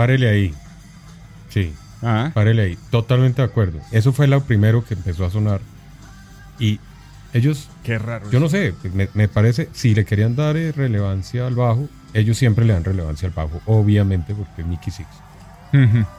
Párele 0.06 0.28
ahí. 0.28 0.54
Sí, 1.48 1.72
Ah, 2.02 2.30
párele 2.34 2.62
ahí. 2.62 2.78
Totalmente 2.90 3.40
de 3.42 3.46
acuerdo. 3.48 3.80
Eso 3.90 4.12
fue 4.12 4.26
lo 4.26 4.40
primero 4.42 4.84
que 4.84 4.94
empezó 4.94 5.24
a 5.24 5.30
sonar. 5.30 5.60
Y 6.58 6.78
ellos, 7.32 7.68
qué 7.82 7.98
raro. 7.98 8.30
yo 8.30 8.38
no 8.38 8.48
sé, 8.48 8.74
me, 8.94 9.08
me 9.14 9.28
parece, 9.28 9.68
si 9.72 9.94
le 9.94 10.04
querían 10.04 10.36
dar 10.36 10.56
eh, 10.56 10.72
relevancia 10.72 11.46
al 11.46 11.54
bajo, 11.54 11.88
ellos 12.14 12.36
siempre 12.38 12.64
le 12.64 12.74
dan 12.74 12.84
relevancia 12.84 13.26
al 13.28 13.34
bajo, 13.34 13.60
obviamente, 13.66 14.34
porque 14.34 14.62
es 14.62 14.68
Nicky 14.68 14.90
Six. 14.90 15.08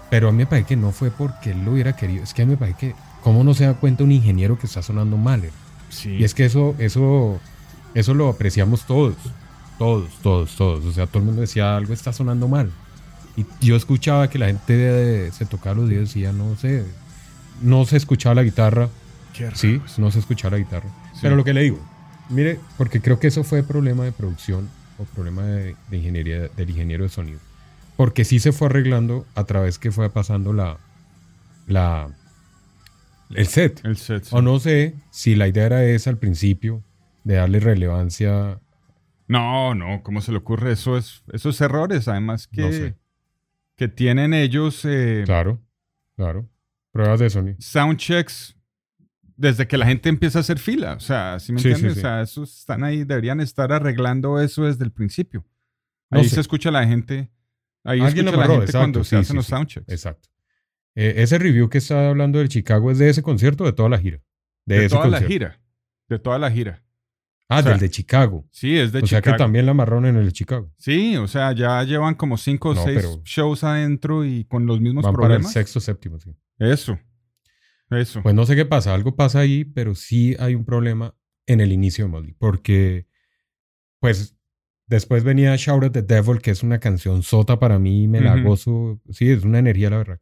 Pero 0.09 0.29
a 0.29 0.31
mí 0.31 0.39
me 0.39 0.45
parece 0.45 0.67
que 0.67 0.75
no 0.75 0.91
fue 0.91 1.09
porque 1.09 1.51
él 1.51 1.63
lo 1.63 1.71
hubiera 1.71 1.95
querido. 1.95 2.23
Es 2.23 2.33
que 2.33 2.41
a 2.43 2.45
mí 2.45 2.51
me 2.51 2.57
parece 2.57 2.77
que, 2.77 2.95
¿cómo 3.23 3.43
no 3.43 3.53
se 3.53 3.65
da 3.65 3.73
cuenta 3.75 4.03
un 4.03 4.11
ingeniero 4.11 4.59
que 4.59 4.67
está 4.67 4.83
sonando 4.83 5.17
mal? 5.17 5.45
eh? 5.45 5.51
Sí. 5.89 6.09
Y 6.11 6.23
es 6.23 6.33
que 6.35 6.45
eso, 6.45 6.75
eso, 6.79 7.39
eso 7.95 8.13
lo 8.13 8.29
apreciamos 8.29 8.85
todos. 8.85 9.15
Todos, 9.79 10.09
todos, 10.21 10.55
todos. 10.55 10.85
O 10.85 10.91
sea, 10.91 11.07
todo 11.07 11.19
el 11.19 11.25
mundo 11.25 11.41
decía 11.41 11.75
algo 11.75 11.93
está 11.93 12.11
sonando 12.13 12.47
mal. 12.47 12.71
Y 13.37 13.45
yo 13.61 13.75
escuchaba 13.75 14.29
que 14.29 14.39
la 14.39 14.47
gente 14.47 15.31
se 15.31 15.45
tocaba 15.45 15.75
los 15.75 15.89
dedos 15.89 16.15
y 16.15 16.21
decía, 16.21 16.33
no 16.33 16.55
sé, 16.57 16.83
no 17.61 17.85
se 17.85 17.95
escuchaba 17.95 18.35
la 18.35 18.43
guitarra. 18.43 18.89
Qué 19.33 19.49
Sí, 19.53 19.79
no 19.97 20.11
se 20.11 20.19
escuchaba 20.19 20.57
la 20.57 20.63
guitarra. 20.63 20.89
Sí. 21.13 21.19
Pero 21.21 21.35
lo 21.35 21.43
que 21.43 21.53
le 21.53 21.61
digo, 21.61 21.79
mire, 22.29 22.59
porque 22.77 22.99
creo 22.99 23.19
que 23.19 23.27
eso 23.27 23.43
fue 23.43 23.63
problema 23.63 24.03
de 24.03 24.11
producción 24.11 24.69
o 24.97 25.05
problema 25.05 25.43
de, 25.43 25.75
de 25.89 25.97
ingeniería 25.97 26.47
del 26.49 26.69
ingeniero 26.69 27.03
de 27.03 27.09
sonido. 27.09 27.39
Porque 27.95 28.25
sí 28.25 28.39
se 28.39 28.51
fue 28.51 28.67
arreglando 28.67 29.25
a 29.35 29.43
través 29.43 29.77
que 29.77 29.91
fue 29.91 30.09
pasando 30.09 30.51
la, 30.53 30.77
la, 31.67 32.09
el 33.29 33.47
set. 33.47 33.81
El 33.83 33.97
set. 33.97 34.23
sí. 34.23 34.29
O 34.31 34.41
no 34.41 34.59
sé 34.59 34.95
si 35.11 35.35
la 35.35 35.47
idea 35.47 35.65
era 35.65 35.83
esa 35.83 36.09
al 36.09 36.17
principio, 36.17 36.83
de 37.23 37.35
darle 37.35 37.59
relevancia. 37.59 38.59
No, 39.27 39.75
no, 39.75 40.01
¿cómo 40.01 40.21
se 40.21 40.31
le 40.31 40.37
ocurre? 40.37 40.71
Eso 40.71 40.97
es, 40.97 41.23
esos 41.33 41.59
errores, 41.59 42.07
además 42.07 42.47
que, 42.47 42.61
No 42.61 42.71
sé. 42.71 42.95
Que 43.77 43.87
tienen 43.87 44.33
ellos 44.33 44.83
eh, 44.85 45.23
Claro, 45.25 45.61
claro. 46.15 46.49
Pruebas 46.91 47.19
de 47.19 47.29
sonido. 47.29 47.55
soundchecks 47.59 48.55
desde 49.35 49.67
que 49.67 49.77
la 49.77 49.85
gente 49.85 50.09
empieza 50.09 50.39
a 50.39 50.41
hacer 50.41 50.57
fila. 50.59 50.93
O 50.93 50.99
sea, 50.99 51.39
¿sí 51.39 51.53
me 51.53 51.59
Sí, 51.59 51.69
entiendes? 51.69 51.93
sí. 51.93 51.99
O 51.99 52.01
sea, 52.01 52.21
esos 52.21 52.59
están 52.59 52.83
ahí, 52.83 53.03
deberían 53.03 53.39
estar 53.39 53.71
arreglando 53.71 54.39
eso 54.41 54.65
desde 54.65 54.83
el 54.83 54.91
principio. 54.91 55.45
No 56.09 56.19
Ahí 56.19 56.27
sé. 56.27 56.35
se 56.35 56.41
escucha 56.41 56.71
la 56.71 56.85
gente. 56.87 57.29
Ahí 57.83 58.01
Alguien 58.01 58.27
escucha 58.27 58.31
lo 58.31 58.37
la 58.37 58.47
gente 58.47 58.65
exacto, 58.65 58.79
cuando 58.79 59.03
se 59.03 59.15
hacen 59.17 59.35
los 59.35 59.45
soundchecks. 59.45 59.89
Exacto. 59.89 60.27
Eh, 60.95 61.13
ese 61.17 61.37
review 61.37 61.69
que 61.69 61.77
está 61.77 62.09
hablando 62.09 62.39
del 62.39 62.49
Chicago 62.49 62.89
es 62.89 62.97
de 62.97 63.09
ese 63.09 63.21
concierto 63.21 63.63
o 63.63 63.67
de 63.67 63.73
toda 63.73 63.89
la 63.89 63.99
gira. 63.99 64.19
De, 64.65 64.79
De, 64.79 64.85
ese 64.85 64.95
toda 64.95 65.07
la 65.07 65.21
gira. 65.21 65.59
De 66.09 66.17
toda 66.17 66.39
la 66.39 66.49
gira. 66.51 66.83
Ah, 67.49 67.59
O 67.59 67.63
sea, 67.63 67.71
del 67.71 67.79
de 67.79 67.89
Chicago. 67.89 68.45
Sí, 68.51 68.77
es 68.77 68.91
de 68.91 68.99
o 68.99 69.07
sea 69.07 69.19
Chicago. 69.19 69.35
que 69.35 69.43
también 69.43 69.65
la 69.65 69.71
amarraron 69.71 70.05
en 70.05 70.17
el 70.17 70.25
de 70.25 70.31
Chicago. 70.33 70.71
Sí, 70.77 71.15
o 71.15 71.27
sea, 71.27 71.53
ya 71.53 71.81
llevan 71.83 72.15
como 72.15 72.37
cinco 72.37 72.69
o 72.71 72.73
No, 72.75 72.83
seis 72.83 73.05
shows 73.23 73.63
adentro 73.63 74.25
y 74.25 74.43
con 74.45 74.65
los 74.65 74.81
mismos 74.81 75.03
Van 75.05 75.13
para 75.13 75.25
el 75.27 75.29
problemas. 75.33 75.53
sexto, 75.53 75.79
séptimo, 75.79 76.19
sí. 76.19 76.31
Eso. 76.59 76.99
Eso. 77.89 78.21
Pues 78.21 78.35
no 78.35 78.45
sé 78.45 78.55
qué 78.57 78.65
pasa, 78.65 78.93
algo 78.93 79.15
pasa 79.15 79.39
ahí, 79.39 79.63
pero 79.63 79.95
sí 79.95 80.35
hay 80.39 80.55
un 80.55 80.65
problema 80.65 81.15
en 81.45 81.61
el 81.61 81.71
inicio 81.71 82.03
de 82.03 82.11
Motley, 82.11 82.35
porque 82.37 83.07
pues 84.01 84.35
después 84.87 85.23
venía 85.23 85.55
Shout 85.55 85.85
at 85.85 85.91
the 85.91 86.01
Devil, 86.01 86.41
que 86.41 86.51
es 86.51 86.63
una 86.63 86.79
canción 86.79 87.23
sota 87.23 87.59
para 87.59 87.79
mí, 87.79 88.09
me 88.09 88.19
la 88.19 88.35
gozo, 88.41 88.99
sí, 89.11 89.29
es 89.29 89.43
una 89.45 89.59
energía 89.59 89.89
la 89.89 89.99
verdad, 89.99 90.19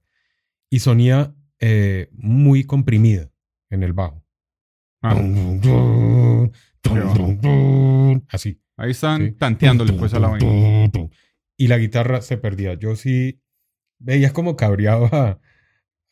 y 0.69 0.77
sonía 0.79 1.33
eh, 1.59 2.09
muy 2.13 2.65
comprimida 2.65 3.31
en 3.71 3.81
el 3.81 3.93
bajo. 3.93 4.23
Ah, 5.01 5.15
Así. 8.29 8.61
ahí 8.77 8.91
están 8.91 9.21
sí. 9.25 9.31
tanteándole 9.33 9.93
pues 9.93 10.13
a 10.13 10.19
la 10.19 10.27
vaina. 10.29 10.91
Y 11.57 11.67
la 11.67 11.77
guitarra 11.77 12.21
se 12.21 12.37
perdía. 12.37 12.73
Yo 12.73 12.95
sí 12.95 13.41
veía 13.99 14.33
como 14.33 14.55
cabreaba 14.55 15.39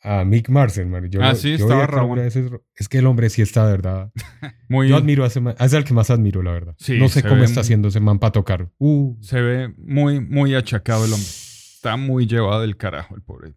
a, 0.02 0.24
Mick 0.24 0.48
Mars, 0.48 0.76
hermano. 0.78 1.06
Yo 1.06 1.22
Ah, 1.22 1.30
lo- 1.30 1.34
sí, 1.36 1.50
yo 1.56 1.64
estaba 1.64 1.86
rabón. 1.86 2.18
es 2.18 2.88
que 2.88 2.98
el 2.98 3.06
hombre 3.06 3.28
sí 3.30 3.42
está, 3.42 3.66
de 3.66 3.72
verdad. 3.72 4.12
Muy, 4.68 4.88
Yo 4.88 4.96
admiro 4.96 5.24
a 5.24 5.28
ese 5.28 5.40
man. 5.40 5.54
Es 5.58 5.72
el 5.72 5.84
que 5.84 5.94
más 5.94 6.10
admiro, 6.10 6.42
la 6.42 6.52
verdad. 6.52 6.74
Sí, 6.78 6.98
no 6.98 7.08
sé 7.08 7.22
cómo 7.22 7.42
está 7.44 7.56
muy- 7.56 7.60
haciendo 7.62 7.88
ese 7.88 8.00
man 8.00 8.18
para 8.18 8.32
tocar. 8.32 8.70
Uh, 8.78 9.16
Se 9.22 9.40
ve 9.40 9.74
muy, 9.78 10.20
muy 10.20 10.54
achacado 10.54 11.04
el 11.04 11.12
hombre. 11.12 11.26
Está 11.28 11.96
muy 11.96 12.26
llevado 12.26 12.62
del 12.62 12.76
carajo 12.76 13.14
el 13.14 13.22
pobre. 13.22 13.54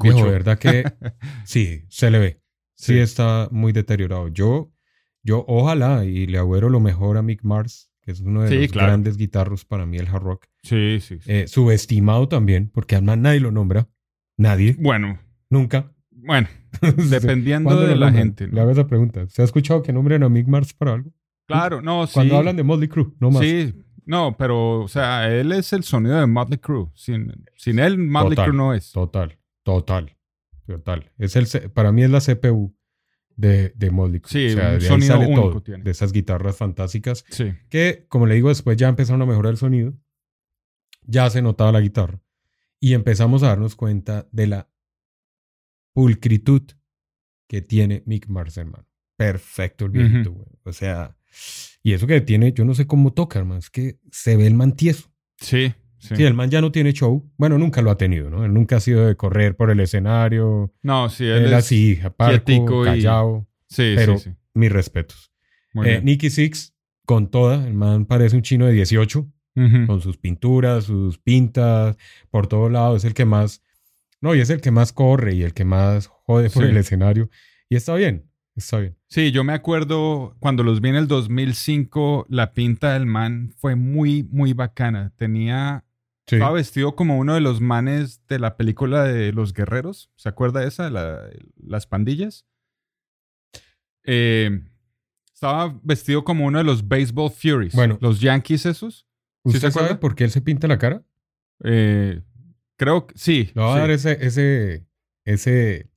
viejo, 0.00 0.24
verdad 0.24 0.58
que 0.58 0.84
sí, 1.44 1.84
se 1.88 2.10
le 2.10 2.18
ve. 2.18 2.40
Sí, 2.76 2.94
Sí. 2.94 2.98
está 2.98 3.48
muy 3.52 3.72
deteriorado. 3.72 4.28
Yo, 4.28 4.72
yo 5.24 5.44
ojalá 5.48 6.04
y 6.04 6.26
le 6.26 6.38
auguro 6.38 6.68
lo 6.70 6.78
mejor 6.80 7.16
a 7.16 7.22
Mick 7.22 7.42
Mars, 7.42 7.90
que 8.02 8.12
es 8.12 8.20
uno 8.20 8.42
de 8.42 8.48
Sí, 8.50 8.58
los 8.62 8.72
claro. 8.72 8.88
grandes 8.88 9.16
guitarros 9.16 9.64
para 9.64 9.86
mí 9.86 9.96
el 9.96 10.06
hard 10.06 10.22
rock. 10.22 10.46
Sí, 10.62 10.98
sí. 11.00 11.18
sí. 11.20 11.32
Eh, 11.32 11.48
subestimado 11.48 12.28
también, 12.28 12.70
porque 12.72 12.94
además 12.96 13.18
nadie 13.18 13.40
lo 13.40 13.50
nombra. 13.50 13.88
Nadie. 14.36 14.76
bueno, 14.78 15.18
Nunca. 15.50 15.90
Bueno, 16.10 16.48
dependiendo 17.10 17.68
¿Cuándo 17.70 17.86
de 17.86 17.96
la 17.96 18.06
nombran? 18.06 18.14
gente. 18.14 18.46
Le 18.46 18.52
¿no? 18.54 18.60
hago 18.62 18.70
esa 18.70 18.86
pregunta. 18.86 19.26
¿Se 19.28 19.42
ha 19.42 19.44
escuchado 19.44 19.82
que 19.82 19.92
nombren 19.92 20.22
a 20.22 20.28
Mick 20.28 20.46
Mars 20.48 20.72
para 20.72 20.92
algo? 20.94 21.12
Claro, 21.46 21.82
no, 21.82 22.06
sí. 22.06 22.14
Cuando 22.14 22.36
hablan 22.38 22.56
de 22.56 22.62
Motley 22.62 22.88
Crue, 22.88 23.12
no 23.20 23.30
más. 23.30 23.42
Sí, 23.42 23.74
no, 24.06 24.34
pero, 24.36 24.80
o 24.80 24.88
sea, 24.88 25.30
él 25.34 25.52
es 25.52 25.72
el 25.72 25.82
sonido 25.84 26.18
de 26.18 26.26
Motley 26.26 26.58
Crue. 26.58 26.88
Sin, 26.94 27.32
sin 27.56 27.78
él, 27.78 27.98
Motley 27.98 28.36
Crue 28.36 28.54
no 28.56 28.72
es. 28.74 28.90
Total, 28.92 29.36
total, 29.62 30.16
total. 30.66 31.10
Es 31.18 31.36
el, 31.36 31.70
para 31.70 31.92
mí 31.92 32.02
es 32.02 32.10
la 32.10 32.20
CPU 32.20 32.74
de, 33.36 33.70
de 33.76 33.90
Motley 33.90 34.20
Crue. 34.20 34.30
Sí, 34.30 34.46
o 34.54 34.56
sea, 34.56 34.64
un 34.72 34.78
de 34.78 34.84
ahí 34.84 34.88
sonido 34.88 35.06
sale 35.14 35.26
único 35.26 35.40
todo, 35.50 35.62
tiene. 35.62 35.84
de 35.84 35.90
esas 35.90 36.12
guitarras 36.12 36.56
fantásticas 36.56 37.24
Sí. 37.30 37.52
que, 37.68 38.06
como 38.08 38.26
le 38.26 38.34
digo, 38.34 38.48
después 38.48 38.76
ya 38.76 38.88
empezaron 38.88 39.22
a 39.22 39.26
mejorar 39.26 39.52
el 39.52 39.56
sonido. 39.58 39.94
Ya 41.06 41.28
se 41.30 41.42
notaba 41.42 41.72
la 41.72 41.80
guitarra. 41.80 42.20
Y 42.80 42.94
empezamos 42.94 43.42
a 43.42 43.48
darnos 43.48 43.76
cuenta 43.76 44.26
de 44.32 44.46
la 44.46 44.70
pulcritud 45.92 46.62
que 47.48 47.62
tiene 47.62 48.02
Mick 48.06 48.26
Mars, 48.28 48.56
hermano. 48.56 48.86
Perfecto 49.16 49.84
el 49.86 49.90
viejito, 49.92 50.32
güey. 50.32 50.46
O 50.64 50.72
sea, 50.72 51.16
y 51.82 51.92
eso 51.92 52.06
que 52.06 52.20
tiene, 52.20 52.52
yo 52.52 52.64
no 52.64 52.74
sé 52.74 52.86
cómo 52.86 53.12
toca, 53.12 53.38
hermano. 53.38 53.58
Es 53.60 53.70
que 53.70 53.98
se 54.10 54.36
ve 54.36 54.46
el 54.46 54.54
man 54.54 54.74
tieso. 54.76 55.12
Sí, 55.36 55.72
sí. 56.08 56.16
Sí, 56.16 56.24
el 56.24 56.34
man 56.34 56.50
ya 56.50 56.60
no 56.60 56.70
tiene 56.72 56.92
show. 56.92 57.28
Bueno, 57.36 57.58
nunca 57.58 57.82
lo 57.82 57.90
ha 57.90 57.96
tenido, 57.98 58.30
¿no? 58.30 58.44
Él 58.44 58.52
nunca 58.54 58.76
ha 58.76 58.80
sido 58.80 59.06
de 59.06 59.16
correr 59.16 59.56
por 59.56 59.70
el 59.70 59.80
escenario. 59.80 60.72
No, 60.82 61.08
sí, 61.08 61.24
él, 61.24 61.38
Él, 61.38 61.46
es 61.46 61.52
así, 61.52 61.98
aparco, 62.02 62.44
quietico 62.44 62.82
y- 62.82 62.86
callado. 62.86 63.46
Sí, 63.68 63.92
pero 63.96 64.18
sí, 64.18 64.30
sí. 64.30 64.36
mis 64.54 64.70
respetos. 64.70 65.32
Eh. 65.84 66.00
Nicky 66.04 66.30
Six, 66.30 66.74
con 67.06 67.30
toda. 67.30 67.66
El 67.66 67.74
man 67.74 68.04
parece 68.06 68.36
un 68.36 68.42
chino 68.42 68.66
de 68.66 68.72
18, 68.72 69.26
Ujú. 69.56 69.86
con 69.86 70.00
sus 70.00 70.16
pinturas, 70.18 70.84
sus 70.84 71.18
pintas, 71.18 71.96
por 72.30 72.46
todos 72.46 72.70
lados. 72.70 72.98
Es 72.98 73.04
el 73.04 73.14
que 73.14 73.24
más... 73.24 73.62
No, 74.20 74.34
y 74.34 74.40
es 74.40 74.50
el 74.50 74.60
que 74.60 74.70
más 74.70 74.92
corre 74.92 75.34
y 75.34 75.42
el 75.42 75.52
que 75.52 75.64
más 75.64 76.06
jode 76.06 76.48
por 76.50 76.62
Sí. 76.64 76.70
el 76.70 76.76
escenario. 76.76 77.28
Y 77.68 77.76
está 77.76 77.94
bien, 77.94 78.30
está 78.56 78.78
bien. 78.78 78.96
Sí, 79.08 79.32
yo 79.32 79.44
me 79.44 79.52
acuerdo 79.52 80.36
cuando 80.40 80.62
los 80.62 80.80
vi 80.80 80.88
en 80.90 80.96
el 80.96 81.08
2005, 81.08 82.26
la 82.28 82.52
pinta 82.52 82.94
del 82.94 83.06
man 83.06 83.52
fue 83.58 83.74
muy, 83.74 84.22
muy 84.30 84.52
bacana. 84.52 85.12
Tenía, 85.16 85.84
Sí. 86.26 86.36
estaba 86.36 86.52
vestido 86.52 86.96
como 86.96 87.18
uno 87.18 87.34
de 87.34 87.40
los 87.40 87.60
manes 87.60 88.26
de 88.28 88.38
la 88.38 88.56
película 88.56 89.04
de 89.04 89.32
Los 89.32 89.52
Guerreros. 89.52 90.10
¿Se 90.16 90.28
acuerda 90.28 90.64
esa? 90.64 90.88
La- 90.90 91.28
las 91.56 91.86
pandillas. 91.86 92.46
Eh, 94.04 94.62
estaba 95.32 95.78
vestido 95.82 96.24
como 96.24 96.46
uno 96.46 96.58
de 96.58 96.64
los 96.64 96.86
Baseball 96.88 97.30
Furies. 97.30 97.74
Bueno. 97.74 97.98
los 98.00 98.20
Yankees 98.20 98.66
esos. 98.66 99.06
¿Sí 99.44 99.48
¿Usted 99.48 99.60
se 99.60 99.70
sabe 99.72 99.86
acuerda? 99.86 100.00
por 100.00 100.14
qué 100.14 100.24
él 100.24 100.30
se 100.30 100.40
pinta 100.40 100.66
la 100.68 100.78
cara? 100.78 101.04
Eh, 101.64 102.22
creo 102.78 103.06
que 103.06 103.18
sí. 103.18 103.50
Le 103.54 103.62
voy 103.62 103.70
a 103.70 103.74
sí. 103.74 103.80
dar 103.80 103.90
ese, 103.90 104.18
ese, 104.26 104.86
ese, 105.26 105.90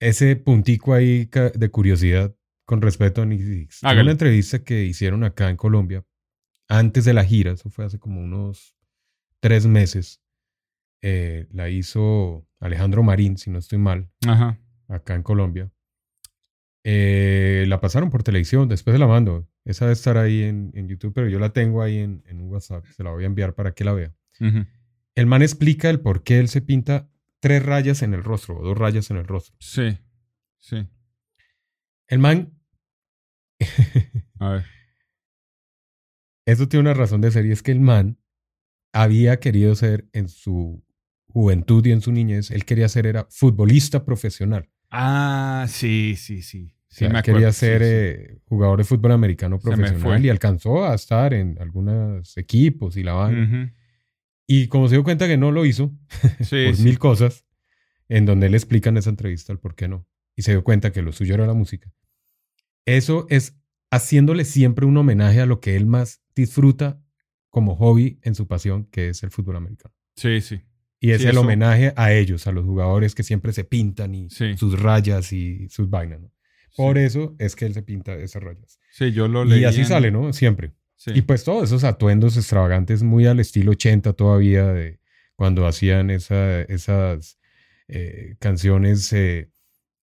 ese 0.00 0.36
puntico 0.36 0.94
ahí 0.94 1.28
de 1.54 1.70
curiosidad 1.70 2.34
con 2.66 2.80
respecto 2.82 3.20
a. 3.20 3.24
En 3.24 3.68
Hágale. 3.82 4.02
una 4.02 4.12
entrevista 4.12 4.62
que 4.62 4.84
hicieron 4.84 5.24
acá 5.24 5.50
en 5.50 5.56
Colombia, 5.56 6.04
antes 6.68 7.04
de 7.04 7.14
la 7.14 7.24
gira, 7.24 7.50
eso 7.52 7.68
fue 7.70 7.84
hace 7.84 7.98
como 7.98 8.20
unos 8.20 8.76
tres 9.40 9.66
meses, 9.66 10.22
eh, 11.02 11.46
la 11.50 11.68
hizo 11.68 12.46
Alejandro 12.60 13.02
Marín, 13.02 13.38
si 13.38 13.50
no 13.50 13.58
estoy 13.58 13.78
mal, 13.78 14.10
Ajá. 14.26 14.58
acá 14.88 15.14
en 15.14 15.22
Colombia. 15.22 15.72
Eh, 16.84 17.64
la 17.68 17.80
pasaron 17.80 18.10
por 18.10 18.22
televisión, 18.22 18.68
después 18.68 18.94
se 18.94 18.98
la 18.98 19.06
mando. 19.06 19.48
Esa 19.64 19.84
debe 19.84 19.92
estar 19.92 20.16
ahí 20.16 20.42
en, 20.42 20.70
en 20.74 20.88
YouTube, 20.88 21.12
pero 21.14 21.28
yo 21.28 21.38
la 21.38 21.52
tengo 21.52 21.82
ahí 21.82 21.98
en, 21.98 22.22
WhatsApp, 22.42 22.84
se 22.86 23.02
la 23.04 23.10
voy 23.10 23.24
a 23.24 23.26
enviar 23.26 23.54
para 23.54 23.72
que 23.72 23.84
la 23.84 23.92
vea. 23.92 24.14
El 25.14 25.26
man 25.26 25.42
explica 25.42 25.90
el 25.90 26.00
por 26.00 26.22
qué 26.22 26.38
él 26.38 26.48
se 26.48 26.62
pinta 26.62 27.10
tres 27.40 27.62
rayas 27.64 28.02
en 28.02 28.14
el 28.14 28.24
rostro 28.24 28.58
o 28.58 28.62
dos 28.64 28.76
rayas 28.78 29.10
en 29.10 29.18
el 29.18 29.26
rostro. 29.26 29.54
Sí. 29.60 29.98
Sí. 30.58 30.88
El 32.08 32.18
man, 32.18 32.54
A 34.38 34.50
ver. 34.52 34.64
eso 36.46 36.66
tiene 36.68 36.80
una 36.82 36.94
razón 36.94 37.20
de 37.20 37.30
ser 37.30 37.44
y 37.44 37.52
es 37.52 37.62
que 37.62 37.72
el 37.72 37.80
man 37.80 38.18
había 38.92 39.38
querido 39.40 39.74
ser 39.74 40.08
en 40.12 40.28
su 40.28 40.82
juventud 41.28 41.84
y 41.86 41.92
en 41.92 42.00
su 42.00 42.10
niñez, 42.12 42.50
él 42.50 42.64
quería 42.64 42.88
ser 42.88 43.06
era 43.06 43.26
futbolista 43.30 44.04
profesional. 44.04 44.68
Ah, 44.90 45.66
sí, 45.68 46.16
sí, 46.16 46.42
sí. 46.42 46.72
O 46.74 46.92
Sí, 46.92 46.98
sea, 47.00 47.08
me 47.10 47.18
acuerdo. 47.20 47.38
quería 47.38 47.52
ser 47.52 47.82
sí. 47.82 47.88
eh, 47.88 48.38
jugador 48.46 48.78
de 48.78 48.84
fútbol 48.84 49.12
americano 49.12 49.60
profesional 49.60 50.24
y 50.24 50.28
alcanzó 50.28 50.84
a 50.84 50.94
estar 50.96 51.32
en 51.34 51.56
algunos 51.60 52.36
equipos 52.36 52.96
y 52.96 53.04
la 53.04 53.12
vaina. 53.12 53.44
Ujú. 53.44 53.70
Y 54.48 54.66
como 54.66 54.88
se 54.88 54.96
dio 54.96 55.04
cuenta 55.04 55.28
que 55.28 55.36
no 55.36 55.52
lo 55.52 55.64
hizo, 55.64 55.92
por 56.50 56.78
mil 56.80 56.98
cosas, 56.98 57.44
en 58.08 58.26
donde 58.26 58.48
él 58.48 58.54
explica 58.54 58.88
en 58.88 58.96
esa 58.96 59.10
entrevista 59.10 59.52
el 59.52 59.60
por 59.60 59.76
qué 59.76 59.86
no. 59.86 60.04
Y 60.34 60.42
se 60.42 60.50
dio 60.50 60.64
cuenta 60.64 60.90
que 60.90 61.02
lo 61.02 61.12
suyo 61.12 61.34
era 61.34 61.46
la 61.46 61.54
música. 61.54 61.92
Eso 62.86 63.26
es 63.30 63.56
haciéndole 63.92 64.44
siempre 64.44 64.84
un 64.86 64.96
homenaje 64.96 65.40
a 65.40 65.46
lo 65.46 65.60
que 65.60 65.76
él 65.76 65.86
más 65.86 66.22
disfruta 66.34 67.00
como 67.50 67.76
hobby 67.76 68.18
en 68.22 68.34
su 68.34 68.46
pasión, 68.46 68.84
que 68.86 69.08
es 69.10 69.22
el 69.22 69.30
fútbol 69.30 69.56
americano. 69.56 69.94
Sí, 70.16 70.40
sí. 70.40 70.60
Y 71.00 71.10
es 71.12 71.18
Sí, 71.22 71.24
el 71.26 71.32
eso- 71.32 71.40
homenaje 71.40 71.92
a 71.96 72.12
ellos, 72.12 72.46
a 72.46 72.52
los 72.52 72.64
jugadores 72.64 73.14
que 73.14 73.22
siempre 73.22 73.52
se 73.52 73.64
pintan 73.64 74.14
y 74.14 74.30
Sí. 74.30 74.56
sus 74.56 74.80
rayas 74.80 75.32
y 75.32 75.68
sus 75.68 75.88
vainas. 75.90 76.20
¿no? 76.20 76.30
Por 76.76 76.96
sí. 76.98 77.02
eso 77.04 77.34
es 77.38 77.56
que 77.56 77.66
él 77.66 77.74
se 77.74 77.82
pinta 77.82 78.14
esas 78.14 78.42
rayas. 78.42 78.78
Sí, 78.92 79.10
yo 79.12 79.26
lo 79.28 79.44
leí. 79.44 79.60
Y 79.60 79.64
así 79.64 79.80
en- 79.80 79.86
sale, 79.86 80.10
¿no? 80.10 80.32
Siempre. 80.32 80.72
Sí. 80.96 81.12
Y 81.14 81.22
pues 81.22 81.42
todos 81.44 81.64
esos 81.64 81.82
atuendos 81.84 82.36
extravagantes, 82.36 83.02
muy 83.02 83.26
al 83.26 83.40
estilo 83.40 83.72
80 83.72 84.12
todavía, 84.12 84.66
de 84.66 85.00
cuando 85.34 85.66
hacían 85.66 86.10
esa- 86.10 86.62
esas 86.62 87.38
eh, 87.92 88.36
canciones 88.38 89.12
eh, 89.12 89.50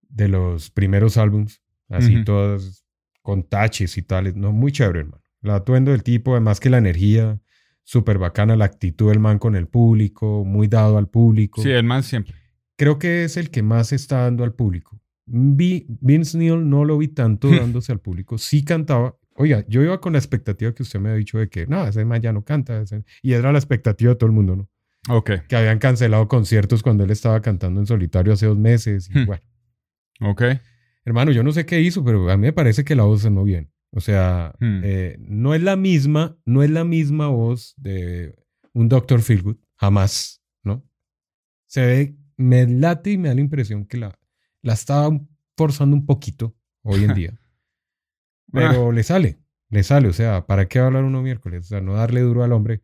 de 0.10 0.28
los 0.30 0.72
primeros 0.72 1.18
álbums, 1.18 1.62
así 1.90 2.24
todas 2.24 2.84
con 3.22 3.44
taches 3.44 3.98
y 3.98 4.02
tales. 4.02 4.36
No, 4.36 4.52
muy 4.54 4.72
chévere, 4.72 5.02
hermano. 5.02 5.22
El 5.46 5.52
atuendo 5.52 5.92
del 5.92 6.02
tipo, 6.02 6.32
además 6.32 6.60
que 6.60 6.72
la 6.72 6.80
energía, 6.80 7.40
súper 7.84 8.18
bacana, 8.18 8.56
la 8.56 8.66
actitud 8.66 9.10
del 9.10 9.20
man 9.20 9.38
con 9.38 9.56
el 9.56 9.68
público, 9.68 10.44
muy 10.44 10.68
dado 10.68 10.98
al 10.98 11.08
público. 11.08 11.62
Sí, 11.62 11.70
el 11.70 11.84
man 11.84 12.02
siempre. 12.02 12.34
Creo 12.78 12.98
que 12.98 13.24
es 13.24 13.38
el 13.38 13.52
que 13.52 13.62
más 13.62 13.94
está 13.94 14.22
dando 14.22 14.44
al 14.44 14.54
público. 14.56 15.00
Vi- 15.28 15.86
Vince 16.02 16.36
Neil 16.40 16.68
no 16.68 16.84
lo 16.84 16.98
vi 16.98 17.10
tanto 17.10 17.48
dándose 17.50 17.92
al 17.92 18.00
público. 18.00 18.40
Sí 18.40 18.64
cantaba. 18.66 19.16
Oiga, 19.36 19.64
yo 19.68 19.84
iba 19.84 20.02
con 20.02 20.14
la 20.14 20.20
expectativa 20.20 20.74
que 20.74 20.82
usted 20.82 21.00
me 21.00 21.10
ha 21.10 21.14
dicho 21.14 21.38
de 21.38 21.48
que 21.48 21.68
no, 21.68 21.86
ese 21.86 22.04
man 22.06 22.22
ya 22.24 22.34
no 22.34 22.44
canta. 22.44 22.82
ese- 22.82 23.04
Y 23.22 23.34
era 23.34 23.52
la 23.52 23.60
expectativa 23.60 24.10
de 24.10 24.16
todo 24.16 24.26
el 24.28 24.34
mundo, 24.36 24.56
¿no? 24.56 24.70
Ok, 25.16 25.30
Que 25.48 25.56
habían 25.56 25.78
cancelado 25.78 26.28
conciertos 26.28 26.82
cuando 26.82 27.04
él 27.04 27.12
estaba 27.12 27.40
cantando 27.44 27.80
en 27.82 27.86
solitario 27.86 28.34
hace 28.34 28.48
dos 28.48 28.58
meses. 28.58 29.12
Y 29.14 29.20
Hmm. 29.20 29.26
bueno, 29.28 29.44
ok. 30.22 30.42
hermano, 31.06 31.32
yo 31.32 31.44
no 31.44 31.52
sé 31.52 31.68
qué 31.68 31.82
hizo, 31.82 32.04
pero 32.04 32.32
a 32.32 32.36
mí 32.36 32.48
me 32.48 32.54
parece 32.54 32.84
que 32.84 32.96
la 32.96 33.04
voz 33.04 33.22
sonó 33.22 33.44
bien. 33.44 33.70
O 33.96 34.02
sea, 34.02 34.54
Hmm. 34.60 34.82
eh, 34.84 35.16
no 35.20 35.54
es 35.56 35.64
la 35.64 35.76
misma, 35.76 36.38
no 36.46 36.62
es 36.64 36.70
la 36.70 36.84
misma 36.84 37.28
voz 37.30 37.74
de 37.78 38.36
un 38.74 38.90
Dr. 38.90 39.22
Feelgood, 39.22 39.58
jamás, 39.78 40.42
¿no? 40.64 40.84
Se 41.68 41.86
ve, 41.86 42.16
me 42.38 42.68
late 42.68 43.12
y 43.12 43.18
me 43.18 43.30
da 43.30 43.36
la 43.36 43.42
impresión 43.42 43.86
que 43.86 43.98
la, 43.98 44.20
la 44.62 44.74
estaba 44.74 45.10
forzando 45.58 45.96
un 45.96 46.06
poquito 46.06 46.56
hoy 46.84 47.06
en 47.06 47.14
día. 47.16 47.40
Pero 48.52 48.92
le 48.92 49.04
sale, 49.04 49.40
le 49.70 49.84
sale. 49.84 50.08
O 50.10 50.14
sea, 50.14 50.46
¿para 50.46 50.68
qué 50.68 50.80
hablar 50.80 51.04
uno 51.04 51.22
miércoles? 51.22 51.62
O 51.62 51.68
sea, 51.68 51.82
no 51.82 51.94
darle 51.96 52.22
duro 52.22 52.44
al 52.44 52.52
hombre. 52.54 52.82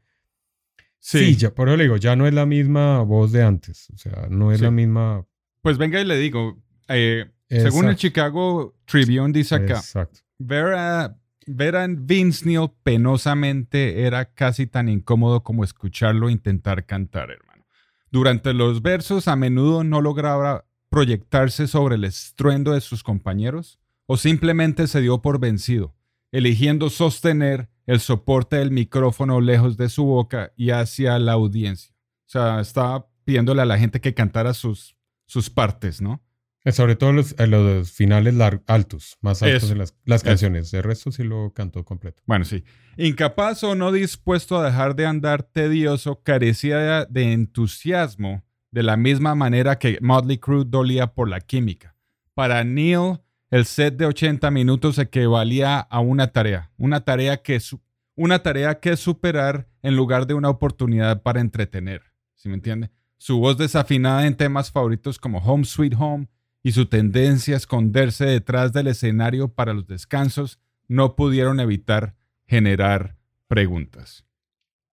Sí, 1.00 1.20
Sí. 1.34 1.36
ya, 1.36 1.54
por 1.54 1.68
eso 1.68 1.78
le 1.78 1.84
digo, 1.84 1.98
ya 1.98 2.16
no 2.16 2.28
es 2.28 2.34
la 2.34 2.46
misma 2.46 3.02
voz 3.02 3.32
de 3.32 3.44
antes. 3.44 3.90
O 3.92 3.98
sea, 3.98 4.28
no 4.30 4.52
es 4.52 4.60
Sí. 4.60 4.64
la 4.64 4.72
misma. 4.72 5.26
Pues 5.62 5.78
venga 5.78 6.00
y 6.00 6.06
le 6.06 6.18
digo. 6.18 6.62
eh, 6.88 7.26
según 7.50 7.88
el. 7.90 7.96
Chicago 7.96 8.78
Tribune 8.86 9.32
dice 9.34 9.56
acá, 9.56 9.76
Exacto. 9.76 10.20
Ver 10.46 10.74
a, 10.76 11.18
Vince 11.48 12.46
penosamente 12.84 14.06
era 14.06 14.34
casi 14.34 14.68
tan 14.68 14.90
incómodo 14.90 15.44
como 15.44 15.64
escucharlo 15.64 16.30
intentar 16.30 16.86
cantar, 16.86 17.32
hermano. 17.32 17.66
Durante 18.12 18.54
los 18.54 18.82
versos 18.82 19.28
a 19.28 19.36
menudo 19.36 19.84
no 19.84 20.02
lograba 20.02 20.66
proyectarse 20.90 21.68
sobre 21.68 21.96
el 21.96 22.04
estruendo 22.04 22.74
de 22.74 22.82
sus 22.82 23.04
compañeros 23.04 23.80
o 24.06 24.18
simplemente 24.18 24.88
se 24.88 25.02
dio 25.02 25.22
por 25.22 25.40
vencido, 25.40 25.96
eligiendo 26.32 26.90
sostener 26.90 27.70
el 27.86 28.00
soporte 28.00 28.58
del 28.58 28.72
micrófono 28.72 29.42
lejos 29.42 29.78
de 29.78 29.90
su 29.90 30.04
boca 30.04 30.52
y 30.58 30.72
hacia 30.72 31.18
la 31.20 31.34
audiencia. 31.34 31.96
O 32.26 32.30
sea, 32.30 32.60
estaba 32.60 33.08
pidiéndole 33.24 33.62
a 33.62 33.66
la 33.66 33.78
gente 33.78 34.02
que 34.02 34.14
cantara 34.14 34.54
sus, 34.54 34.96
sus 35.26 35.50
partes, 35.50 36.02
¿no? 36.02 36.22
Eh, 36.64 36.72
Sobre 36.72 36.96
todo 36.96 37.12
los, 37.12 37.34
eh, 37.40 37.48
los 37.48 37.92
finales 37.92 38.36
lar- 38.36 38.62
altos, 38.68 39.18
más 39.22 39.42
altos 39.42 39.64
Eso. 39.64 39.72
en 39.74 39.80
las, 39.80 39.96
las 40.06 40.22
Eso. 40.22 40.30
canciones. 40.30 40.74
El 40.74 40.84
resto 40.84 41.12
sí 41.12 41.24
lo 41.24 41.52
cantó 41.54 41.84
completo. 41.84 42.22
Bueno, 42.28 42.46
sí. 42.46 42.64
Incapaz 42.98 43.64
o 43.64 43.74
no 43.76 43.92
dispuesto 43.92 44.58
a 44.60 44.66
dejar 44.66 44.96
de 44.96 45.06
andar 45.08 45.42
tedioso, 45.44 46.22
carecía 46.22 47.06
de 47.06 47.34
entusiasmo 47.34 48.44
de 48.72 48.84
la 48.84 48.96
misma 48.98 49.34
manera 49.36 49.80
que 49.80 49.98
Motley 50.02 50.38
Crue 50.38 50.64
dolía 50.66 51.08
por 51.14 51.28
la 51.30 51.42
química. 51.42 51.96
Para 52.34 52.64
Neil, 52.64 53.20
el 53.50 53.66
set 53.66 53.96
de 53.98 54.06
80 54.06 54.50
minutos 54.52 54.98
equivalía 54.98 55.80
a 55.80 56.00
una 56.00 56.28
tarea, 56.28 56.72
una 56.78 57.04
tarea 57.04 57.42
que, 57.42 57.60
su- 57.60 57.82
una 58.16 58.40
tarea 58.44 58.80
que 58.80 58.96
superar 58.98 59.68
en 59.82 59.96
lugar 59.96 60.28
de 60.28 60.36
una 60.36 60.50
oportunidad 60.50 61.22
para 61.24 61.42
entretener. 61.42 62.02
¿Sí 62.36 62.48
me 62.50 62.56
entiende? 62.56 62.92
Su 63.18 63.40
voz 63.40 63.58
desafinada 63.58 64.26
en 64.26 64.36
temas 64.36 64.72
favoritos 64.72 65.18
como 65.20 65.40
Home 65.40 65.66
Sweet 65.66 65.94
Home 65.98 66.28
y 66.64 66.72
su 66.74 66.86
tendencia 66.86 67.56
a 67.56 67.58
esconderse 67.58 68.26
detrás 68.26 68.72
del 68.74 68.88
escenario 68.88 69.50
para 69.50 69.74
los 69.74 69.88
descansos 69.88 70.60
no 70.88 71.16
pudieron 71.16 71.60
evitar 71.60 72.16
generar 72.48 73.16
preguntas. 73.48 74.26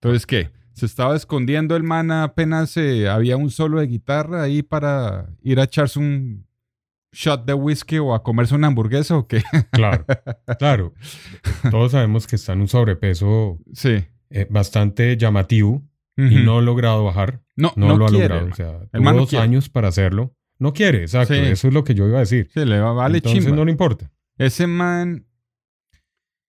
Entonces, 0.01 0.27
¿qué? 0.27 0.51
¿Se 0.73 0.87
estaba 0.87 1.17
escondiendo 1.17 1.75
el 1.77 1.83
man 1.83 2.11
apenas 2.13 2.77
eh, 2.77 3.09
había 3.09 3.37
un 3.37 3.51
solo 3.51 3.81
de 3.81 3.89
guitarra 3.89 4.43
ahí 4.45 4.63
para 4.63 5.29
ir 5.43 5.59
a 5.59 5.65
echarse 5.65 5.99
un 5.99 6.47
shot 7.13 7.45
de 7.47 7.55
whisky 7.55 7.99
o 7.99 8.15
a 8.15 8.23
comerse 8.23 8.55
una 8.55 8.69
hamburguesa 8.69 9.17
o 9.17 9.27
qué? 9.27 9.43
Claro, 9.73 10.05
claro. 10.59 10.95
Todos 11.71 11.93
sabemos 11.93 12.27
que 12.29 12.37
está 12.37 12.53
en 12.53 12.61
un 12.61 12.69
sobrepeso 12.69 13.59
sí. 13.73 14.05
eh, 14.31 14.47
bastante 14.49 15.17
llamativo 15.17 15.83
y 16.17 16.43
no 16.45 16.59
ha 16.59 16.63
logrado 16.63 17.05
bajar. 17.05 17.43
No, 17.55 17.73
No, 17.77 17.89
no 17.89 17.97
lo 17.97 18.07
ha 18.07 18.11
logrado. 18.11 18.49
O 18.51 18.55
sea, 18.55 18.81
tuvo 18.93 19.03
no 19.05 19.13
dos 19.15 19.31
quiere. 19.31 19.45
años 19.45 19.69
para 19.69 19.89
hacerlo. 19.89 20.35
No 20.59 20.73
quiere, 20.73 21.03
exacto. 21.03 21.35
Sí. 21.35 21.41
Eso 21.41 21.69
es 21.69 21.75
lo 21.75 21.85
que 21.85 21.95
yo 21.95 22.07
iba 22.09 22.17
a 22.19 22.21
decir. 22.21 22.51
Sí, 22.53 22.65
le 22.65 22.81
va- 22.81 22.93
vale 22.93 23.19
Entonces 23.19 23.45
chimba. 23.45 23.57
no 23.57 23.65
le 23.65 23.71
importa. 23.73 24.11
Ese 24.37 24.67
man. 24.67 25.25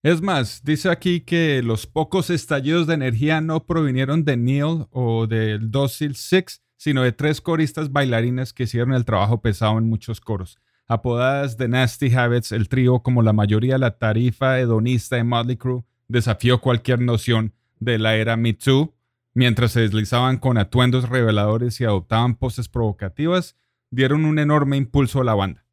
Es 0.01 0.21
más, 0.21 0.63
dice 0.63 0.89
aquí 0.89 1.19
que 1.21 1.61
los 1.61 1.85
pocos 1.85 2.29
estallidos 2.29 2.87
de 2.87 2.93
energía 2.93 3.41
no 3.41 3.65
provinieron 3.65 4.23
de 4.23 4.37
Neil 4.37 4.85
o 4.91 5.27
del 5.27 5.69
Docile 5.71 6.13
Six, 6.13 6.61
sino 6.77 7.03
de 7.03 7.11
tres 7.11 7.41
coristas 7.41 7.91
bailarines 7.91 8.53
que 8.53 8.63
hicieron 8.63 8.93
el 8.93 9.03
trabajo 9.03 9.41
pesado 9.41 9.77
en 9.77 9.89
muchos 9.89 10.21
coros. 10.21 10.57
Apodadas 10.87 11.57
de 11.57 11.67
Nasty 11.67 12.15
Habits, 12.15 12.53
el 12.53 12.69
trío, 12.69 12.99
como 12.99 13.21
la 13.21 13.33
mayoría 13.33 13.73
de 13.73 13.79
la 13.79 13.97
tarifa 13.97 14.57
hedonista 14.59 15.17
de 15.17 15.25
Motley 15.25 15.57
Crue, 15.57 15.83
desafió 16.07 16.61
cualquier 16.61 17.01
noción 17.01 17.53
de 17.79 17.99
la 17.99 18.15
era 18.15 18.37
Me 18.37 18.53
Too, 18.53 18.95
mientras 19.33 19.73
se 19.73 19.81
deslizaban 19.81 20.37
con 20.37 20.57
atuendos 20.57 21.09
reveladores 21.09 21.79
y 21.81 21.83
adoptaban 21.83 22.35
poses 22.35 22.69
provocativas, 22.69 23.57
dieron 23.91 24.25
un 24.25 24.39
enorme 24.39 24.77
impulso 24.77 25.21
a 25.21 25.23
la 25.23 25.35
banda. 25.35 25.65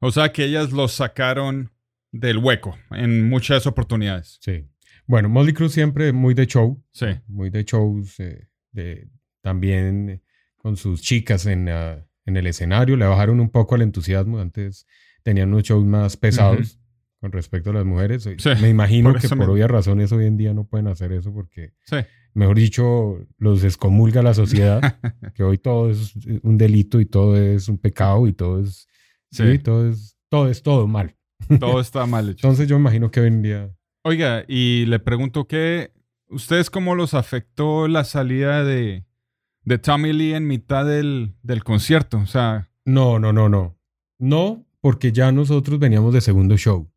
O 0.00 0.10
sea 0.10 0.32
que 0.32 0.44
ellas 0.44 0.72
los 0.72 0.92
sacaron 0.92 1.70
del 2.12 2.38
hueco 2.38 2.76
en 2.90 3.28
muchas 3.28 3.66
oportunidades. 3.66 4.38
Sí. 4.40 4.66
Bueno, 5.06 5.28
Molly 5.28 5.52
Cruz 5.52 5.72
siempre 5.72 6.12
muy 6.12 6.34
de 6.34 6.46
show. 6.46 6.82
Sí. 6.92 7.06
Muy 7.26 7.50
de 7.50 7.64
shows. 7.64 8.18
eh, 8.20 8.48
de, 8.72 9.08
también 9.40 10.22
con 10.56 10.76
sus 10.76 11.02
chicas 11.02 11.46
en, 11.46 11.68
ah, 11.68 12.04
en 12.24 12.36
el 12.36 12.46
escenario. 12.46 12.96
Le 12.96 13.06
bajaron 13.06 13.40
un 13.40 13.50
poco 13.50 13.76
el 13.76 13.82
entusiasmo. 13.82 14.38
Antes 14.40 14.86
tenían 15.22 15.48
unos 15.52 15.62
shows 15.64 15.84
más 15.84 16.16
pesados 16.16 16.80
con 17.20 17.32
respecto 17.32 17.70
a 17.70 17.74
las 17.74 17.84
mujeres. 17.84 18.22
Sí, 18.24 18.48
Me 18.60 18.68
imagino 18.68 19.12
por 19.12 19.20
que 19.20 19.28
por 19.28 19.50
obvias 19.50 19.70
razones 19.70 20.12
hoy 20.12 20.26
en 20.26 20.36
día 20.36 20.52
no 20.54 20.64
pueden 20.66 20.86
hacer 20.88 21.12
eso 21.12 21.32
porque, 21.32 21.72
Sí. 21.84 21.96
Mejor 22.34 22.56
dicho, 22.56 23.18
los 23.38 23.64
excomulga 23.64 24.22
la 24.22 24.34
sociedad. 24.34 24.80
que 25.34 25.42
hoy 25.42 25.58
todo 25.58 25.90
es 25.90 26.14
un 26.42 26.58
delito 26.58 27.00
y 27.00 27.06
todo 27.06 27.36
es 27.36 27.68
un 27.68 27.78
pecado 27.78 28.26
y 28.26 28.32
todo 28.32 28.60
es... 28.60 28.86
Sí, 29.30 29.42
Sí. 29.52 29.58
todo 29.58 29.88
es 29.88 30.16
todo, 30.28 30.48
es 30.48 30.62
todo 30.62 30.86
mal. 30.86 31.16
Todo 31.60 31.80
está 31.80 32.06
mal 32.06 32.28
hecho. 32.30 32.46
Entonces 32.46 32.68
yo 32.68 32.76
me 32.76 32.82
imagino 32.82 33.10
que 33.10 33.20
hoy 33.20 33.28
en 33.28 33.42
día... 33.42 33.70
Oiga, 34.04 34.44
y 34.48 34.84
le 34.86 34.98
pregunto 34.98 35.46
que, 35.46 35.92
¿ustedes 36.28 36.68
cómo 36.70 36.94
los 36.94 37.14
afectó 37.14 37.88
la 37.88 38.04
salida 38.04 38.62
de, 38.64 39.04
de 39.64 39.78
Tommy 39.78 40.12
Lee 40.12 40.34
en 40.34 40.46
mitad 40.46 40.84
del, 40.84 41.34
del 41.42 41.64
concierto? 41.64 42.18
O 42.18 42.26
sea, 42.26 42.68
No, 42.84 43.18
no, 43.18 43.32
no, 43.32 43.48
no. 43.48 43.78
No, 44.18 44.66
porque 44.80 45.10
ya 45.10 45.32
nosotros 45.32 45.78
veníamos 45.78 46.12
de 46.14 46.20
segundo 46.20 46.56
show. 46.56 46.90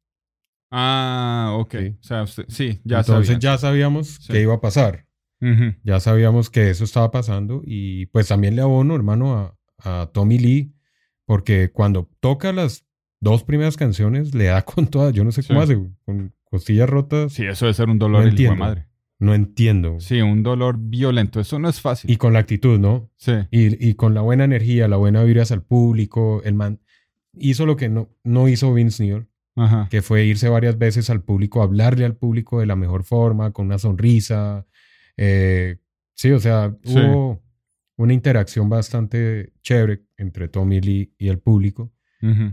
ah, 0.72 1.56
ok. 1.58 1.72
Sí. 1.76 1.88
O 2.00 2.04
sea, 2.04 2.24
usted- 2.24 2.46
sí, 2.50 2.82
ya 2.84 3.00
Entonces 3.00 3.28
sabían. 3.28 3.40
ya 3.42 3.58
sabíamos 3.58 4.08
Sí. 4.22 4.34
qué 4.34 4.42
iba 4.42 4.54
a 4.56 4.62
pasar. 4.62 5.07
Ujú. 5.42 5.76
Ya 5.84 6.00
sabíamos 6.00 6.50
que 6.50 6.70
eso 6.70 6.84
estaba 6.84 7.12
pasando 7.12 7.62
y 7.66 8.08
pues 8.08 8.28
también 8.28 8.56
le 8.56 8.62
abono, 8.62 8.96
hermano, 8.96 9.38
a, 9.38 10.02
a 10.02 10.08
Tommy 10.14 10.40
Lee, 10.40 10.74
porque 11.26 11.72
cuando 11.72 12.10
toca 12.20 12.52
las 12.54 12.86
dos 13.20 13.44
primeras 13.44 13.78
canciones 13.78 14.34
le 14.34 14.46
da 14.46 14.62
con 14.66 14.88
todas. 14.88 15.14
Yo 15.14 15.24
no 15.24 15.32
sé 15.32 15.44
cómo 15.44 15.66
Sí. 15.66 15.74
hace, 15.74 15.90
con 16.06 16.34
costillas 16.46 16.90
rotas. 16.90 17.34
Sí, 17.34 17.46
eso 17.46 17.66
debe 17.66 17.74
ser 17.74 17.90
un 17.90 18.00
dolor 18.00 18.22
No 18.22 18.28
hijo 18.28 18.36
de 18.36 18.44
entiendo. 18.44 18.56
madre. 18.66 18.88
No 19.20 19.34
entiendo. 19.34 20.00
Sí, 20.00 20.22
un 20.22 20.44
dolor 20.44 20.78
violento. 20.80 21.40
Eso 21.40 21.58
no 21.58 21.68
es 21.70 21.82
fácil. 21.82 22.10
Y 22.12 22.18
con 22.18 22.34
la 22.34 22.40
actitud, 22.40 22.80
¿no? 22.80 23.10
sí. 23.18 23.32
Y, 23.50 23.90
y 23.90 23.96
con 23.96 24.14
la 24.14 24.22
buena 24.22 24.44
energía, 24.44 24.88
la 24.88 24.98
buena 24.98 25.24
vibra 25.24 25.42
hacia 25.42 25.56
el 25.56 25.64
público, 25.64 26.42
el 26.44 26.54
man 26.54 26.80
hizo 27.34 27.66
lo 27.66 27.76
que 27.78 27.90
no, 27.90 28.10
no 28.24 28.48
hizo 28.48 28.72
Vince 28.74 29.04
Neil, 29.04 29.28
Ajá. 29.56 29.88
que 29.90 30.02
fue 30.04 30.26
irse 30.26 30.50
varias 30.50 30.78
veces 30.78 31.10
al 31.10 31.24
público, 31.24 31.64
hablarle 31.64 32.06
al 32.06 32.16
público 32.16 32.60
de 32.60 32.68
la 32.68 32.76
mejor 32.76 33.04
forma, 33.04 33.52
con 33.52 33.66
una 33.68 33.80
sonrisa. 33.80 34.68
Eh, 35.18 35.78
sí, 36.14 36.32
o 36.32 36.40
sea, 36.40 36.76
Sí. 36.84 36.98
hubo 36.98 37.44
una 37.98 38.14
interacción 38.14 38.70
bastante 38.70 39.54
chévere 39.62 40.04
entre 40.18 40.48
Tommy 40.48 40.80
Lee 40.82 41.14
y 41.18 41.28
el 41.30 41.40
público. 41.40 41.92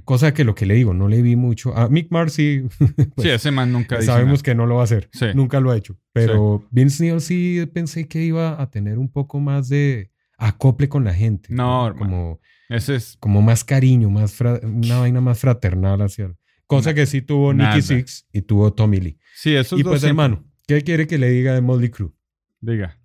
Cosa 0.05 0.35
que 0.35 0.45
lo 0.45 0.55
que 0.55 0.67
le 0.67 0.75
digo, 0.75 0.93
no 0.93 1.09
le 1.09 1.23
vi 1.23 1.37
mucho. 1.37 1.75
A 1.77 1.89
Mick 1.89 2.11
Mars 2.11 2.35
sí, 2.35 2.65
pues, 2.79 2.99
sí, 3.27 3.31
ese 3.31 3.51
man 3.51 3.73
nunca 3.73 4.01
sabemos 4.03 4.43
que 4.43 4.55
no 4.55 4.67
lo 4.67 4.75
va 4.77 4.83
a 4.83 4.85
hacer. 4.85 5.09
Sí. 5.13 5.27
Nunca 5.35 5.59
lo 5.59 5.71
ha 5.71 5.77
hecho. 5.77 5.99
Pero 6.13 6.67
Vince 6.71 7.03
Neil 7.05 7.21
sí 7.23 7.65
pensé 7.73 8.07
que 8.07 8.23
iba 8.23 8.61
a 8.61 8.71
tener 8.71 8.99
un 8.99 9.11
poco 9.11 9.41
más 9.41 9.71
de 9.71 10.11
acople 10.37 10.89
con 10.91 11.03
la 11.05 11.15
gente. 11.15 11.49
No, 11.51 11.93
como, 11.97 11.99
como, 11.99 12.41
Ese 12.69 12.97
es... 12.97 13.17
como 13.19 13.41
más 13.41 13.65
cariño, 13.65 14.11
más 14.11 14.35
fra- 14.35 14.61
una 14.63 14.99
vaina 14.99 15.23
más 15.23 15.39
fraternal 15.39 16.03
hacia 16.03 16.27
él. 16.27 16.37
Cosa 16.67 16.93
que 16.93 17.07
sí 17.07 17.23
tuvo. 17.23 17.55
Nicky 17.55 17.81
Six 17.83 18.27
y 18.33 18.43
tuvo 18.43 18.73
Tommy 18.75 19.01
Lee. 19.01 19.19
Sí, 19.35 19.55
esos 19.57 19.81
y 19.81 19.83
pues 19.83 20.01
siempre- 20.03 20.11
hermano, 20.25 20.45
¿qué 20.67 20.83
quiere 20.83 21.07
que 21.07 21.17
le 21.19 21.31
diga 21.31 21.55
de 21.55 21.63
Molly 21.63 21.89
Crew? 21.89 22.15
Diga. 22.65 22.99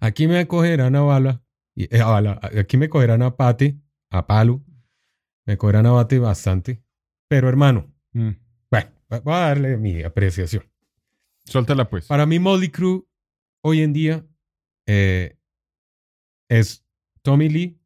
Aquí 0.00 0.28
me 0.28 0.46
cogerán 0.46 0.94
a 0.96 1.00
bala, 1.00 1.42
y, 1.74 1.84
eh, 1.94 2.00
a 2.00 2.06
bala, 2.06 2.40
aquí 2.58 2.76
me 2.76 2.88
cogerán 2.88 3.22
a 3.22 3.36
pate, 3.36 3.78
a 4.10 4.26
palo, 4.26 4.62
me 5.46 5.56
cogerán 5.56 5.86
a 5.86 5.92
bate 5.92 6.18
bastante. 6.18 6.82
Pero 7.28 7.48
hermano, 7.48 7.92
Mm. 8.12 8.30
bueno, 8.70 8.90
voy 9.08 9.34
a 9.34 9.38
darle 9.38 9.76
mi 9.76 10.02
apreciación. 10.02 10.64
Suéltala 11.44 11.88
pues. 11.88 12.06
Para 12.06 12.26
mí, 12.26 12.38
Molly 12.38 12.70
Crew 12.70 13.06
hoy 13.62 13.82
en 13.82 13.92
día 13.92 14.26
eh, 14.86 15.36
es 16.48 16.84
Tommy 17.22 17.48
Lee 17.48 17.80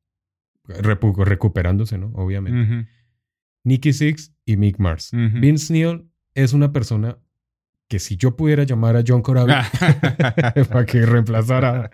repu- 0.66 1.24
recuperándose, 1.24 1.96
¿no? 1.98 2.10
Obviamente. 2.14 2.86
Nicky 3.64 3.92
Six 3.92 4.34
y 4.44 4.56
Mick 4.56 4.78
Mars. 4.78 5.10
Vince 5.12 5.72
Neil 5.72 6.10
es 6.34 6.52
una 6.52 6.72
persona 6.72 7.18
que 7.90 7.98
si 7.98 8.16
yo 8.16 8.36
pudiera 8.36 8.62
llamar 8.62 8.96
a 8.96 9.02
John 9.06 9.20
Corabi 9.20 9.52
para 10.70 10.86
que 10.86 11.04
reemplazara, 11.04 11.90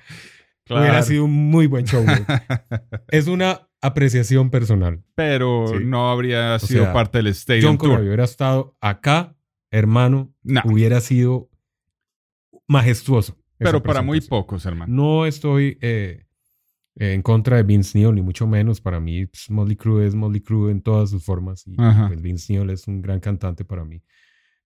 Claro. 0.64 0.82
hubiera 0.82 1.02
sido 1.02 1.24
un 1.24 1.32
muy 1.50 1.66
buen 1.68 1.84
show. 1.86 2.02
güey. 2.04 2.18
es 3.08 3.28
una 3.28 3.68
apreciación 3.80 4.50
personal. 4.50 5.02
Pero 5.14 5.68
Sí. 5.68 5.84
no 5.84 6.10
habría 6.10 6.58
sido 6.58 6.84
sea, 6.84 6.92
parte 6.92 7.18
del 7.18 7.28
Stadium 7.28 7.64
John 7.70 7.76
Corabi 7.78 7.96
Tour. 7.98 8.06
hubiera 8.08 8.24
estado 8.24 8.76
acá, 8.80 9.36
hermano, 9.70 10.34
No, 10.42 10.60
hubiera 10.64 11.00
sido 11.00 11.48
majestuoso. 12.68 13.36
pero 13.58 13.82
para 13.82 14.02
muy 14.02 14.20
pocos, 14.20 14.66
hermano. 14.66 14.92
No 14.92 15.24
estoy 15.24 15.78
eh, 15.80 16.24
en 16.96 17.22
contra 17.22 17.56
de 17.58 17.62
Vince 17.62 17.98
Neil, 17.98 18.14
ni 18.14 18.22
mucho 18.22 18.46
menos. 18.46 18.80
Para 18.80 18.98
mí, 19.00 19.26
pues, 19.26 19.48
Motley 19.50 19.76
Crue 19.76 20.06
es 20.06 20.14
Motley 20.14 20.40
Crue 20.40 20.72
en 20.72 20.82
todas 20.82 21.10
sus 21.10 21.24
formas. 21.24 21.64
Y 21.66 21.74
pues, 21.76 22.20
Vince 22.20 22.52
Neil 22.52 22.70
es 22.70 22.86
un 22.88 23.00
gran 23.02 23.20
cantante 23.20 23.64
para 23.64 23.84
mí. 23.84 24.02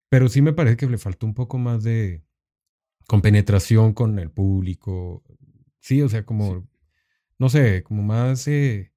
Pero 0.08 0.28
sí 0.28 0.42
me 0.42 0.52
parece 0.52 0.76
que 0.76 0.86
le 0.86 0.98
faltó 0.98 1.26
un 1.26 1.34
poco 1.34 1.58
más 1.58 1.82
de 1.82 2.22
compenetración 3.06 3.92
con 3.92 4.18
el 4.18 4.30
público. 4.30 5.22
Sí, 5.80 6.02
o 6.02 6.08
sea, 6.08 6.24
como, 6.24 6.68
no 7.38 7.48
sé, 7.48 7.82
como 7.82 8.02
más, 8.02 8.46
eh, 8.48 8.92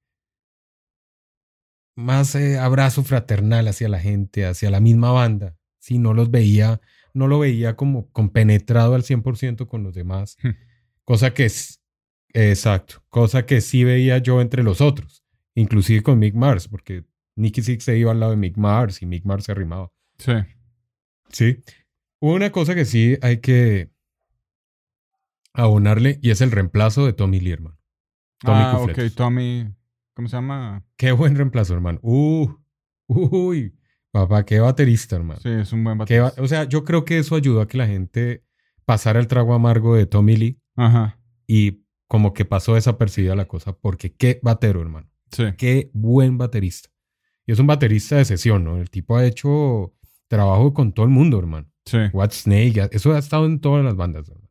más 1.96 2.34
eh, 2.34 2.58
abrazo 2.58 3.02
fraternal 3.02 3.68
hacia 3.68 3.88
la 3.88 4.00
gente, 4.00 4.46
hacia 4.46 4.70
la 4.70 4.80
misma 4.80 5.12
banda. 5.12 5.56
Sí, 5.78 5.98
no 5.98 6.14
los 6.14 6.30
veía, 6.30 6.80
no 7.14 7.26
lo 7.26 7.38
veía 7.38 7.76
como 7.76 8.10
compenetrado 8.10 8.94
al 8.94 9.02
100% 9.02 9.66
con 9.66 9.82
los 9.82 9.94
demás. 9.94 10.36
Cosa 11.04 11.34
que 11.34 11.46
es, 11.46 11.80
exacto, 12.32 13.02
cosa 13.08 13.44
que 13.44 13.60
sí 13.60 13.82
veía 13.82 14.18
yo 14.18 14.40
entre 14.40 14.62
los 14.62 14.80
otros, 14.80 15.24
inclusive 15.56 16.04
con 16.04 16.20
Mick 16.20 16.36
Mars, 16.36 16.68
porque 16.68 17.04
Nicky 17.34 17.62
Six 17.62 17.82
se 17.82 17.98
iba 17.98 18.12
al 18.12 18.20
lado 18.20 18.30
de 18.30 18.36
Mick 18.36 18.56
Mars 18.56 19.02
y 19.02 19.06
Mick 19.06 19.24
Mars 19.24 19.46
se 19.46 19.52
arrimaba. 19.52 19.90
Sí. 20.18 20.32
Sí. 21.32 21.62
Una 22.20 22.50
cosa 22.52 22.74
que 22.74 22.84
sí 22.84 23.18
hay 23.22 23.40
que 23.40 23.90
abonarle 25.52 26.18
y 26.22 26.30
es 26.30 26.40
el 26.40 26.50
reemplazo 26.50 27.06
de 27.06 27.12
Tommy 27.12 27.40
Lee, 27.40 27.52
hermano. 27.52 27.78
Tommy 28.40 28.62
ah, 28.62 28.76
Cufletos. 28.78 29.04
ok, 29.04 29.16
Tommy. 29.16 29.74
¿Cómo 30.14 30.28
se 30.28 30.36
llama? 30.36 30.84
Qué 30.96 31.12
buen 31.12 31.36
reemplazo, 31.36 31.74
hermano. 31.74 31.98
Uh, 32.02 32.48
uy, 33.06 33.74
papá, 34.10 34.44
qué 34.44 34.60
baterista, 34.60 35.16
hermano. 35.16 35.40
Sí, 35.40 35.48
es 35.48 35.72
un 35.72 35.84
buen 35.84 35.98
Qué 36.04 36.20
baterista. 36.20 36.42
o 36.42 36.48
sea, 36.48 36.64
yo 36.64 36.84
creo 36.84 37.04
que 37.04 37.18
eso 37.18 37.36
ayudó 37.36 37.60
a 37.60 37.68
que 37.68 37.78
la 37.78 37.86
gente 37.86 38.44
pasara 38.84 39.20
el 39.20 39.26
trago 39.28 39.54
amargo 39.54 39.94
de 39.94 40.06
Tommy 40.06 40.36
Lee 40.36 40.60
Ajá. 40.76 41.18
y 41.46 41.84
como 42.06 42.32
que 42.32 42.44
pasó 42.44 42.74
desapercibida 42.74 43.36
la 43.36 43.46
cosa, 43.46 43.72
porque 43.72 44.12
qué 44.14 44.40
batero, 44.42 44.80
hermano. 44.80 45.08
Sí. 45.30 45.44
Qué 45.56 45.90
buen 45.92 46.38
baterista. 46.38 46.88
Y 47.46 47.52
es 47.52 47.58
un 47.58 47.66
baterista 47.68 48.16
de 48.16 48.24
sesión, 48.24 48.64
¿no? 48.64 48.78
El 48.78 48.90
tipo 48.90 49.16
ha 49.16 49.24
hecho 49.24 49.94
trabajo 50.30 50.72
con 50.72 50.92
todo 50.92 51.04
el 51.04 51.10
mundo, 51.10 51.38
hermano. 51.38 51.68
Sí. 51.84 51.98
What 52.12 52.30
Snake, 52.30 52.88
eso 52.92 53.12
ha 53.12 53.18
estado 53.18 53.46
en 53.46 53.60
todas 53.60 53.84
las 53.84 53.96
bandas. 53.96 54.28
hermano. 54.28 54.48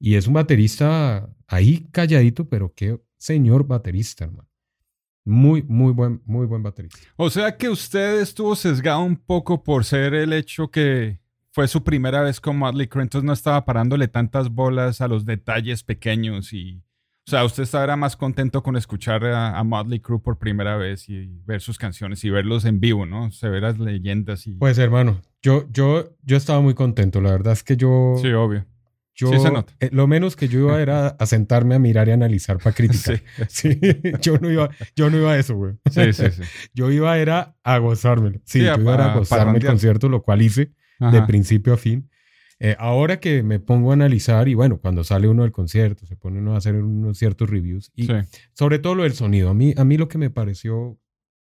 Y 0.00 0.14
es 0.14 0.26
un 0.26 0.32
baterista 0.32 1.28
ahí 1.46 1.86
calladito, 1.92 2.48
pero 2.48 2.72
qué 2.74 2.98
señor 3.18 3.66
baterista, 3.66 4.24
hermano. 4.24 4.48
Muy, 5.26 5.62
muy 5.64 5.92
buen, 5.92 6.22
muy 6.24 6.46
buen 6.46 6.62
baterista. 6.62 6.98
O 7.16 7.28
sea 7.28 7.54
que 7.58 7.68
usted 7.68 8.20
estuvo 8.20 8.56
sesgado 8.56 9.00
un 9.00 9.16
poco 9.16 9.62
por 9.62 9.84
ser 9.84 10.14
el 10.14 10.32
hecho 10.32 10.70
que 10.70 11.20
fue 11.50 11.68
su 11.68 11.84
primera 11.84 12.22
vez 12.22 12.40
con 12.40 12.56
Motley 12.56 12.86
Crue, 12.86 13.02
entonces 13.02 13.26
no 13.26 13.34
estaba 13.34 13.66
parándole 13.66 14.08
tantas 14.08 14.48
bolas 14.48 15.02
a 15.02 15.08
los 15.08 15.26
detalles 15.26 15.82
pequeños 15.82 16.52
y... 16.54 16.82
O 17.28 17.30
sea, 17.30 17.44
usted 17.44 17.64
estaba 17.64 17.94
más 17.94 18.16
contento 18.16 18.62
con 18.62 18.74
escuchar 18.76 19.22
a, 19.26 19.58
a 19.58 19.62
Motley 19.62 20.00
Crue 20.00 20.18
por 20.18 20.38
primera 20.38 20.78
vez 20.78 21.10
y 21.10 21.28
ver 21.44 21.60
sus 21.60 21.76
canciones 21.76 22.24
y 22.24 22.30
verlos 22.30 22.64
en 22.64 22.80
vivo, 22.80 23.04
¿no? 23.04 23.30
Se 23.32 23.50
ve 23.50 23.60
las 23.60 23.78
leyendas 23.78 24.46
y... 24.46 24.54
Pues 24.54 24.78
hermano, 24.78 25.20
yo, 25.42 25.66
yo, 25.70 26.16
yo 26.22 26.38
estaba 26.38 26.62
muy 26.62 26.72
contento. 26.72 27.20
La 27.20 27.30
verdad 27.32 27.52
es 27.52 27.62
que 27.62 27.76
yo... 27.76 28.14
sí, 28.22 28.32
obvio. 28.32 28.64
yo 29.14 29.30
sí 29.30 29.40
se 29.40 29.50
nota. 29.50 29.74
eh, 29.78 29.90
lo 29.92 30.06
menos 30.06 30.36
que 30.36 30.48
yo 30.48 30.60
iba 30.60 30.80
era 30.80 31.08
a 31.08 31.26
sentarme 31.26 31.74
a 31.74 31.78
mirar 31.78 32.08
y 32.08 32.12
analizar 32.12 32.56
para 32.56 32.74
criticar. 32.74 33.20
Sí, 33.48 33.78
yo 34.22 34.38
no 34.38 34.50
iba, 34.50 34.70
yo 34.96 35.10
no 35.10 35.18
iba 35.18 35.32
a 35.32 35.38
eso, 35.38 35.54
güey. 35.54 35.74
Sí, 35.90 36.14
sí, 36.14 36.30
sí. 36.30 36.42
Yo 36.72 36.90
iba 36.90 37.18
era 37.18 37.56
a 37.62 37.76
gozármelo. 37.76 38.38
Sí, 38.44 38.60
Sí, 38.60 38.64
yo 38.64 38.72
a- 38.72 38.80
iba 38.80 38.94
a 38.94 39.12
a 39.12 39.18
gozarme 39.18 39.58
el 39.58 39.66
concierto, 39.66 40.08
lo 40.08 40.22
cual 40.22 40.40
hice 40.40 40.72
de 40.98 41.22
principio 41.24 41.74
a 41.74 41.76
fin. 41.76 42.08
Eh, 42.60 42.74
ahora 42.78 43.20
que 43.20 43.42
me 43.44 43.60
pongo 43.60 43.90
a 43.90 43.94
analizar, 43.94 44.48
y 44.48 44.54
bueno, 44.54 44.78
cuando 44.78 45.04
sale 45.04 45.28
uno 45.28 45.42
del 45.42 45.52
concierto, 45.52 46.06
se 46.06 46.16
pone 46.16 46.38
uno 46.40 46.54
a 46.54 46.58
hacer 46.58 46.74
unos 46.74 47.16
ciertos 47.18 47.48
reviews, 47.48 47.92
y 47.94 48.06
Sí. 48.06 48.12
sobre 48.52 48.78
todo 48.80 48.94
lo 48.96 49.04
del 49.04 49.12
sonido. 49.12 49.50
A 49.50 49.54
mí, 49.54 49.74
a 49.76 49.84
mí 49.84 49.96
lo 49.96 50.08
que 50.08 50.18
me 50.18 50.30
pareció 50.30 50.98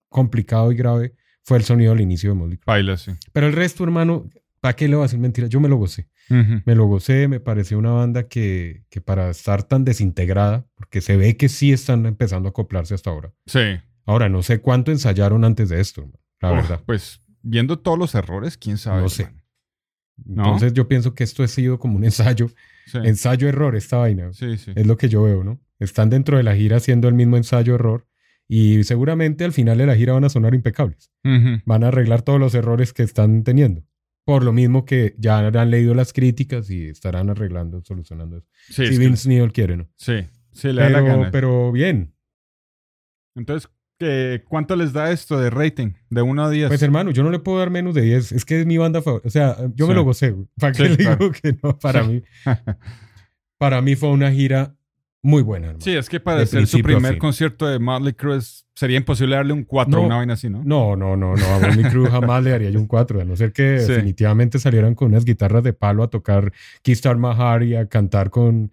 complicado 0.09 0.71
y 0.71 0.75
grave 0.75 1.13
fue 1.43 1.57
el 1.57 1.63
sonido 1.63 1.93
al 1.93 2.01
inicio 2.01 2.31
de 2.31 2.35
Motley. 2.35 2.59
Baila, 2.65 2.97
sí. 2.97 3.11
Pero 3.31 3.47
el 3.47 3.53
resto, 3.53 3.83
hermano, 3.83 4.29
¿para 4.59 4.75
qué 4.75 4.87
le 4.87 4.95
voy 4.95 5.03
a 5.03 5.05
decir 5.07 5.19
mentira? 5.19 5.47
Yo 5.47 5.59
me 5.59 5.69
lo 5.69 5.77
gocé. 5.77 6.09
Me 6.27 6.73
lo 6.73 6.85
gocé, 6.87 7.27
me 7.27 7.39
pareció 7.39 7.77
una 7.77 7.91
banda 7.91 8.27
que, 8.27 8.83
que 8.89 8.99
para 8.99 9.29
estar 9.29 9.61
tan 9.61 9.85
desintegrada, 9.85 10.65
porque 10.73 10.99
se 11.01 11.17
ve 11.17 11.37
que 11.37 11.49
sí 11.49 11.71
están 11.71 12.07
empezando 12.07 12.47
a 12.47 12.49
acoplarse 12.49 12.95
hasta 12.95 13.11
ahora. 13.11 13.31
Sí. 13.45 13.59
Ahora, 14.07 14.27
no 14.27 14.41
sé 14.41 14.59
cuánto 14.59 14.91
ensayaron 14.91 15.45
antes 15.45 15.69
de 15.69 15.79
esto, 15.79 16.01
hermano, 16.01 16.19
la 16.41 16.51
verdad. 16.51 16.81
Pues 16.85 17.21
viendo 17.43 17.77
todos 17.77 17.99
los 17.99 18.15
errores, 18.15 18.57
quién 18.57 18.77
sabe. 18.79 19.01
No 19.03 19.09
sé. 19.09 19.27
Entonces 20.27 20.73
yo 20.73 20.87
pienso 20.87 21.13
que 21.13 21.23
esto 21.23 21.43
ha 21.43 21.47
sido 21.47 21.77
como 21.79 21.97
un 21.97 22.03
ensayo, 22.05 22.49
Sí. 22.85 22.99
ensayo-error 23.03 23.75
esta 23.75 23.97
vaina. 23.97 24.31
sí, 24.33 24.57
sí. 24.57 24.71
Es 24.75 24.85
lo 24.85 24.95
que 24.97 25.09
yo 25.09 25.23
veo, 25.23 25.43
¿no? 25.43 25.59
Están 25.79 26.09
dentro 26.09 26.37
de 26.37 26.43
la 26.43 26.55
gira 26.55 26.77
haciendo 26.77 27.07
el 27.07 27.15
mismo 27.15 27.35
ensayo-error 27.37 28.07
y 28.47 28.83
seguramente 28.83 29.43
al 29.43 29.53
final 29.53 29.77
de 29.79 29.87
la 29.87 29.95
gira 29.95 30.13
van 30.13 30.23
a 30.23 30.29
sonar 30.29 30.53
impecables. 30.53 31.11
Van 31.65 31.83
a 31.83 31.87
arreglar 31.87 32.21
todos 32.21 32.39
los 32.39 32.53
errores 32.53 32.93
que 32.93 33.01
están 33.03 33.43
teniendo. 33.43 33.83
Por 34.23 34.43
lo 34.43 34.53
mismo 34.53 34.85
que 34.85 35.15
ya 35.17 35.39
han 35.39 35.69
leído 35.71 35.93
las 35.95 36.13
críticas 36.13 36.69
y 36.69 36.85
estarán 36.89 37.29
arreglando, 37.29 37.81
solucionando 37.83 38.37
eso. 38.37 38.47
Si 38.69 38.83
es 38.83 38.89
que- 38.91 38.97
Vince 38.99 39.29
Neil 39.29 39.51
quiere, 39.51 39.77
¿no? 39.77 39.87
sí, 39.95 40.25
sí, 40.53 40.71
le 40.71 40.81
da 40.83 40.89
la 40.89 40.99
Pero, 41.01 41.17
gana. 41.17 41.31
pero 41.31 41.71
bien. 41.71 42.13
Entonces, 43.35 43.69
¿qué- 43.99 44.43
¿cuánto 44.47 44.75
les 44.75 44.93
da 44.93 45.11
esto 45.11 45.39
de 45.39 45.49
rating? 45.49 45.93
De 46.09 46.21
1 46.21 46.43
a 46.45 46.49
10. 46.49 46.67
Pues 46.69 46.81
hermano, 46.81 47.11
yo 47.11 47.23
no 47.23 47.31
le 47.31 47.39
puedo 47.39 47.59
dar 47.59 47.69
menos 47.69 47.93
de 47.95 48.01
10. 48.01 48.31
Es 48.31 48.45
que 48.45 48.59
es 48.61 48.65
mi 48.65 48.77
banda 48.77 49.01
favorita. 49.01 49.27
O 49.27 49.31
sea, 49.31 49.55
yo 49.75 49.87
me 49.87 49.93
Sí. 49.93 49.95
lo 49.95 50.03
gocé. 50.03 50.31
güey. 50.31 50.47
¿Para 50.59 50.73
Sí, 50.73 50.83
qué 50.83 50.89
le 50.89 50.97
claro. 50.97 51.17
digo 51.17 51.31
que 51.31 51.57
no? 51.63 51.77
Para 51.79 52.03
Sí. 52.03 52.09
mí, 52.09 52.21
para 53.57 53.81
mí 53.81 53.95
fue 53.95 54.09
una 54.09 54.31
gira 54.31 54.75
muy 55.23 55.41
buena, 55.41 55.67
hermano. 55.67 55.83
sí, 55.83 55.91
es 55.95 56.07
que 56.07 56.19
para 56.19 56.45
ser 56.45 56.67
su 56.67 56.81
primer 56.81 57.17
concierto 57.17 57.65
de 57.65 57.79
Motley 57.79 58.13
Crue 58.13 58.39
sería 58.75 58.97
imposible 58.97 59.35
darle 59.35 59.53
un 59.53 59.63
4 59.63 59.97
o 59.97 60.01
No. 60.01 60.05
una 60.07 60.17
vaina 60.17 60.33
así, 60.33 60.49
¿no? 60.51 60.61
No, 60.63 60.95
no, 60.95 61.15
no, 61.17 61.35
no. 61.35 61.45
A 61.47 61.59
Motley 61.59 61.85
Crue 61.89 62.09
jamás 62.11 62.43
le 62.43 62.51
daría 62.51 62.69
yo 62.69 62.79
un 62.79 62.85
4, 62.85 63.21
a 63.21 63.25
no 63.25 63.35
ser 63.35 63.51
que 63.51 63.79
Sí. 63.79 63.91
definitivamente 63.91 64.59
salieran 64.59 64.93
con 64.93 65.07
unas 65.07 65.25
guitarras 65.25 65.63
de 65.63 65.73
palo 65.73 66.03
a 66.03 66.09
tocar 66.09 66.51
Keystar 66.83 67.17
Mahar 67.17 67.63
y 67.63 67.75
a 67.75 67.87
cantar 67.87 68.29
con, 68.29 68.71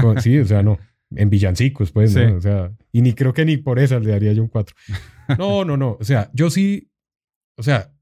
con- 0.00 0.22
Sí, 0.22 0.38
o 0.38 0.46
sea, 0.46 0.62
no. 0.62 0.78
En 1.16 1.28
villancicos, 1.30 1.90
pues, 1.92 2.12
Sí. 2.12 2.20
¿no? 2.20 2.36
O 2.36 2.40
sea, 2.40 2.72
y 2.92 3.02
ni 3.02 3.14
creo 3.14 3.32
que 3.32 3.44
ni 3.44 3.56
por 3.56 3.78
esas 3.78 4.04
le 4.04 4.10
daría 4.12 4.32
yo 4.32 4.42
un 4.42 4.48
4. 4.48 4.74
No, 5.38 5.64
no, 5.64 5.76
no. 5.76 5.96
O 6.00 6.04
sea, 6.04 6.30
yo 6.34 6.50
sí. 6.50 6.90
O 7.56 7.62
sea, 7.62 7.92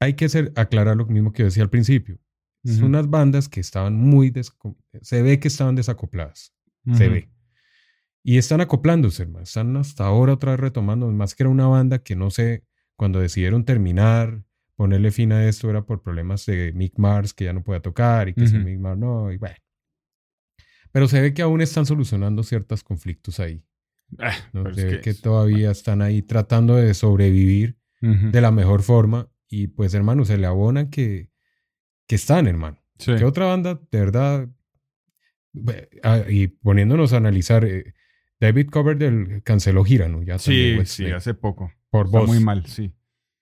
hay 0.00 0.14
que 0.14 0.28
ser, 0.28 0.52
aclarar 0.56 0.96
lo 0.96 1.06
mismo 1.06 1.32
que 1.32 1.42
decía 1.44 1.62
al 1.64 1.70
principio. 1.70 2.18
Son 2.64 2.76
Ujú. 2.76 2.86
unas 2.86 3.08
bandas 3.10 3.48
que 3.48 3.60
estaban 3.60 3.94
muy. 3.96 4.32
Se 5.02 5.22
ve 5.22 5.38
que 5.40 5.48
estaban 5.48 5.74
desacopladas. 5.74 6.52
Se 6.94 7.04
Ujú. 7.06 7.14
ve. 7.14 7.30
Y 8.22 8.38
están 8.38 8.60
acoplándose, 8.60 9.22
hermano. 9.22 9.44
Están 9.44 9.76
hasta 9.76 10.04
ahora 10.04 10.32
otra 10.34 10.52
vez 10.52 10.60
retomando. 10.60 11.10
Más 11.12 11.34
que 11.34 11.44
era 11.44 11.50
una 11.50 11.66
banda 11.68 11.98
que 12.00 12.14
no 12.16 12.30
sé, 12.30 12.64
cuando 12.96 13.20
decidieron 13.20 13.64
terminar, 13.64 14.42
ponerle 14.74 15.10
fin 15.12 15.32
a 15.32 15.48
esto, 15.48 15.70
era 15.70 15.82
por 15.86 16.02
problemas 16.02 16.44
de 16.46 16.72
Mick 16.72 16.98
Mars, 16.98 17.32
que 17.34 17.44
ya 17.46 17.52
no 17.52 17.62
podía 17.62 17.80
tocar, 17.80 18.28
y 18.28 18.34
que 18.34 18.46
si 18.46 18.56
Ujú. 18.56 18.64
Mick 18.64 18.78
Mars 18.78 18.98
no, 18.98 19.30
y 19.32 19.36
bueno. 19.38 19.56
Pero 20.96 21.08
se 21.08 21.20
ve 21.20 21.34
que 21.34 21.42
aún 21.42 21.60
están 21.60 21.84
solucionando 21.84 22.42
ciertos 22.42 22.82
conflictos 22.82 23.38
ahí. 23.38 23.62
Ah, 24.18 24.32
¿no? 24.54 24.62
pero 24.62 24.74
Se 24.74 24.80
es 24.80 24.86
ve 24.86 24.92
que 24.92 25.00
que 25.02 25.14
todavía 25.14 25.70
están 25.70 26.00
ahí 26.00 26.22
tratando 26.22 26.76
de 26.76 26.94
sobrevivir 26.94 27.76
Ujú. 28.00 28.30
de 28.30 28.40
la 28.40 28.50
mejor 28.50 28.80
forma. 28.82 29.28
Y 29.46 29.66
pues, 29.66 29.92
hermano, 29.92 30.24
se 30.24 30.38
le 30.38 30.46
abonan 30.46 30.88
que, 30.88 31.28
que 32.06 32.14
están, 32.14 32.46
hermano. 32.46 32.78
Sí. 32.98 33.12
¿Qué 33.18 33.26
otra 33.26 33.44
banda, 33.44 33.78
de 33.90 33.98
verdad? 34.00 34.48
Ve- 35.52 35.90
ah, 36.02 36.22
Y 36.30 36.46
poniéndonos 36.48 37.12
a 37.12 37.18
analizar, 37.18 37.66
eh, 37.66 37.92
David 38.40 38.68
Coverdale 38.70 39.42
canceló 39.42 39.84
gira, 39.84 40.08
¿no? 40.08 40.22
Ya 40.22 40.38
Sí, 40.38 40.78
sí, 40.86 41.10
hace 41.10 41.34
poco. 41.34 41.72
por 41.90 42.06
Está 42.06 42.20
voz. 42.20 42.28
muy 42.28 42.40
mal, 42.40 42.64
sí. 42.64 42.90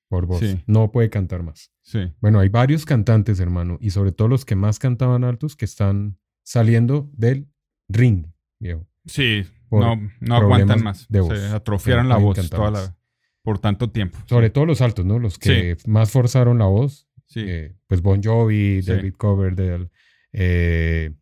Por 0.09 0.26
voz. 0.26 0.40
Sí. 0.40 0.61
No 0.66 0.90
puede 0.90 1.09
cantar 1.09 1.44
más. 1.44 1.70
Sí. 1.82 2.12
Bueno, 2.20 2.40
hay 2.40 2.48
varios 2.48 2.84
cantantes, 2.84 3.38
hermano, 3.38 3.78
y 3.80 3.90
sobre 3.90 4.11
todo 4.11 4.26
los 4.26 4.44
que 4.44 4.57
más 4.57 4.80
cantaban 4.80 5.22
altos 5.22 5.55
que 5.55 5.66
están 5.66 6.18
saliendo 6.45 7.11
del 7.12 7.49
ring, 7.88 8.26
viejo. 8.61 8.86
Sí, 9.07 9.42
no, 9.72 9.97
no 10.20 10.36
aguantan 10.36 10.82
más. 10.84 11.09
de 11.09 11.20
voz. 11.20 11.36
Se 11.38 11.47
atrofiaron 11.49 12.09
la 12.09 12.16
voz 12.16 12.49
toda 12.49 12.70
la, 12.70 12.97
por 13.42 13.59
tanto 13.59 13.90
tiempo. 13.90 14.18
Sobre 14.26 14.51
todo 14.51 14.64
los 14.66 14.80
altos, 14.80 15.05
¿no? 15.05 15.18
Los 15.18 15.38
que 15.38 15.76
más 15.86 16.11
forzaron 16.12 16.59
la 16.59 16.66
voz. 16.66 17.09
Sí. 17.26 17.40
eh, 17.47 17.74
pues 17.88 18.01
Bon 18.03 18.22
Jovi, 18.22 18.80
Sí. 18.82 18.90
David 18.92 19.14
Coverdale. 19.14 19.90
eh, 20.32 21.12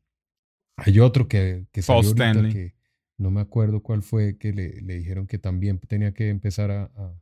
hay 0.76 1.00
otro 1.00 1.28
que, 1.28 1.66
que 1.72 1.82
Paul 1.82 2.04
salió 2.04 2.10
Stanley. 2.24 2.52
que 2.52 2.74
no 3.18 3.30
me 3.30 3.40
acuerdo 3.40 3.82
cuál 3.82 4.02
fue, 4.02 4.36
que 4.36 4.52
le, 4.52 4.80
le 4.82 4.94
dijeron 4.98 5.26
que 5.26 5.38
también 5.38 5.78
tenía 5.78 6.12
que 6.12 6.28
empezar 6.28 6.70
a, 6.70 6.84
a- 6.96 7.14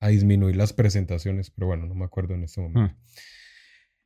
a 0.00 0.08
disminuir 0.08 0.56
las 0.56 0.72
presentaciones, 0.74 1.50
pero 1.50 1.66
bueno, 1.68 1.86
no 1.86 1.94
me 1.94 2.04
acuerdo 2.04 2.34
en 2.34 2.44
este 2.44 2.60
momento. 2.60 2.92
Ah. 2.94 2.96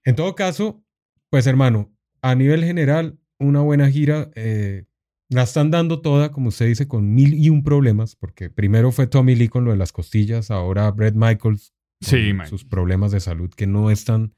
En 0.04 0.14
todo 0.14 0.34
caso, 0.36 0.84
pues 1.30 1.46
hermano, 1.48 1.92
a 2.22 2.34
nivel 2.36 2.64
general, 2.64 3.18
una 3.38 3.60
buena 3.60 3.90
gira, 3.90 4.30
eh, 4.34 4.84
la 5.28 5.42
están 5.42 5.70
dando 5.70 6.00
toda, 6.00 6.30
como 6.32 6.48
usted 6.48 6.66
dice, 6.66 6.88
con 6.88 7.14
mil 7.14 7.34
y 7.34 7.50
un 7.50 7.62
problemas, 7.62 8.16
porque 8.16 8.50
primero 8.50 8.92
fue 8.92 9.06
Tommy 9.06 9.34
Lee 9.34 9.48
con 9.48 9.64
lo 9.64 9.72
de 9.72 9.76
las 9.76 9.92
costillas, 9.92 10.50
ahora 10.50 10.90
Brett 10.90 11.14
Michaels 11.14 11.72
con 12.00 12.08
Sí, 12.08 12.32
sus 12.48 12.64
problemas 12.64 13.10
de 13.10 13.20
salud 13.20 13.50
que 13.50 13.66
no 13.66 13.90
están, 13.90 14.34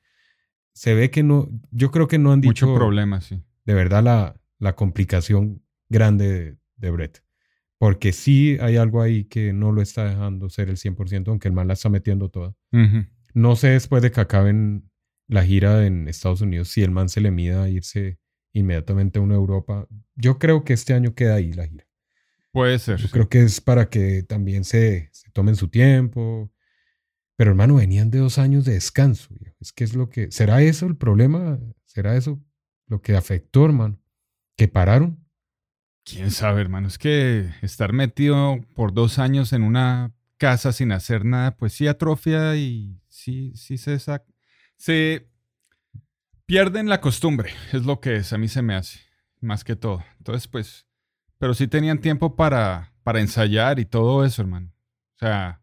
se 0.72 0.94
ve 0.94 1.10
que 1.10 1.22
no, 1.22 1.48
yo 1.70 1.90
creo 1.90 2.08
que 2.08 2.18
no 2.18 2.32
han 2.32 2.40
dicho 2.40 2.66
Mucho 2.66 2.78
problema, 2.78 3.20
sí. 3.20 3.42
de 3.64 3.74
verdad 3.74 4.02
la, 4.02 4.40
la 4.58 4.74
complicación 4.76 5.62
grande 5.88 6.28
de, 6.28 6.56
de 6.76 6.90
Brett. 6.90 7.22
Porque 7.78 8.12
sí 8.12 8.58
hay 8.60 8.76
algo 8.76 9.00
ahí 9.00 9.24
que 9.24 9.52
no 9.54 9.72
lo 9.72 9.80
está 9.80 10.04
dejando 10.04 10.50
ser 10.50 10.68
el 10.68 10.76
100%, 10.76 11.28
aunque 11.28 11.48
el 11.48 11.54
man 11.54 11.66
la 11.66 11.72
está 11.72 11.88
metiendo 11.88 12.28
toda. 12.28 12.54
No 13.32 13.56
sé 13.56 13.68
después 13.68 14.02
de 14.02 14.10
que 14.10 14.20
acaben 14.20 14.90
la 15.28 15.44
gira 15.44 15.86
en 15.86 16.06
Estados 16.08 16.42
Unidos 16.42 16.68
si 16.68 16.82
el 16.82 16.90
man 16.90 17.08
se 17.08 17.22
le 17.22 17.30
mida 17.30 17.62
a 17.62 17.68
irse 17.70 18.18
inmediatamente 18.52 19.18
a 19.18 19.22
una 19.22 19.34
Europa. 19.34 19.86
Yo 20.14 20.38
creo 20.38 20.64
que 20.64 20.72
este 20.72 20.94
año 20.94 21.14
queda 21.14 21.36
ahí 21.36 21.52
la 21.52 21.66
gira. 21.66 21.86
Puede 22.52 22.78
ser. 22.78 22.98
Yo 22.98 23.06
sí. 23.06 23.12
creo 23.12 23.28
que 23.28 23.42
es 23.42 23.60
para 23.60 23.88
que 23.88 24.22
también 24.22 24.64
se, 24.64 25.08
se 25.12 25.30
tomen 25.30 25.56
su 25.56 25.68
tiempo. 25.68 26.52
Pero 27.36 27.52
hermano, 27.52 27.76
venían 27.76 28.10
de 28.10 28.18
dos 28.18 28.38
años 28.38 28.64
de 28.64 28.74
descanso. 28.74 29.34
viejo. 29.38 29.56
Es 29.60 29.72
que 29.72 29.84
es 29.84 29.94
lo 29.94 30.10
que... 30.10 30.30
¿Será 30.30 30.60
eso 30.62 30.86
el 30.86 30.96
problema? 30.96 31.58
¿Será 31.86 32.16
eso 32.16 32.38
lo 32.86 33.00
que 33.00 33.16
afectó, 33.16 33.64
hermano? 33.64 33.98
¿Que 34.56 34.68
pararon? 34.68 35.24
Quién 36.04 36.30
sabe, 36.30 36.60
hermano. 36.60 36.88
Es 36.88 36.98
que 36.98 37.48
estar 37.62 37.92
metido 37.92 38.60
por 38.74 38.92
dos 38.92 39.18
años 39.18 39.52
en 39.52 39.62
una 39.62 40.12
casa 40.36 40.72
sin 40.72 40.92
hacer 40.92 41.24
nada, 41.24 41.56
pues 41.56 41.72
sí 41.72 41.86
atrofia 41.86 42.56
y 42.56 43.00
sí, 43.08 43.52
sí 43.54 43.78
se 43.78 43.98
saca. 43.98 44.26
Se 44.76 45.29
pierden 46.50 46.88
la 46.88 47.00
costumbre, 47.00 47.50
es 47.72 47.84
lo 47.84 48.00
que 48.00 48.16
es, 48.16 48.32
a 48.32 48.38
mí 48.38 48.48
se 48.48 48.60
me 48.60 48.74
hace, 48.74 48.98
más 49.40 49.62
que 49.62 49.76
todo. 49.76 50.02
Entonces, 50.18 50.48
pues, 50.48 50.84
pero 51.38 51.54
sí 51.54 51.68
tenían 51.68 52.00
tiempo 52.00 52.34
para, 52.34 52.92
para 53.04 53.20
ensayar 53.20 53.78
y 53.78 53.84
todo 53.84 54.24
eso, 54.24 54.42
hermano. 54.42 54.72
O 55.14 55.18
sea, 55.20 55.62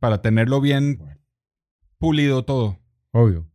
para 0.00 0.22
tenerlo 0.22 0.62
bien 0.62 0.98
pulido 1.98 2.42
todo. 2.46 2.80
Obvio. 3.10 3.50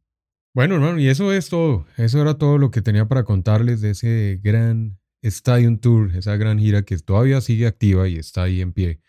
Bueno, 0.53 0.75
hermano, 0.75 0.99
y 0.99 1.07
eso 1.07 1.33
es 1.33 1.49
todo. 1.49 1.87
Eso 1.97 2.21
era 2.21 2.35
todo 2.37 2.59
lo 2.59 2.69
que 2.69 2.83
tenía 2.83 3.07
para 3.07 3.23
contarles 3.23 3.81
de 3.81 3.89
ese 3.89 4.39
gran 4.43 4.99
Stadium 5.23 5.79
Tour, 5.79 6.15
esa 6.15 6.35
gran 6.37 6.59
gira 6.59 6.83
que 6.83 6.95
todavía 6.99 7.41
sigue 7.41 7.65
activa 7.65 8.07
y 8.07 8.17
está 8.17 8.43
ahí 8.43 8.61
en 8.61 8.73
pie. 8.73 9.01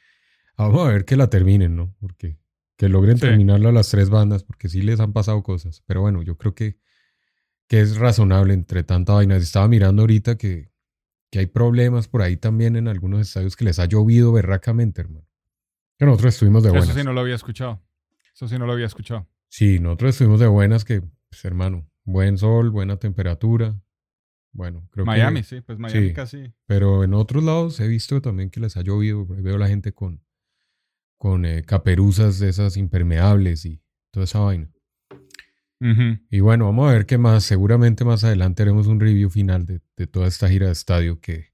Vamos 0.56 0.86
a 0.86 0.90
ver 0.92 1.04
que 1.04 1.16
la 1.16 1.28
terminen, 1.28 1.76
¿no? 1.76 1.94
Porque 2.00 2.38
que 2.78 2.88
logren 2.88 3.18
Sí. 3.18 3.22
terminarla 3.26 3.70
las 3.70 3.90
tres 3.90 4.08
bandas, 4.08 4.44
porque 4.44 4.70
sí 4.70 4.80
les 4.80 4.98
han 4.98 5.12
pasado 5.12 5.42
cosas. 5.42 5.82
Pero 5.86 6.00
bueno, 6.00 6.22
yo 6.22 6.38
creo 6.38 6.54
que, 6.54 6.78
que 7.70 7.80
es 7.80 7.98
razonable 7.98 8.52
entre 8.52 8.82
tanta 8.82 9.12
vaina. 9.12 9.36
Estaba 9.36 9.68
mirando 9.68 10.02
ahorita 10.02 10.36
que, 10.36 10.72
que 11.30 11.38
hay 11.38 11.46
problemas 11.46 12.08
por 12.08 12.20
ahí 12.20 12.36
también 12.36 12.74
en 12.74 12.88
algunos 12.88 13.20
estadios 13.20 13.54
que 13.54 13.64
les 13.64 13.78
ha 13.78 13.84
llovido 13.84 14.32
berracamente, 14.32 15.02
hermano. 15.02 15.24
Que 15.96 16.04
nosotros 16.04 16.34
estuvimos 16.34 16.64
de 16.64 16.70
buenas. 16.70 16.88
Eso 16.88 16.98
sí 16.98 17.04
no 17.04 17.12
lo 17.12 17.20
había 17.20 17.36
escuchado. 17.36 17.80
Eso 18.34 18.48
sí 18.48 18.58
no 18.58 18.66
lo 18.66 18.72
había 18.72 18.86
escuchado. 18.86 19.28
Sí, 19.48 19.78
nosotros 19.78 20.10
estuvimos 20.10 20.40
de 20.40 20.48
buenas 20.48 20.84
que, 20.84 21.00
pues, 21.00 21.44
hermano, 21.44 21.88
buen 22.02 22.38
sol, 22.38 22.70
buena 22.70 22.96
temperatura. 22.96 23.80
Bueno, 24.50 24.88
creo 24.90 25.06
Miami, 25.06 25.42
que... 25.42 25.46
sí, 25.46 25.60
pues 25.60 25.78
Miami 25.78 26.08
sí. 26.08 26.12
casi. 26.12 26.52
Pero 26.66 27.04
en 27.04 27.14
otros 27.14 27.44
lados 27.44 27.78
he 27.78 27.86
visto 27.86 28.20
también 28.20 28.50
que 28.50 28.58
les 28.58 28.76
ha 28.76 28.82
llovido. 28.82 29.24
por 29.28 29.36
ahí 29.36 29.42
Veo 29.44 29.58
la 29.58 29.68
gente 29.68 29.92
con, 29.92 30.24
con 31.18 31.44
eh, 31.44 31.62
caperuzas 31.62 32.40
de 32.40 32.48
esas 32.48 32.76
impermeables 32.76 33.64
y 33.64 33.80
toda 34.10 34.24
esa 34.24 34.40
vaina. 34.40 34.68
Y 36.30 36.40
bueno, 36.40 36.66
vamos 36.66 36.90
a 36.90 36.92
ver 36.92 37.06
qué 37.06 37.16
más. 37.16 37.44
Seguramente 37.44 38.04
más 38.04 38.22
adelante 38.22 38.62
haremos 38.62 38.86
un 38.86 39.00
review 39.00 39.30
final 39.30 39.64
de, 39.64 39.80
de 39.96 40.06
toda 40.06 40.26
esta 40.28 40.48
gira 40.48 40.66
de 40.66 40.72
estadio 40.72 41.20
que, 41.20 41.52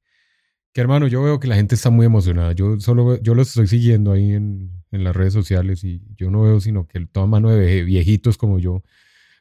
que, 0.73 0.81
hermano, 0.81 1.07
yo 1.07 1.23
veo 1.23 1.39
que 1.39 1.47
la 1.47 1.55
gente 1.55 1.77
está 1.77 1.91
muy 1.91 2.07
emocionada. 2.07 2.53
Yo 2.53 2.81
solo 2.81 3.21
yo 3.23 3.35
lo 3.35 3.43
estoy 3.43 3.69
siguiendo 3.69 4.11
ahí 4.13 4.33
en, 4.33 4.83
en 4.91 5.05
las 5.05 5.15
redes 5.15 5.33
sociales 5.33 5.85
y 5.85 6.03
yo 6.17 6.31
no 6.31 6.43
veo 6.43 6.61
sino 6.61 6.89
que 6.89 7.07
toda 7.07 7.27
mano 7.27 7.51
de 7.51 7.83
vie- 7.83 7.85
viejitos 7.85 8.37
como 8.37 8.59
yo 8.59 8.83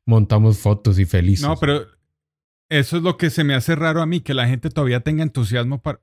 montamos 0.05 0.59
fotos 0.59 0.99
y 0.99 1.05
felices. 1.05 1.47
No, 1.47 1.55
pero 1.57 1.87
eso 2.69 2.97
es 2.97 3.03
lo 3.03 3.17
que 3.17 3.31
se 3.31 3.43
me 3.43 3.55
hace 3.55 3.75
raro 3.75 4.01
a 4.01 4.05
mí, 4.05 4.19
que 4.21 4.33
la 4.35 4.47
gente 4.47 4.69
todavía 4.69 4.99
tenga 4.99 5.23
entusiasmo 5.23 5.81
para... 5.81 5.99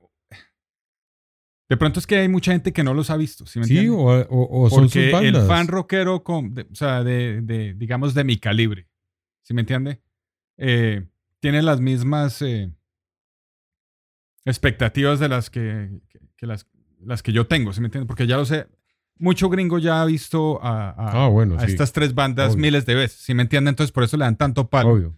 De 1.73 1.77
pronto 1.77 1.99
es 1.99 2.05
que 2.05 2.17
hay 2.17 2.29
mucha 2.29 2.51
gente 2.51 2.71
que 2.71 2.83
no 2.83 2.93
los 2.93 3.09
ha 3.09 3.17
visto, 3.17 3.47
¿sí 3.47 3.57
me 3.57 3.65
Sí, 3.65 3.89
o, 3.89 3.95
o- 3.95 4.63
o 4.63 4.69
son 4.69 4.83
sus 4.83 4.91
Porque 4.91 5.07
el 5.07 5.33
bandas. 5.33 5.47
fan 5.47 5.67
rockero, 5.67 6.23
con, 6.23 6.53
de- 6.53 6.67
o 6.71 6.75
sea, 6.75 7.03
de, 7.03 7.41
de, 7.41 7.73
digamos, 7.73 8.13
de 8.13 8.23
mi 8.23 8.37
calibre, 8.37 8.87
¿sí 9.41 9.55
me 9.55 9.61
entiende? 9.61 9.99
Eh, 10.57 11.03
tiene 11.39 11.63
las 11.63 11.79
mismas 11.81 12.43
eh, 12.43 12.69
expectativas 14.45 15.19
de 15.19 15.29
las 15.29 15.49
que, 15.49 15.99
que- 16.09 16.19
que 16.37 16.45
las, 16.45 16.67
las 17.03 17.23
que 17.23 17.31
yo 17.31 17.47
tengo, 17.47 17.73
¿sí 17.73 17.81
me 17.81 17.87
entiende? 17.87 18.05
Porque 18.07 18.27
ya 18.27 18.37
lo 18.37 18.45
sé, 18.45 18.67
mucho 19.17 19.49
gringo 19.49 19.79
ya 19.79 20.01
ha 20.01 20.05
visto 20.05 20.61
a, 20.63 20.89
a- 20.91 21.25
Ah, 21.25 21.27
bueno, 21.27 21.55
a 21.55 21.61
sí. 21.61 21.71
estas 21.71 21.91
tres 21.91 22.13
bandas 22.13 22.53
Obvio. 22.53 22.61
miles 22.61 22.85
de 22.85 22.93
veces, 22.93 23.19
¿sí 23.19 23.33
me 23.33 23.41
entiende? 23.41 23.69
Entonces 23.69 23.91
por 23.91 24.03
eso 24.03 24.15
le 24.17 24.25
dan 24.25 24.37
tanto 24.37 24.69
palo. 24.69 24.89
Obvio. 24.89 25.15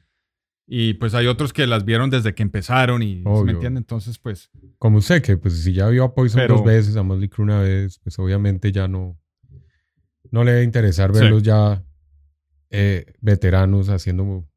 Y 0.67 0.95
pues 0.95 1.13
hay 1.13 1.27
otros 1.27 1.53
que 1.53 1.67
las 1.67 1.85
vieron 1.85 2.09
desde 2.09 2.33
que 2.33 2.41
empezaron 2.41 3.03
y, 3.03 3.21
¿sí 3.23 3.43
me 3.43 3.51
entiende? 3.51 3.77
Entonces, 3.79 4.17
pues, 4.17 4.49
Como 4.79 4.97
usted, 4.97 5.21
que 5.21 5.37
pues 5.37 5.59
si 5.61 5.73
ya 5.73 5.87
vio 5.89 6.03
a 6.03 6.13
Poison 6.15 6.41
Pero- 6.41 6.55
dos 6.55 6.65
veces, 6.65 6.95
a 6.95 7.03
Motley 7.03 7.29
Crue 7.29 7.43
una 7.45 7.61
vez, 7.61 7.99
pues 7.99 8.17
obviamente 8.17 8.71
ya 8.71 8.87
no, 8.87 9.15
no 10.31 10.43
le 10.43 10.51
debe 10.53 10.63
interesar 10.63 11.13
Sí. 11.13 11.19
verlos 11.21 11.43
ya 11.43 11.83
eh, 12.71 13.05
veteranos 13.21 13.89
haciendo 13.89 14.47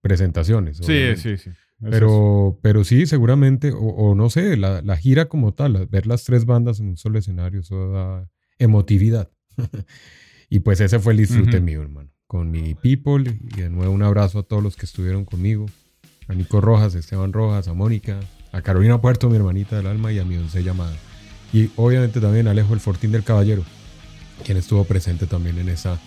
presentaciones. 0.00 0.78
sí, 0.78 0.84
obviamente. 0.84 1.20
sí, 1.20 1.36
sí. 1.36 1.50
Eso 1.50 1.90
Pero, 1.90 2.58
pero 2.62 2.82
sí, 2.82 3.06
seguramente, 3.06 3.70
o, 3.70 3.78
o 3.78 4.14
no 4.16 4.30
sé, 4.30 4.56
la, 4.56 4.82
la 4.82 4.96
gira 4.96 5.26
como 5.28 5.54
tal, 5.54 5.86
ver 5.86 6.06
las 6.06 6.24
tres 6.24 6.44
bandas 6.44 6.80
en 6.80 6.88
un 6.88 6.96
solo 6.96 7.18
escenario, 7.20 7.60
eso 7.60 7.90
da 7.92 8.28
emotividad. 8.58 9.30
y 10.50 10.60
pues 10.60 10.80
ese 10.80 10.98
fue 10.98 11.12
el 11.12 11.18
disfrute 11.18 11.58
Ujú. 11.58 11.64
mío, 11.66 11.82
hermano, 11.82 12.10
con 12.28 12.52
mi 12.52 12.74
people. 12.74 13.36
Y 13.56 13.62
de 13.62 13.70
nuevo 13.70 13.92
un 13.92 14.04
abrazo 14.04 14.38
a 14.38 14.42
todos 14.44 14.62
los 14.62 14.76
que 14.76 14.86
estuvieron 14.86 15.24
conmigo. 15.24 15.66
A 16.28 16.34
Nico 16.34 16.60
Rojas, 16.60 16.94
a 16.94 16.98
Esteban 17.00 17.32
Rojas, 17.32 17.66
a 17.66 17.74
Mónica, 17.74 18.20
a 18.52 18.62
Carolina 18.62 19.00
Puerto, 19.00 19.28
mi 19.28 19.36
hermanita 19.36 19.76
del 19.76 19.88
alma, 19.88 20.12
y 20.12 20.20
a 20.20 20.24
mi 20.24 20.36
once 20.36 20.62
llamada. 20.62 20.94
Y 21.52 21.70
obviamente 21.76 22.20
también 22.20 22.46
a 22.46 22.52
Alejo 22.52 22.74
el 22.74 22.80
Fortín 22.80 23.10
del 23.10 23.24
Caballero, 23.24 23.64
quien 24.44 24.58
estuvo 24.58 24.84
presente 24.84 25.26
también 25.26 25.58
en 25.58 25.70
esa 25.70 25.98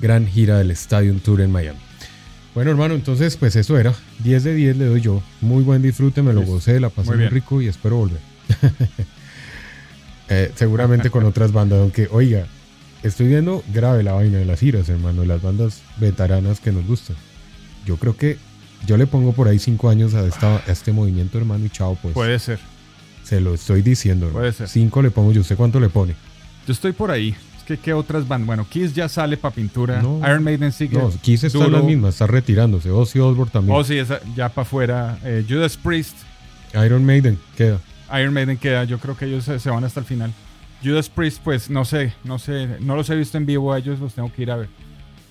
gran 0.00 0.26
gira 0.26 0.58
del 0.58 0.70
Stadium 0.70 1.18
Tour 1.18 1.40
en 1.40 1.50
Miami. 1.50 1.80
Bueno, 2.54 2.70
hermano, 2.70 2.94
entonces, 2.94 3.36
pues 3.36 3.56
eso 3.56 3.78
era. 3.78 3.94
10 4.22 4.44
de 4.44 4.54
10 4.54 4.76
le 4.76 4.84
doy 4.84 5.00
yo. 5.00 5.22
Muy 5.40 5.64
buen 5.64 5.82
disfrute, 5.82 6.22
me 6.22 6.32
lo 6.32 6.42
gocé, 6.42 6.78
la 6.78 6.90
pasé 6.90 7.16
Muy 7.16 7.26
rico 7.28 7.60
y 7.60 7.66
espero 7.66 7.96
volver. 7.96 8.20
Eh, 10.28 10.50
seguramente 10.54 11.10
con 11.10 11.26
otras 11.26 11.52
bandas, 11.52 11.80
aunque, 11.80 12.08
oiga, 12.10 12.46
estoy 13.02 13.28
viendo 13.28 13.62
grave 13.72 14.02
la 14.02 14.12
vaina 14.12 14.38
de 14.38 14.44
las 14.44 14.60
giras, 14.60 14.88
hermano, 14.88 15.22
de 15.22 15.28
las 15.28 15.42
bandas 15.42 15.82
veteranas 15.98 16.60
que 16.60 16.72
nos 16.72 16.86
gustan. 16.86 17.16
Yo 17.84 17.96
creo 17.96 18.16
que 18.16 18.38
yo 18.86 18.96
le 18.96 19.06
pongo 19.06 19.32
por 19.32 19.48
ahí 19.48 19.58
5 19.58 19.88
años 19.88 20.14
a, 20.14 20.26
esta, 20.26 20.56
a 20.56 20.72
este 20.72 20.92
movimiento, 20.92 21.38
hermano, 21.38 21.64
y 21.64 21.70
chao, 21.70 21.96
pues. 22.00 22.14
Puede 22.14 22.38
ser. 22.38 22.58
Se 23.24 23.40
lo 23.40 23.54
estoy 23.54 23.82
diciendo, 23.82 24.26
hermano. 24.26 24.40
Puede 24.40 24.52
ser. 24.52 24.68
5 24.68 25.02
le 25.02 25.10
pongo 25.10 25.32
yo. 25.32 25.40
¿Usted 25.40 25.56
cuánto 25.56 25.78
le 25.80 25.88
pone? 25.88 26.14
Yo 26.66 26.72
estoy 26.72 26.92
por 26.92 27.10
ahí. 27.10 27.34
Es 27.56 27.64
que, 27.64 27.76
¿qué 27.76 27.92
otras 27.92 28.26
bandas? 28.26 28.46
Bueno, 28.46 28.66
Kiss 28.68 28.92
ya 28.94 29.08
sale 29.08 29.36
para 29.36 29.54
pintura. 29.54 30.02
No. 30.02 30.18
Iron 30.18 30.42
Maiden 30.42 30.72
sigue. 30.72 30.98
No, 30.98 31.10
Kiss 31.22 31.44
está 31.44 31.64
en 31.64 31.72
la 31.72 31.82
misma, 31.82 32.08
está 32.08 32.26
retirándose. 32.26 32.90
Ozzy 32.90 33.20
Osbourne 33.20 33.52
también. 33.52 33.84
Sí, 33.84 33.98
esa, 33.98 34.20
ya 34.34 34.48
para 34.48 34.62
afuera. 34.62 35.18
Eh, 35.24 35.44
Judas 35.48 35.76
Priest. 35.76 36.16
Iron 36.74 37.04
Maiden, 37.04 37.38
queda. 37.56 37.78
Iron 38.18 38.34
Maiden 38.34 38.56
queda. 38.56 38.84
Yo 38.84 38.98
creo 38.98 39.16
que 39.16 39.26
ellos 39.26 39.44
se, 39.44 39.60
se 39.60 39.70
van 39.70 39.84
hasta 39.84 40.00
el 40.00 40.06
final. 40.06 40.32
Judas 40.82 41.08
Priest, 41.08 41.40
pues 41.42 41.70
no 41.70 41.84
sé, 41.84 42.12
no 42.24 42.38
sé. 42.38 42.78
No 42.80 42.96
los 42.96 43.08
he 43.10 43.16
visto 43.16 43.38
en 43.38 43.46
vivo 43.46 43.72
a 43.72 43.78
ellos, 43.78 44.00
los 44.00 44.14
tengo 44.14 44.32
que 44.32 44.42
ir 44.42 44.50
a 44.50 44.56
ver. 44.56 44.68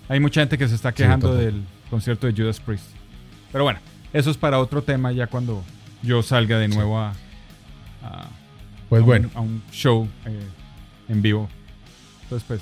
Hay 0.09 0.19
mucha 0.19 0.41
gente 0.41 0.57
que 0.57 0.67
se 0.67 0.75
está 0.75 0.91
quejando 0.93 1.35
del 1.35 1.61
concierto 1.89 2.27
de 2.27 2.33
Judas 2.33 2.59
Priest. 2.59 2.85
Pero 3.51 3.63
bueno, 3.63 3.79
eso 4.13 4.31
es 4.31 4.37
para 4.37 4.59
otro 4.59 4.81
tema 4.81 5.11
ya 5.11 5.27
cuando 5.27 5.63
yo 6.03 6.21
salga 6.23 6.57
de 6.57 6.67
nuevo 6.67 6.99
a, 6.99 7.13
a- 8.03 8.29
Pues 8.89 8.99
a 8.99 9.03
un- 9.03 9.07
bueno. 9.07 9.29
a 9.35 9.39
un 9.41 9.61
show 9.71 10.07
eh, 10.25 10.39
en 11.09 11.21
vivo. 11.21 11.49
Entonces, 12.23 12.45
pues, 12.47 12.61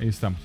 ahí 0.00 0.08
estamos. 0.08 0.40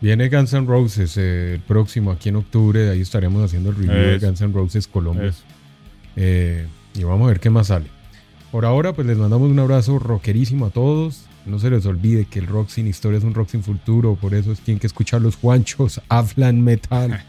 Viene 0.00 0.28
Guns 0.28 0.52
N' 0.52 0.66
Roses 0.66 1.16
eh, 1.16 1.54
el 1.54 1.60
próximo, 1.60 2.10
aquí 2.10 2.28
en 2.28 2.36
octubre. 2.36 2.80
De 2.80 2.90
ahí 2.92 3.00
estaremos 3.00 3.42
haciendo 3.44 3.70
el 3.70 3.76
review 3.76 3.92
Eso. 3.94 4.20
de 4.20 4.26
Guns 4.26 4.40
N' 4.42 4.52
Roses 4.52 4.86
Colombia. 4.88 5.32
Eh, 6.16 6.66
y 6.94 7.04
vamos 7.04 7.24
a 7.26 7.28
ver 7.28 7.40
qué 7.40 7.50
más 7.50 7.68
sale. 7.68 7.86
Por 8.54 8.66
ahora, 8.66 8.92
pues 8.92 9.04
les 9.08 9.18
mandamos 9.18 9.50
un 9.50 9.58
abrazo 9.58 9.98
rockerísimo 9.98 10.66
a 10.66 10.70
todos. 10.70 11.24
No 11.44 11.58
se 11.58 11.70
les 11.70 11.86
olvide 11.86 12.24
que 12.26 12.38
el 12.38 12.46
rock 12.46 12.68
sin 12.68 12.86
historia 12.86 13.18
es 13.18 13.24
un 13.24 13.34
rock 13.34 13.48
sin 13.48 13.64
futuro. 13.64 14.14
Por 14.14 14.32
eso 14.32 14.52
es 14.52 14.60
tienen 14.60 14.78
que 14.78 14.86
escuchar 14.86 15.20
los 15.20 15.40
guanchos, 15.40 16.00
hablan 16.08 16.62
metal. 16.62 17.20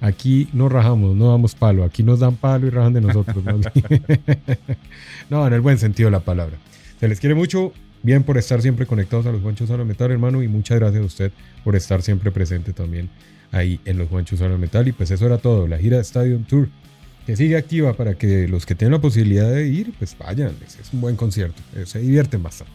Aquí 0.00 0.48
no 0.54 0.70
rajamos, 0.70 1.14
no 1.16 1.32
damos 1.32 1.54
palo. 1.54 1.84
Aquí 1.84 2.02
nos 2.02 2.20
dan 2.20 2.36
palo 2.36 2.66
y 2.66 2.70
rajan 2.70 2.94
de 2.94 3.02
nosotros. 3.02 3.44
¿no? 5.28 5.46
en 5.46 5.52
el 5.52 5.60
buen 5.60 5.76
sentido 5.76 6.06
de 6.06 6.12
la 6.12 6.20
palabra. 6.20 6.56
Se 6.98 7.08
les 7.08 7.20
quiere 7.20 7.34
mucho. 7.34 7.74
Bien 8.02 8.22
por 8.22 8.38
estar 8.38 8.62
siempre 8.62 8.86
conectados 8.86 9.26
a 9.26 9.32
los 9.32 9.42
guanchos 9.42 9.70
hablan 9.70 9.86
metal, 9.86 10.10
hermano. 10.10 10.42
Y 10.42 10.48
muchas 10.48 10.78
gracias 10.78 11.02
a 11.02 11.04
usted 11.04 11.32
por 11.62 11.76
estar 11.76 12.00
siempre 12.00 12.30
presente 12.30 12.72
también 12.72 13.10
ahí 13.52 13.80
en 13.84 13.98
los 13.98 14.08
guanchos 14.08 14.40
hablan 14.40 14.58
metal. 14.58 14.88
Y 14.88 14.92
pues 14.92 15.10
eso 15.10 15.26
era 15.26 15.36
todo. 15.36 15.68
La 15.68 15.76
gira 15.76 16.00
Stadium 16.00 16.44
Tour 16.44 16.70
que 17.30 17.36
sigue 17.36 17.56
activa 17.56 17.92
para 17.92 18.14
que 18.14 18.48
los 18.48 18.66
que 18.66 18.74
tengan 18.74 18.94
la 18.94 19.00
posibilidad 19.00 19.48
de 19.48 19.68
ir, 19.68 19.92
pues 19.96 20.16
vayan. 20.18 20.52
Es, 20.66 20.92
un 20.92 21.00
buen 21.00 21.14
concierto. 21.14 21.62
eh, 21.76 21.84
se 21.86 22.00
divierten 22.00 22.42
bastante. 22.42 22.72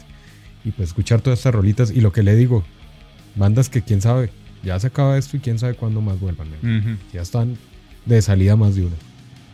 Y 0.64 0.72
pues 0.72 0.88
escuchar 0.90 1.20
todas 1.20 1.40
estas 1.40 1.54
rolitas. 1.54 1.92
Y 1.92 2.00
lo 2.00 2.14
que 2.14 2.24
le 2.24 2.38
digo, 2.38 2.64
bandas 3.36 3.68
que 3.68 3.82
quién 3.82 4.02
sabe, 4.02 4.30
ya 4.64 4.80
se 4.80 4.88
acaba 4.88 5.18
esto 5.18 5.36
y 5.36 5.42
quién 5.42 5.60
sabe 5.60 5.74
cuándo 5.74 6.00
más 6.00 6.22
vuelvan. 6.22 6.48
Ya 7.12 7.22
están 7.22 7.58
de 8.06 8.22
salida 8.22 8.56
más 8.56 8.76
de 8.76 8.86
una. 8.86 8.96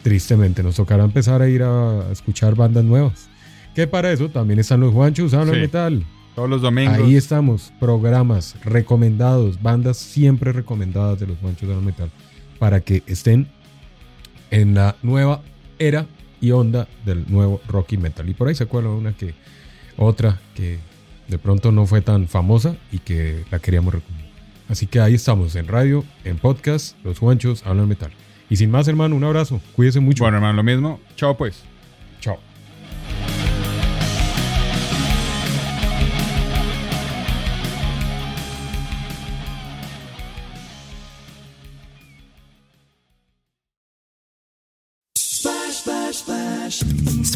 Tristemente, 0.03 0.61
nos 0.61 0.75
tocará 0.75 1.03
empezar 1.03 1.41
a 1.41 1.49
ir 1.49 1.63
a 1.63 2.07
escuchar 2.11 2.53
bandas 2.53 2.83
nuevas. 2.83 3.27
Que 3.73 3.87
para 3.87 4.11
eso 4.11 4.29
también 4.29 4.59
están 4.59 4.81
los 4.81 4.93
Juanchos, 4.93 5.33
hablan 5.33 5.55
Sí. 5.55 5.61
metal. 5.61 6.05
Todos 6.35 6.47
los 6.47 6.61
domingos. 6.61 6.99
Ahí 6.99 7.15
estamos, 7.15 7.73
programas 7.79 8.55
recomendados, 8.63 9.59
bandas 9.63 9.97
siempre 9.97 10.51
recomendadas 10.51 11.19
de 11.19 11.25
los 11.25 11.39
Juanchos 11.39 11.67
hablan 11.69 11.85
metal. 11.85 12.11
Para 12.59 12.81
que 12.81 13.01
estén 13.07 13.47
en 14.51 14.75
la 14.75 14.95
nueva 15.01 15.41
era 15.79 16.05
y 16.39 16.51
onda 16.51 16.87
del 17.05 17.25
nuevo 17.29 17.61
rock 17.67 17.93
y 17.93 17.97
metal. 17.97 18.29
Y 18.29 18.33
por 18.33 18.47
ahí 18.47 18.55
se 18.55 18.65
cuela 18.65 18.89
una 18.89 19.13
que 19.13 19.33
otra 19.97 20.39
que 20.55 20.79
de 21.27 21.37
pronto 21.37 21.71
no 21.71 21.85
fue 21.85 22.01
tan 22.01 22.27
famosa 22.27 22.75
y 22.91 22.99
que 22.99 23.43
la 23.49 23.59
queríamos 23.59 23.93
recomendar. 23.93 24.29
Así 24.69 24.87
que 24.87 24.99
ahí 24.99 25.15
estamos 25.15 25.55
en 25.55 25.67
radio, 25.67 26.05
en 26.23 26.37
podcast, 26.37 26.95
los 27.03 27.19
Juanchos 27.19 27.63
hablan 27.65 27.87
metal. 27.87 28.11
Y 28.49 28.57
sin 28.57 28.69
más, 28.69 28.87
hermano, 28.87 29.15
un 29.15 29.23
abrazo. 29.23 29.61
Cuídese 29.75 29.99
mucho. 29.99 30.23
Bueno, 30.23 30.37
hermano, 30.37 30.57
lo 30.57 30.63
mismo. 30.63 30.99
Chao, 31.15 31.37
pues. 31.37 31.70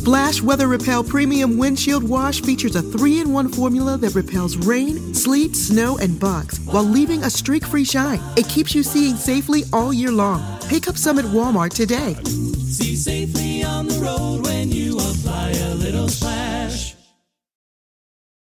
Splash 0.06 0.40
Weather 0.40 0.68
Repel 0.68 1.04
Premium 1.04 1.58
Windshield 1.58 2.04
Wash 2.04 2.40
features 2.44 2.76
a 2.76 2.84
three 2.84 3.22
in 3.22 3.34
one 3.34 3.50
formula 3.50 3.98
that 3.98 4.14
repels 4.14 4.56
rain, 4.56 5.16
sleet, 5.16 5.56
snow, 5.56 5.98
and 5.98 6.20
bugs 6.20 6.60
while 6.60 6.84
leaving 6.84 7.24
a 7.24 7.30
streak 7.32 7.66
free 7.66 7.84
shine. 7.84 8.22
It 8.38 8.48
keeps 8.48 8.76
you 8.76 8.84
seeing 8.84 9.16
safely 9.16 9.64
all 9.74 9.92
year 9.92 10.12
long. 10.12 10.60
Pick 10.70 10.88
up 10.88 10.96
some 10.96 11.18
at 11.18 11.26
Walmart 11.26 11.74
today. 11.74 12.14
See 12.70 12.96
safely 12.96 13.64
on 13.64 13.88
the 13.88 13.98
road 13.98 14.44
when 14.46 14.70
you 14.70 14.96
apply 14.96 15.50
a 15.50 15.74
little 15.74 16.08
splash. 16.08 16.65